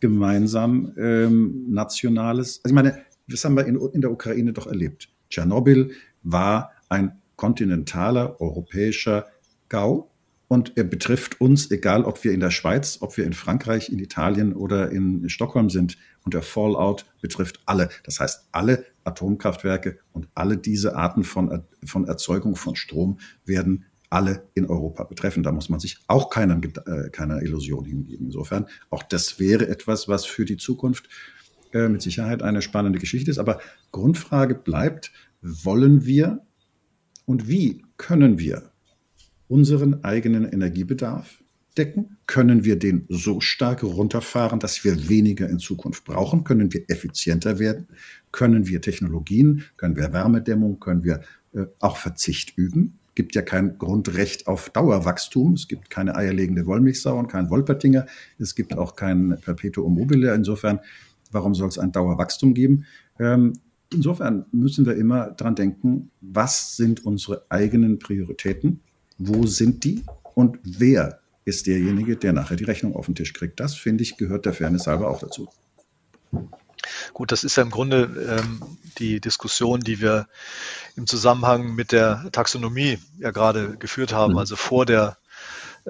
gemeinsam 0.00 0.92
ähm, 0.98 1.66
nationales, 1.70 2.60
also 2.62 2.72
ich 2.72 2.74
meine, 2.74 2.98
das 3.28 3.44
haben 3.44 3.56
wir 3.56 3.66
in, 3.66 3.80
in 3.92 4.00
der 4.00 4.10
Ukraine 4.10 4.52
doch 4.52 4.66
erlebt. 4.66 5.08
Tschernobyl 5.30 5.92
war 6.22 6.72
ein 6.88 7.20
kontinentaler 7.36 8.40
europäischer 8.40 9.26
GAU 9.68 10.10
und 10.48 10.76
er 10.76 10.84
betrifft 10.84 11.40
uns, 11.40 11.70
egal 11.70 12.04
ob 12.04 12.22
wir 12.22 12.32
in 12.32 12.40
der 12.40 12.50
Schweiz, 12.50 12.98
ob 13.00 13.16
wir 13.16 13.24
in 13.24 13.32
Frankreich, 13.32 13.90
in 13.90 13.98
Italien 13.98 14.52
oder 14.52 14.90
in 14.90 15.28
Stockholm 15.28 15.70
sind. 15.70 15.96
Und 16.24 16.34
der 16.34 16.42
Fallout 16.42 17.06
betrifft 17.20 17.60
alle. 17.66 17.88
Das 18.04 18.20
heißt, 18.20 18.48
alle 18.52 18.84
Atomkraftwerke 19.04 19.98
und 20.12 20.28
alle 20.34 20.56
diese 20.56 20.96
Arten 20.96 21.24
von, 21.24 21.64
von 21.84 22.06
Erzeugung 22.06 22.56
von 22.56 22.76
Strom 22.76 23.18
werden 23.44 23.86
alle 24.10 24.46
in 24.54 24.66
Europa 24.66 25.04
betreffen. 25.04 25.42
Da 25.42 25.50
muss 25.50 25.68
man 25.68 25.80
sich 25.80 25.98
auch 26.06 26.30
keiner, 26.30 26.60
äh, 26.86 27.10
keiner 27.10 27.42
Illusion 27.42 27.84
hingeben. 27.84 28.26
Insofern, 28.26 28.66
auch 28.90 29.02
das 29.02 29.40
wäre 29.40 29.66
etwas, 29.66 30.08
was 30.08 30.24
für 30.24 30.44
die 30.44 30.56
Zukunft 30.56 31.08
äh, 31.74 31.88
mit 31.88 32.00
Sicherheit 32.00 32.42
eine 32.42 32.62
spannende 32.62 32.98
Geschichte 32.98 33.30
ist. 33.30 33.38
Aber 33.38 33.60
Grundfrage 33.92 34.54
bleibt, 34.54 35.12
wollen 35.42 36.06
wir 36.06 36.40
und 37.26 37.48
wie 37.48 37.82
können 37.96 38.38
wir 38.38 38.70
unseren 39.48 40.04
eigenen 40.04 40.44
Energiebedarf 40.44 41.42
decken? 41.76 42.16
Können 42.26 42.64
wir 42.64 42.78
den 42.78 43.06
so 43.08 43.40
stark 43.40 43.82
runterfahren, 43.82 44.60
dass 44.60 44.84
wir 44.84 45.08
weniger 45.08 45.48
in 45.48 45.58
Zukunft 45.58 46.04
brauchen? 46.04 46.44
Können 46.44 46.72
wir 46.72 46.88
effizienter 46.88 47.58
werden? 47.58 47.88
Können 48.32 48.66
wir 48.66 48.80
Technologien, 48.80 49.64
können 49.76 49.96
wir 49.96 50.12
Wärmedämmung, 50.12 50.80
können 50.80 51.04
wir 51.04 51.20
äh, 51.52 51.66
auch 51.80 51.96
Verzicht 51.96 52.56
üben? 52.56 52.98
Es 53.08 53.14
gibt 53.16 53.36
ja 53.36 53.42
kein 53.42 53.78
Grundrecht 53.78 54.48
auf 54.48 54.70
Dauerwachstum. 54.70 55.52
Es 55.52 55.68
gibt 55.68 55.88
keine 55.88 56.16
eierlegende 56.16 56.66
Wollmilchsau 56.66 57.16
und 57.16 57.28
keinen 57.28 57.48
Wolpertinger. 57.48 58.06
Es 58.40 58.56
gibt 58.56 58.76
auch 58.76 58.96
kein 58.96 59.38
Perpetuum 59.40 59.94
mobile. 59.94 60.34
Insofern, 60.34 60.80
warum 61.34 61.54
soll 61.54 61.68
es 61.68 61.78
ein 61.78 61.92
Dauerwachstum 61.92 62.54
geben? 62.54 62.86
Ähm, 63.18 63.52
insofern 63.92 64.46
müssen 64.52 64.86
wir 64.86 64.94
immer 64.96 65.32
dran 65.32 65.54
denken, 65.54 66.10
was 66.20 66.76
sind 66.76 67.04
unsere 67.04 67.44
eigenen 67.50 67.98
Prioritäten? 67.98 68.80
Wo 69.18 69.46
sind 69.46 69.84
die? 69.84 70.02
Und 70.34 70.58
wer 70.64 71.20
ist 71.44 71.66
derjenige, 71.66 72.16
der 72.16 72.32
nachher 72.32 72.56
die 72.56 72.64
Rechnung 72.64 72.96
auf 72.96 73.06
den 73.06 73.14
Tisch 73.14 73.34
kriegt? 73.34 73.60
Das, 73.60 73.74
finde 73.74 74.02
ich, 74.02 74.16
gehört 74.16 74.46
der 74.46 74.54
Fairness 74.54 74.86
halber 74.86 75.10
auch 75.10 75.20
dazu. 75.20 75.48
Gut, 77.12 77.32
das 77.32 77.44
ist 77.44 77.56
ja 77.56 77.62
im 77.62 77.70
Grunde 77.70 78.40
ähm, 78.40 78.60
die 78.98 79.20
Diskussion, 79.20 79.80
die 79.80 80.00
wir 80.00 80.26
im 80.96 81.06
Zusammenhang 81.06 81.74
mit 81.74 81.92
der 81.92 82.28
Taxonomie 82.32 82.98
ja 83.18 83.30
gerade 83.30 83.76
geführt 83.76 84.12
haben, 84.12 84.32
mhm. 84.32 84.38
also 84.38 84.56
vor 84.56 84.86
der, 84.86 85.18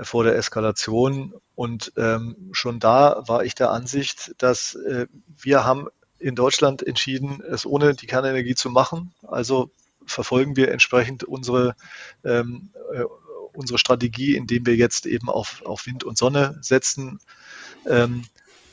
vor 0.02 0.24
der 0.24 0.36
Eskalation. 0.36 1.34
Und 1.54 1.92
ähm, 1.96 2.50
schon 2.52 2.80
da 2.80 3.22
war 3.26 3.44
ich 3.44 3.54
der 3.54 3.70
Ansicht, 3.70 4.34
dass 4.38 4.74
äh, 4.74 5.06
wir 5.36 5.64
haben 5.64 5.88
in 6.18 6.34
Deutschland 6.34 6.82
entschieden, 6.82 7.42
es 7.42 7.66
ohne 7.66 7.94
die 7.94 8.06
Kernenergie 8.06 8.54
zu 8.54 8.70
machen. 8.70 9.14
Also 9.26 9.70
verfolgen 10.06 10.56
wir 10.56 10.70
entsprechend 10.70 11.24
unsere, 11.24 11.76
ähm, 12.24 12.70
äh, 12.92 13.04
unsere 13.52 13.78
Strategie, 13.78 14.36
indem 14.36 14.66
wir 14.66 14.76
jetzt 14.76 15.06
eben 15.06 15.28
auf, 15.28 15.62
auf 15.64 15.86
Wind 15.86 16.04
und 16.04 16.18
Sonne 16.18 16.58
setzen. 16.60 17.20
Ähm, 17.86 18.24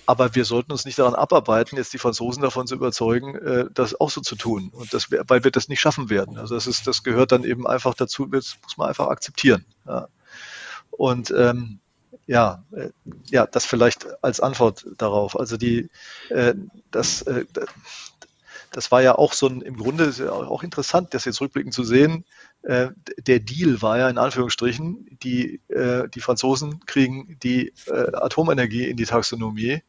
aber 0.05 0.35
wir 0.35 0.45
sollten 0.45 0.71
uns 0.71 0.85
nicht 0.85 0.99
daran 0.99 1.15
abarbeiten, 1.15 1.77
jetzt 1.77 1.93
die 1.93 1.97
Franzosen 1.97 2.41
davon 2.41 2.67
zu 2.67 2.75
überzeugen, 2.75 3.35
äh, 3.35 3.65
das 3.73 3.99
auch 3.99 4.09
so 4.09 4.21
zu 4.21 4.35
tun. 4.35 4.69
Und 4.73 4.93
das, 4.93 5.11
weil 5.11 5.43
wir 5.43 5.51
das 5.51 5.69
nicht 5.69 5.79
schaffen 5.79 6.09
werden. 6.09 6.37
Also 6.37 6.55
das 6.55 6.67
ist, 6.67 6.87
das 6.87 7.03
gehört 7.03 7.31
dann 7.31 7.43
eben 7.43 7.67
einfach 7.67 7.93
dazu, 7.93 8.25
das 8.25 8.57
muss 8.63 8.77
man 8.77 8.89
einfach 8.89 9.07
akzeptieren. 9.07 9.65
Ja. 9.85 10.07
Und 11.01 11.33
ähm, 11.35 11.79
ja, 12.27 12.63
äh, 12.73 12.89
ja, 13.25 13.47
das 13.47 13.65
vielleicht 13.65 14.05
als 14.23 14.39
Antwort 14.39 14.85
darauf. 14.99 15.35
Also 15.35 15.57
die, 15.57 15.89
äh, 16.29 16.53
das, 16.91 17.23
äh, 17.23 17.45
das 18.69 18.91
war 18.91 19.01
ja 19.01 19.15
auch 19.15 19.33
so 19.33 19.47
ein, 19.47 19.61
im 19.63 19.77
Grunde 19.77 20.13
auch 20.31 20.61
interessant, 20.61 21.15
das 21.15 21.25
jetzt 21.25 21.41
rückblickend 21.41 21.73
zu 21.73 21.83
sehen. 21.83 22.23
Äh, 22.61 22.89
der 23.17 23.39
Deal 23.39 23.81
war 23.81 23.97
ja 23.97 24.11
in 24.11 24.19
Anführungsstrichen, 24.19 25.17
die, 25.23 25.59
äh, 25.69 26.07
die 26.07 26.21
Franzosen 26.21 26.85
kriegen 26.85 27.39
die 27.41 27.73
äh, 27.87 28.15
Atomenergie 28.15 28.87
in 28.87 28.95
die 28.95 29.05
Taxonomie 29.05 29.81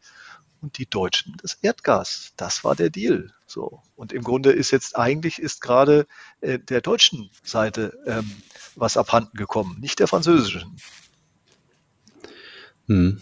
und 0.63 0.79
die 0.79 0.89
Deutschen 0.89 1.37
das 1.43 1.59
Erdgas. 1.61 2.33
Das 2.39 2.65
war 2.65 2.75
der 2.75 2.89
Deal. 2.89 3.35
So. 3.47 3.83
Und 3.97 4.15
im 4.15 4.23
Grunde 4.23 4.51
ist 4.53 4.71
jetzt 4.71 4.97
eigentlich 4.97 5.39
ist 5.39 5.61
gerade 5.61 6.07
der 6.41 6.81
deutschen 6.81 7.29
Seite 7.43 7.99
ähm, 8.07 8.31
was 8.77 8.97
abhanden 8.97 9.37
gekommen, 9.37 9.77
nicht 9.79 9.99
der 9.99 10.09
französischen. 10.09 10.79
Hm. 12.87 13.19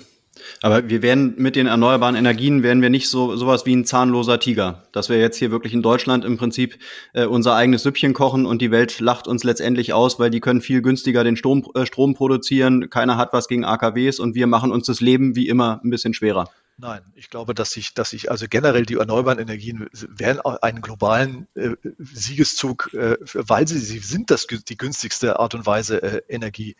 Aber 0.62 0.88
wir 0.88 1.02
werden 1.02 1.34
mit 1.36 1.56
den 1.56 1.66
erneuerbaren 1.66 2.16
Energien 2.16 2.62
werden 2.62 2.82
wir 2.82 2.90
nicht 2.90 3.08
so 3.08 3.36
sowas 3.36 3.66
wie 3.66 3.74
ein 3.74 3.84
zahnloser 3.84 4.38
Tiger, 4.38 4.84
dass 4.92 5.08
wir 5.08 5.18
jetzt 5.18 5.36
hier 5.36 5.50
wirklich 5.50 5.72
in 5.72 5.82
Deutschland 5.82 6.24
im 6.24 6.36
Prinzip 6.38 6.78
äh, 7.12 7.26
unser 7.26 7.54
eigenes 7.54 7.82
Süppchen 7.82 8.14
kochen 8.14 8.46
und 8.46 8.62
die 8.62 8.70
Welt 8.70 9.00
lacht 9.00 9.26
uns 9.26 9.44
letztendlich 9.44 9.92
aus, 9.92 10.18
weil 10.18 10.30
die 10.30 10.40
können 10.40 10.60
viel 10.60 10.82
günstiger 10.82 11.24
den 11.24 11.36
Strom, 11.36 11.66
äh, 11.74 11.86
Strom 11.86 12.14
produzieren, 12.14 12.90
keiner 12.90 13.16
hat 13.16 13.32
was 13.32 13.48
gegen 13.48 13.64
AKWs 13.64 14.18
und 14.18 14.34
wir 14.34 14.46
machen 14.46 14.72
uns 14.72 14.86
das 14.86 15.00
Leben 15.00 15.36
wie 15.36 15.48
immer 15.48 15.80
ein 15.84 15.90
bisschen 15.90 16.14
schwerer. 16.14 16.48
Nein, 16.82 17.02
ich 17.14 17.28
glaube, 17.28 17.52
dass 17.52 17.72
sich, 17.72 17.92
dass 17.92 18.10
sich 18.10 18.30
also 18.30 18.46
generell 18.48 18.86
die 18.86 18.94
erneuerbaren 18.94 19.38
Energien 19.38 19.90
werden 19.92 20.40
einen 20.40 20.80
globalen 20.80 21.46
äh, 21.54 21.72
Siegeszug, 21.98 22.94
äh, 22.94 23.18
weil 23.34 23.68
sie, 23.68 23.78
sie 23.78 23.98
sind 23.98 24.30
das 24.30 24.46
die 24.46 24.76
günstigste 24.78 25.38
Art 25.38 25.54
und 25.54 25.66
Weise, 25.66 26.02
äh, 26.02 26.22
Energie 26.28 26.76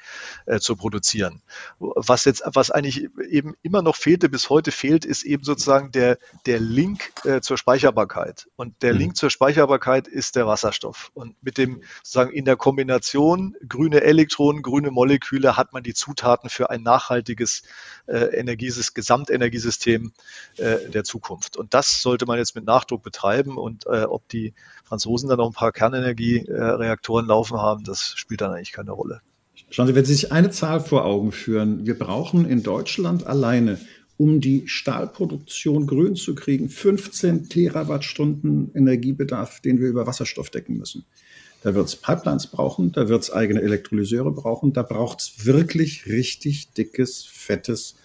äh, 0.47 0.59
zu 0.59 0.77
produzieren. 0.77 1.43
Was 1.79 2.25
jetzt, 2.25 2.43
was 2.47 2.71
eigentlich 2.71 3.11
eben 3.29 3.55
immer 3.61 3.83
noch 3.83 3.95
fehlte, 3.95 4.31
bis 4.31 4.49
heute 4.49 4.73
fehlt, 4.73 5.05
ist 5.05 5.23
eben 5.23 5.45
sozusagen 5.45 5.93
der, 5.93 6.17
der 6.47 6.61
Link 6.61 7.13
äh, 7.25 7.43
zur 7.43 7.59
Speicherbarkeit. 7.59 8.49
Und 8.57 8.83
der 8.83 8.95
mhm. 8.95 9.01
Link 9.01 9.17
zur 9.17 9.29
Speicherbarkeit 9.29 10.09
ist 10.09 10.35
der 10.35 10.47
Wasserstoff. 10.47 11.11
Und 11.13 11.37
mit 11.43 11.59
dem 11.59 11.83
sozusagen 12.03 12.33
in 12.33 12.47
der 12.47 12.57
Kombination 12.57 13.55
grüne 13.69 14.01
Elektronen, 14.01 14.63
grüne 14.63 14.91
Moleküle 14.91 15.59
hat 15.59 15.75
man 15.75 15.83
die 15.83 15.93
Zutaten 15.93 16.49
für 16.49 16.71
ein 16.71 16.83
nachhaltiges 16.83 17.65
äh, 18.07 18.17
Energiesystem, 18.17 18.95
Gesamtenergiesystem 18.95 19.90
System 19.91 20.13
äh, 20.57 20.91
der 20.91 21.05
Zukunft. 21.05 21.57
Und 21.57 21.75
das 21.75 22.03
sollte 22.03 22.27
man 22.27 22.39
jetzt 22.39 22.55
mit 22.55 22.65
Nachdruck 22.65 23.03
betreiben. 23.03 23.57
Und 23.57 23.87
äh, 23.87 24.05
ob 24.05 24.29
die 24.29 24.55
Franzosen 24.85 25.29
dann 25.29 25.39
noch 25.39 25.49
ein 25.49 25.55
paar 25.55 25.73
Kernenergiereaktoren 25.73 27.27
laufen 27.27 27.59
haben, 27.59 27.85
das 27.85 28.15
spielt 28.17 28.41
dann 28.41 28.53
eigentlich 28.53 28.73
keine 28.73 28.93
Rolle. 28.93 29.21
Schauen 29.71 29.87
Sie, 29.87 29.95
wenn 29.95 30.05
Sie 30.05 30.15
sich 30.15 30.33
eine 30.33 30.51
Zahl 30.51 30.81
vor 30.81 31.05
Augen 31.05 31.33
führen, 31.33 31.87
wir 31.87 31.99
brauchen 31.99 32.49
in 32.49 32.63
Deutschland 32.63 33.27
alleine, 33.27 33.79
um 34.17 34.41
die 34.41 34.65
Stahlproduktion 34.67 35.87
grün 35.87 36.17
zu 36.17 36.35
kriegen, 36.35 36.69
15 36.69 37.49
Terawattstunden 37.49 38.73
Energiebedarf, 38.75 39.61
den 39.61 39.81
wir 39.81 39.89
über 39.89 40.07
Wasserstoff 40.07 40.51
decken 40.51 40.77
müssen. 40.77 41.05
Da 41.63 41.75
wird 41.75 41.87
es 41.87 41.97
Pipelines 41.97 42.47
brauchen, 42.47 42.91
da 42.93 43.09
wird 43.09 43.23
es 43.23 43.33
eigene 43.33 43.61
Elektrolyseure 43.61 44.33
brauchen, 44.33 44.73
da 44.73 44.83
braucht 44.83 45.21
es 45.21 45.45
wirklich 45.47 46.07
richtig 46.07 46.73
dickes, 46.73 47.25
fettes, 47.25 47.97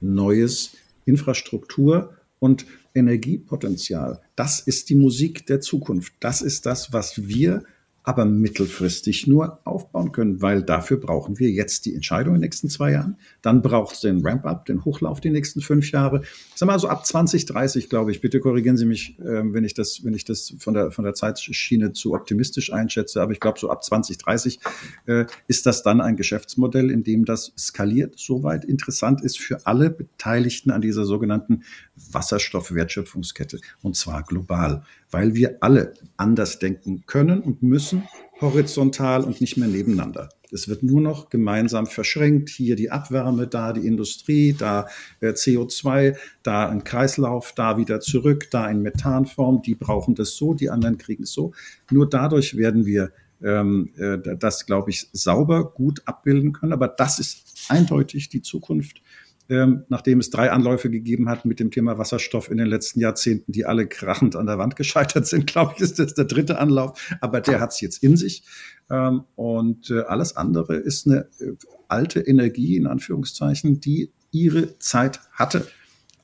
neues 0.00 0.72
Infrastruktur 1.06 2.14
und 2.38 2.66
Energiepotenzial. 2.94 4.20
Das 4.36 4.60
ist 4.60 4.90
die 4.90 4.94
Musik 4.94 5.46
der 5.46 5.60
Zukunft. 5.60 6.12
Das 6.20 6.42
ist 6.42 6.66
das, 6.66 6.92
was 6.92 7.26
wir 7.26 7.64
aber 8.06 8.24
mittelfristig 8.24 9.26
nur 9.26 9.58
aufbauen 9.64 10.12
können, 10.12 10.40
weil 10.40 10.62
dafür 10.62 10.96
brauchen 10.98 11.40
wir 11.40 11.50
jetzt 11.50 11.86
die 11.86 11.94
Entscheidung 11.94 12.36
in 12.36 12.40
den 12.40 12.46
nächsten 12.46 12.68
zwei 12.68 12.92
Jahren. 12.92 13.16
Dann 13.42 13.62
braucht 13.62 13.96
es 13.96 14.00
den 14.00 14.24
Ramp-up, 14.24 14.64
den 14.64 14.84
Hochlauf 14.84 15.20
die 15.20 15.30
nächsten 15.30 15.60
fünf 15.60 15.90
Jahre. 15.90 16.22
Sag 16.54 16.68
mal 16.68 16.78
so 16.78 16.86
ab 16.86 17.04
2030, 17.04 17.90
glaube 17.90 18.12
ich. 18.12 18.20
Bitte 18.20 18.38
korrigieren 18.38 18.76
Sie 18.76 18.86
mich, 18.86 19.18
äh, 19.18 19.42
wenn 19.52 19.64
ich 19.64 19.74
das, 19.74 20.04
wenn 20.04 20.14
ich 20.14 20.24
das 20.24 20.54
von 20.60 20.74
der 20.74 20.92
von 20.92 21.04
der 21.04 21.14
Zeitschiene 21.14 21.94
zu 21.94 22.14
optimistisch 22.14 22.72
einschätze. 22.72 23.20
Aber 23.20 23.32
ich 23.32 23.40
glaube, 23.40 23.58
so 23.58 23.70
ab 23.70 23.82
2030 23.82 24.60
äh, 25.06 25.24
ist 25.48 25.66
das 25.66 25.82
dann 25.82 26.00
ein 26.00 26.14
Geschäftsmodell, 26.14 26.92
in 26.92 27.02
dem 27.02 27.24
das 27.24 27.54
skaliert, 27.58 28.14
soweit 28.16 28.64
interessant 28.64 29.20
ist 29.20 29.40
für 29.40 29.66
alle 29.66 29.90
Beteiligten 29.90 30.70
an 30.70 30.80
dieser 30.80 31.04
sogenannten 31.04 31.64
Wasserstoffwertschöpfungskette 32.12 33.60
und 33.82 33.96
zwar 33.96 34.22
global, 34.22 34.84
weil 35.10 35.34
wir 35.34 35.58
alle 35.60 35.94
anders 36.16 36.58
denken 36.58 37.04
können 37.06 37.40
und 37.40 37.62
müssen, 37.62 38.08
horizontal 38.40 39.24
und 39.24 39.40
nicht 39.40 39.56
mehr 39.56 39.68
nebeneinander. 39.68 40.28
Es 40.52 40.68
wird 40.68 40.82
nur 40.82 41.00
noch 41.00 41.30
gemeinsam 41.30 41.86
verschränkt. 41.86 42.50
Hier 42.50 42.76
die 42.76 42.90
Abwärme, 42.90 43.46
da 43.46 43.72
die 43.72 43.86
Industrie, 43.86 44.52
da 44.52 44.86
äh, 45.20 45.30
CO2, 45.30 46.16
da 46.42 46.68
ein 46.68 46.84
Kreislauf, 46.84 47.52
da 47.52 47.78
wieder 47.78 48.00
zurück, 48.00 48.48
da 48.50 48.68
in 48.68 48.82
Methanform. 48.82 49.62
Die 49.62 49.74
brauchen 49.74 50.14
das 50.14 50.36
so, 50.36 50.54
die 50.54 50.70
anderen 50.70 50.98
kriegen 50.98 51.24
es 51.24 51.32
so. 51.32 51.52
Nur 51.90 52.08
dadurch 52.08 52.56
werden 52.56 52.86
wir 52.86 53.12
ähm, 53.42 53.90
äh, 53.96 54.18
das, 54.36 54.66
glaube 54.66 54.90
ich, 54.90 55.08
sauber 55.12 55.72
gut 55.72 56.02
abbilden 56.06 56.52
können. 56.52 56.72
Aber 56.72 56.88
das 56.88 57.18
ist 57.18 57.66
eindeutig 57.68 58.28
die 58.28 58.42
Zukunft 58.42 59.02
ähm, 59.48 59.84
nachdem 59.88 60.18
es 60.20 60.30
drei 60.30 60.50
Anläufe 60.50 60.90
gegeben 60.90 61.28
hat 61.28 61.44
mit 61.44 61.60
dem 61.60 61.70
Thema 61.70 61.98
Wasserstoff 61.98 62.50
in 62.50 62.56
den 62.56 62.66
letzten 62.66 63.00
Jahrzehnten, 63.00 63.52
die 63.52 63.64
alle 63.64 63.86
krachend 63.86 64.34
an 64.36 64.46
der 64.46 64.58
Wand 64.58 64.76
gescheitert 64.76 65.26
sind, 65.26 65.46
glaube 65.52 65.74
ich, 65.76 65.82
ist 65.82 65.98
das 65.98 66.14
der 66.14 66.24
dritte 66.24 66.58
Anlauf. 66.58 67.16
Aber 67.20 67.40
der 67.40 67.60
hat 67.60 67.72
es 67.72 67.80
jetzt 67.80 68.02
in 68.02 68.16
sich. 68.16 68.42
Ähm, 68.90 69.24
und 69.36 69.90
äh, 69.90 70.02
alles 70.02 70.36
andere 70.36 70.76
ist 70.76 71.06
eine 71.06 71.28
äh, 71.40 71.52
alte 71.88 72.20
Energie, 72.20 72.76
in 72.76 72.86
Anführungszeichen, 72.86 73.80
die 73.80 74.10
ihre 74.32 74.78
Zeit 74.78 75.20
hatte. 75.32 75.66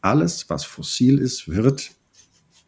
Alles, 0.00 0.50
was 0.50 0.64
fossil 0.64 1.18
ist, 1.18 1.48
wird 1.48 1.92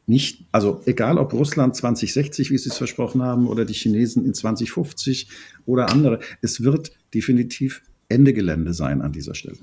nicht, 0.07 0.45
also 0.53 0.83
egal 0.85 1.19
ob 1.19 1.33
Russland 1.33 1.75
2060, 1.75 2.51
wie 2.51 2.59
Sie 2.59 2.69
es 2.69 2.77
versprochen 2.77 3.23
haben, 3.23 3.49
oder 3.49 3.65
die 3.65 3.73
Chinesen 3.73 4.25
in 4.25 4.35
2050 4.35 5.29
oder 5.67 5.91
andere, 5.91 6.21
es 6.43 6.63
wird 6.63 6.93
definitiv 7.15 7.83
Ende 8.09 8.35
Gelände 8.35 8.75
sein 8.75 9.01
an 9.01 9.13
dieser 9.13 9.35
Stelle. 9.35 9.59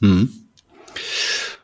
Hm. 0.00 0.30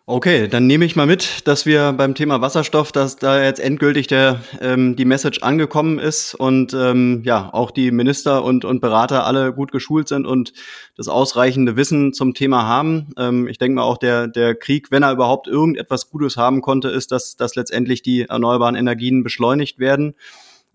Okay, 0.08 0.46
dann 0.46 0.68
nehme 0.68 0.84
ich 0.84 0.94
mal 0.94 1.06
mit, 1.06 1.48
dass 1.48 1.66
wir 1.66 1.92
beim 1.92 2.14
Thema 2.14 2.40
Wasserstoff, 2.40 2.92
dass 2.92 3.16
da 3.16 3.42
jetzt 3.42 3.58
endgültig 3.58 4.06
der, 4.06 4.40
ähm, 4.60 4.94
die 4.94 5.04
Message 5.04 5.42
angekommen 5.42 5.98
ist 5.98 6.36
und 6.36 6.72
ähm, 6.74 7.22
ja 7.24 7.52
auch 7.52 7.72
die 7.72 7.90
Minister 7.90 8.44
und, 8.44 8.64
und 8.64 8.80
Berater 8.80 9.26
alle 9.26 9.52
gut 9.52 9.72
geschult 9.72 10.06
sind 10.06 10.24
und 10.24 10.52
das 10.96 11.08
ausreichende 11.08 11.74
Wissen 11.74 12.12
zum 12.12 12.34
Thema 12.34 12.68
haben. 12.68 13.08
Ähm, 13.18 13.48
ich 13.48 13.58
denke 13.58 13.74
mal 13.74 13.82
auch 13.82 13.98
der, 13.98 14.28
der 14.28 14.54
Krieg, 14.54 14.92
wenn 14.92 15.02
er 15.02 15.10
überhaupt 15.10 15.48
irgendetwas 15.48 16.08
Gutes 16.08 16.36
haben 16.36 16.60
konnte, 16.60 16.88
ist, 16.88 17.10
dass, 17.10 17.34
dass 17.34 17.56
letztendlich 17.56 18.00
die 18.00 18.26
erneuerbaren 18.28 18.76
Energien 18.76 19.24
beschleunigt 19.24 19.80
werden 19.80 20.14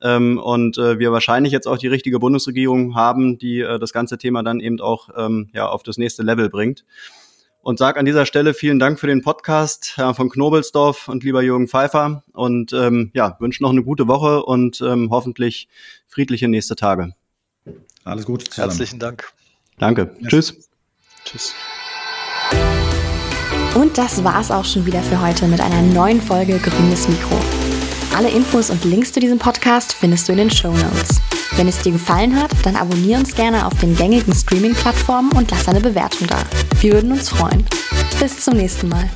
ähm, 0.02 0.40
und 0.40 0.78
äh, 0.78 1.00
wir 1.00 1.14
wahrscheinlich 1.14 1.54
jetzt 1.54 1.70
auch 1.70 1.78
die 1.78 1.88
richtige 1.88 2.20
Bundesregierung 2.20 2.96
haben, 2.96 3.38
die 3.38 3.62
äh, 3.62 3.80
das 3.80 3.94
ganze 3.94 4.18
Thema 4.18 4.44
dann 4.44 4.60
eben 4.60 4.82
auch 4.82 5.08
ähm, 5.16 5.50
ja 5.54 5.70
auf 5.70 5.84
das 5.84 5.98
nächste 5.98 6.22
Level 6.22 6.50
bringt 6.50 6.84
und 7.62 7.80
sage 7.80 8.00
an 8.00 8.06
dieser 8.06 8.26
Stelle 8.26 8.54
vielen 8.54 8.80
Dank 8.80 9.00
für 9.00 9.08
den 9.08 9.22
Podcast 9.22 9.96
äh, 9.98 10.14
von 10.14 10.30
Knobelsdorf 10.30 11.08
und 11.08 11.24
lieber 11.24 11.42
Jürgen 11.42 11.68
Pfeiffer 11.68 12.24
und 12.34 12.74
ähm, 12.74 13.12
ja, 13.14 13.38
wünsche 13.40 13.64
noch 13.64 13.72
eine 13.72 13.84
gute 13.84 14.08
Woche 14.08 14.44
und 14.44 14.82
ähm, 14.82 15.10
hoffentlich 15.12 15.68
friedliche 16.08 16.48
nächste 16.48 16.76
Tage. 16.76 17.14
Alles 18.04 18.26
gut. 18.26 18.48
Zusammen. 18.48 18.70
Herzlichen 18.70 19.00
Dank. 19.00 19.32
Danke. 19.78 20.16
Ja. 20.20 20.30
Tschüss. 20.30 20.70
Tschüss. 21.26 21.54
Und 23.76 23.98
das 23.98 24.24
war's 24.24 24.52
auch 24.52 24.66
schon 24.66 24.86
wieder 24.86 25.02
für 25.02 25.22
heute 25.22 25.48
mit 25.48 25.62
einer 25.62 25.82
neuen 25.82 26.22
Folge 26.22 26.58
Grünes 26.58 27.08
Mikro. 27.08 27.61
Alle 28.16 28.30
Infos 28.30 28.70
und 28.70 28.84
Links 28.84 29.14
zu 29.14 29.20
diesem 29.20 29.40
Podcast 29.40 29.94
findest 29.94 30.28
du 30.28 30.34
in 30.34 30.40
den 30.40 30.52
Show 30.52 30.72
Notes. 30.72 31.22
Wenn 31.56 31.68
es 31.68 31.80
dir 31.80 31.94
gefallen 31.94 32.40
hat, 32.40 32.52
dann 32.64 32.76
abonniere 32.76 33.20
uns 33.20 33.34
gerne 33.34 33.66
auf 33.66 33.74
den 33.80 33.96
gängigen 33.96 34.34
Streaming-Plattformen 34.34 35.32
und 35.32 35.50
lass 35.50 35.68
eine 35.68 35.80
Bewertung 35.82 36.28
da. 36.28 36.44
Wir 36.82 36.94
würden 36.94 37.12
uns 37.12 37.30
freuen. 37.30 37.66
Bis 38.20 38.40
zum 38.42 38.56
nächsten 38.56 38.90
Mal. 38.90 39.10